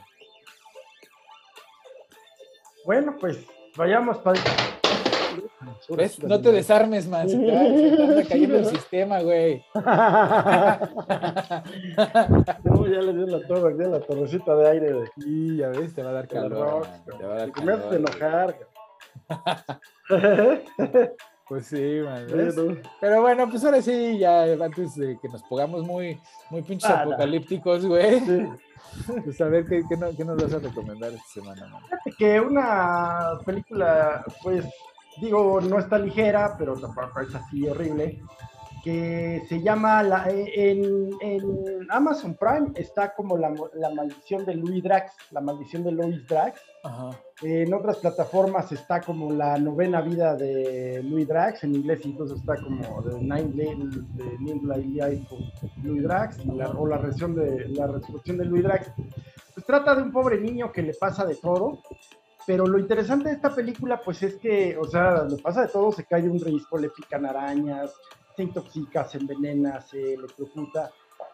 [2.85, 3.45] Bueno, pues
[3.76, 4.39] vayamos para.
[5.89, 6.22] ¿Ves?
[6.23, 7.30] No te desarmes más.
[7.31, 9.63] Se te, va- se te anda cayendo el sistema, güey.
[12.65, 14.91] no, ya le dio la torre, ya la torrecita de aire.
[14.93, 16.81] De, Y ya ves, te va a dar calor.
[16.88, 17.99] Man, Te va a dar me haces calor, güey.
[17.99, 18.57] enojar.
[21.51, 22.25] Pues sí, man.
[23.01, 26.17] Pero bueno, pues ahora sí, ya antes de que nos pongamos muy,
[26.49, 28.21] muy pinches Ah, apocalípticos, güey.
[28.21, 28.47] sí.
[29.25, 31.81] Pues a ver, ¿qué, qué, no- qué nos vas a recomendar esta semana, man?
[31.83, 34.65] Fíjate que una película, pues,
[35.19, 38.21] digo, no está ligera, pero tampoco es así horrible,
[38.83, 44.81] que se llama, la- en, en Amazon Prime está como la, la maldición de Louis
[44.83, 46.59] Drax, la maldición de Louis Drax.
[46.83, 47.11] Ajá.
[47.43, 52.55] En otras plataformas está como la novena vida de Louis Drax, en inglés incluso está
[52.55, 53.89] como The Nine
[55.83, 58.91] Louis Drax, la- o la resurrección de la resurrección de Louis Drax.
[59.53, 61.79] Pues trata de un pobre niño que le pasa de todo,
[62.47, 65.91] pero lo interesante de esta película pues es que, o sea, le pasa de todo,
[65.91, 67.93] se cae de un risco, le pican arañas,
[68.41, 70.89] se intoxica, se envenena, se electrocuta.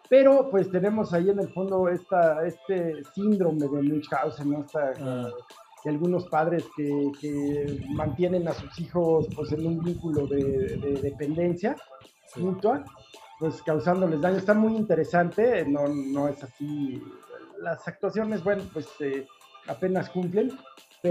[0.10, 4.62] Pero pues tenemos ahí en el fondo esta, este síndrome de Munchausen, ¿no?
[4.62, 5.30] Esta, Ah.
[5.86, 10.42] de algunos padres que, que mantienen a sus hijos pues en un vínculo de,
[10.78, 11.76] de dependencia
[12.34, 12.42] Sí.
[12.42, 12.84] mutua,
[13.40, 14.38] pues causándoles daño.
[14.38, 17.02] Está muy interesante, no, no es así.
[17.62, 19.26] Las actuaciones, bueno, pues eh,
[19.68, 20.52] apenas cumplen,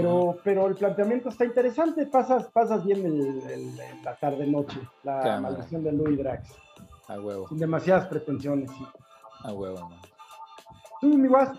[0.01, 2.05] pero, pero el planteamiento está interesante.
[2.05, 5.39] Pasas, pasas bien el, el- la tarde-noche, la Cámara.
[5.41, 6.49] maldición de Louis Drax,
[7.07, 8.69] A huevo, sin demasiadas pretensiones.
[8.71, 8.85] sí.
[9.43, 9.99] a huevo, man.
[11.01, 11.51] ¿Tú, mi guas?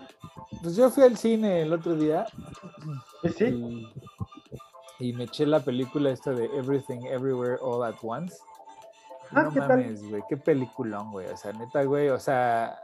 [0.61, 2.25] Pues yo fui al cine el otro día
[3.23, 3.45] ¿Eh, ¿Sí?
[4.99, 8.35] y, y me eché la película esta de Everything Everywhere All at Once.
[9.31, 11.27] Ah, no mames, güey, qué peliculón, güey.
[11.27, 12.77] O sea, neta, güey, o sea,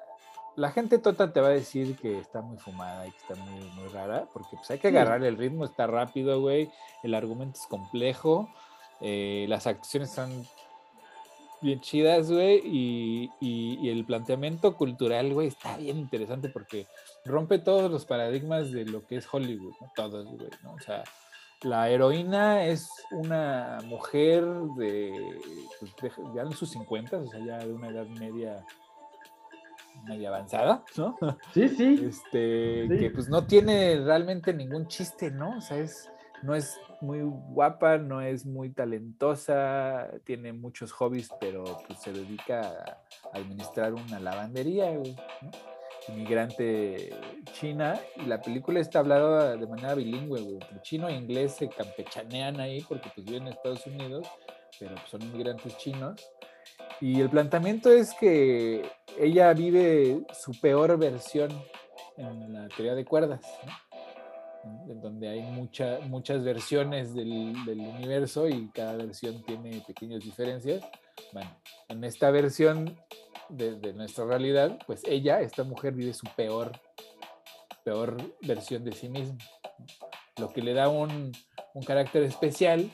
[0.55, 3.59] la gente tota te va a decir que está muy fumada y que está muy,
[3.71, 6.69] muy rara, porque pues hay que agarrar el ritmo, está rápido, güey,
[7.03, 8.49] el argumento es complejo,
[9.01, 10.45] eh, las actuaciones son
[11.61, 16.85] bien chidas, güey, y, y- y el planteamiento cultural, güey, está bien interesante porque
[17.25, 19.91] rompe todos los paradigmas de lo que es Hollywood, ¿no?
[19.95, 20.73] Todos, güey, ¿no?
[20.73, 21.03] O sea,
[21.63, 24.43] la heroína es una mujer
[24.77, 25.39] de,
[25.79, 28.63] pues, de- ya en sus 50, o sea, ya de una edad media,
[30.03, 31.17] media avanzada, ¿no?
[31.53, 32.05] Sí, sí.
[32.07, 32.97] Este, Sí.
[32.99, 35.57] que pues no tiene realmente ningún chiste, ¿no?
[35.57, 36.11] O sea, es,
[36.43, 42.61] no es muy guapa, no es muy talentosa, tiene muchos hobbies, pero pues se dedica
[43.33, 45.51] a administrar una lavandería, güey, ¿no?
[46.07, 47.09] Inmigrante
[47.53, 51.67] china, y la película está hablada de manera bilingüe, güey, entre chino e inglés se
[51.67, 54.27] campechanean ahí porque pues viven en Estados Unidos,
[54.79, 56.21] pero pues, son inmigrantes chinos.
[57.01, 58.89] Y el planteamiento es que
[59.19, 61.51] ella vive su peor versión
[62.17, 63.41] en la teoría de cuerdas.
[64.63, 70.83] En- donde hay mucha- muchas versiones del, universo y cada versión tiene pequeñas diferencias.
[71.31, 71.55] Bueno,
[71.87, 72.97] en esta versión
[73.49, 76.71] de, nuestra realidad, pues ella, esta mujer, vive su peor,
[77.83, 79.37] peor versión de sí misma,
[80.37, 81.31] lo que le da un,
[81.75, 82.89] un carácter especial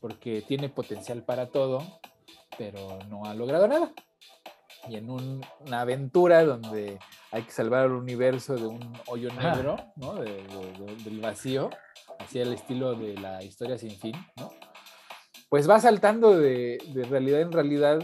[0.00, 1.82] porque tiene potencial para todo,
[2.58, 3.92] pero no ha logrado nada.
[4.88, 6.98] Y en un- una aventura donde
[7.30, 10.14] hay que salvar al universo de un hoyo negro, ¿no?
[10.14, 11.70] De- de- del vacío,
[12.18, 14.50] hacia el estilo de la historia sin fin, ¿no?
[15.48, 18.02] Pues va saltando de, de realidad en realidad,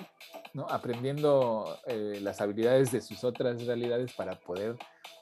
[0.55, 0.67] ¿no?
[0.71, 4.77] Aprendiendo eh, las habilidades de sus otras realidades para poder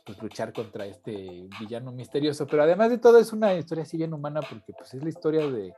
[0.07, 2.47] pues, luchar contra este villano misterioso.
[2.47, 5.47] Pero además de todo es una historia así bien humana porque pues es la historia
[5.47, 5.73] de,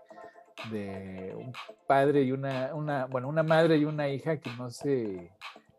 [0.70, 1.52] de un
[1.86, 5.32] padre y una, una, bueno, una madre y una hija que no se,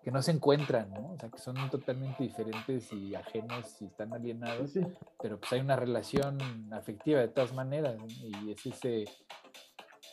[0.03, 1.11] que no se encuentran, ¿no?
[1.13, 4.81] O sea, que son totalmente diferentes y ajenos y están alienados, sí.
[5.21, 6.37] pero pues hay una relación
[6.73, 8.07] afectiva de todas maneras ¿no?
[8.07, 9.05] y es ese,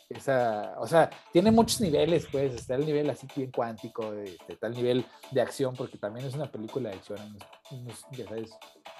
[0.09, 4.11] esa, o sea, tiene muchos niveles, pues, está el nivel así bien cuántico,
[4.47, 8.27] está el nivel de acción, porque también es una película de acción, unos, unos, ya
[8.27, 8.57] sabes,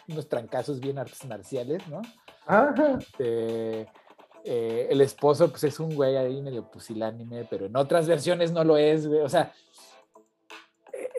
[0.08, 2.02] unos trancazos bien artes marciales, ¿no?
[2.46, 3.00] Ajá.
[3.00, 3.88] Este,
[4.44, 8.64] eh, el esposo, pues es un güey ahí medio pusilánime, pero en otras versiones no
[8.64, 9.22] lo es, güey.
[9.22, 9.52] O sea,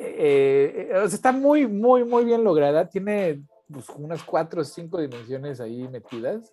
[0.00, 2.88] eh, eh, o sea, está muy, muy, muy bien lograda.
[2.88, 3.42] Tiene
[3.72, 6.52] pues, unas cuatro o cinco dimensiones ahí metidas,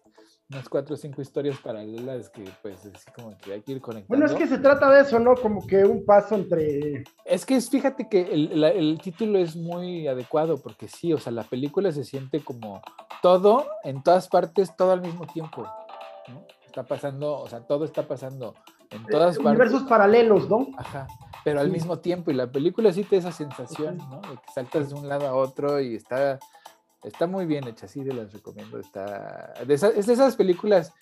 [0.49, 4.07] unas cuatro o cinco historias paralelas que pues así como que hay que ir conectando.
[4.07, 5.35] Bueno, es que se trata de eso, ¿no?
[5.35, 7.03] Como que un paso entre...
[7.25, 11.17] Es que es, fíjate que el, la- el título es muy adecuado porque sí, o
[11.17, 12.81] sea, la película se siente como
[13.21, 15.67] todo, en todas partes, todo al mismo tiempo.
[16.67, 18.53] Está pasando, o sea, todo está pasando
[18.91, 19.45] en todas partes.
[19.45, 20.67] universos paralelos, ¿no?
[20.77, 21.07] Ajá,
[21.43, 21.71] pero al Sí.
[21.73, 24.21] mismo tiempo, y la película sí te da esa sensación, ¿no?
[24.21, 26.37] De que saltas de un lado a otro y está,
[27.03, 28.79] está muy bien hecha, sí, te las recomiendo.
[28.79, 30.93] Está, de esa- es de esas películas,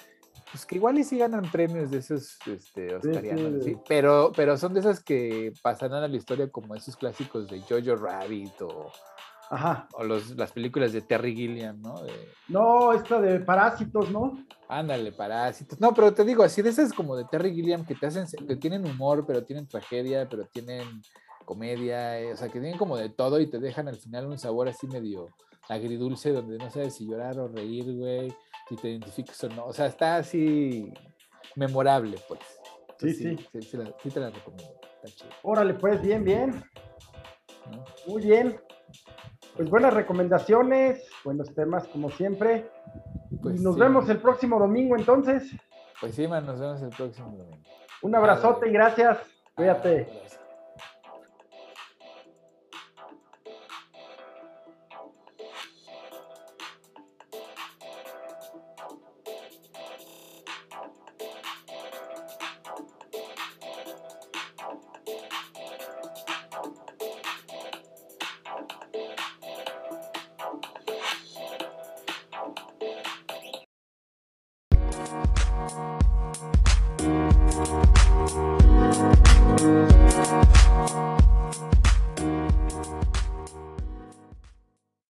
[0.52, 3.72] pues que igual y sí ganan premios de esos este, oscarianos, sí.
[3.74, 3.78] ¿sí?
[3.88, 7.96] Pero, pero son de esas que pasarán a la historia como esos clásicos de Jojo
[7.96, 8.92] Rabbit o,
[9.50, 9.88] Ajá.
[9.94, 12.02] o los, las películas de Terry Gilliam, ¿no?
[12.04, 12.12] De,
[12.48, 14.44] No, esta de parásitos, ¿no?
[14.68, 15.80] Ándale, parásitos.
[15.80, 18.56] No, pero te digo, así de esas como de Terry Gilliam que te hacen, que
[18.56, 20.82] tienen humor, pero tienen tragedia, pero tienen
[21.46, 24.40] comedia, eh, o sea, que tienen como de todo y te dejan al final un
[24.40, 25.28] sabor así medio
[25.70, 28.34] agridulce donde no sabes si llorar o reír, güey,
[28.70, 29.66] si te identificas o no.
[29.66, 30.92] O sea, está así
[31.56, 32.40] memorable, pues.
[33.00, 34.74] Sí, Sí, sí la- sí te la recomiendo.
[35.04, 35.30] Está chido.
[35.44, 36.64] Órale, pues, bien, bien.
[37.72, 37.84] ¿no?
[38.08, 38.60] Muy bien.
[39.56, 42.70] Pues buenas recomendaciones, buenos temas como siempre.
[43.42, 43.80] Pues y nos sí.
[43.80, 45.50] vemos el próximo domingo entonces.
[46.02, 47.58] Pues sí, man, nos vemos el próximo domingo.
[48.02, 49.18] Un abrazote y gracias.
[49.56, 50.08] Cuídate.
[50.12, 50.45] Ah,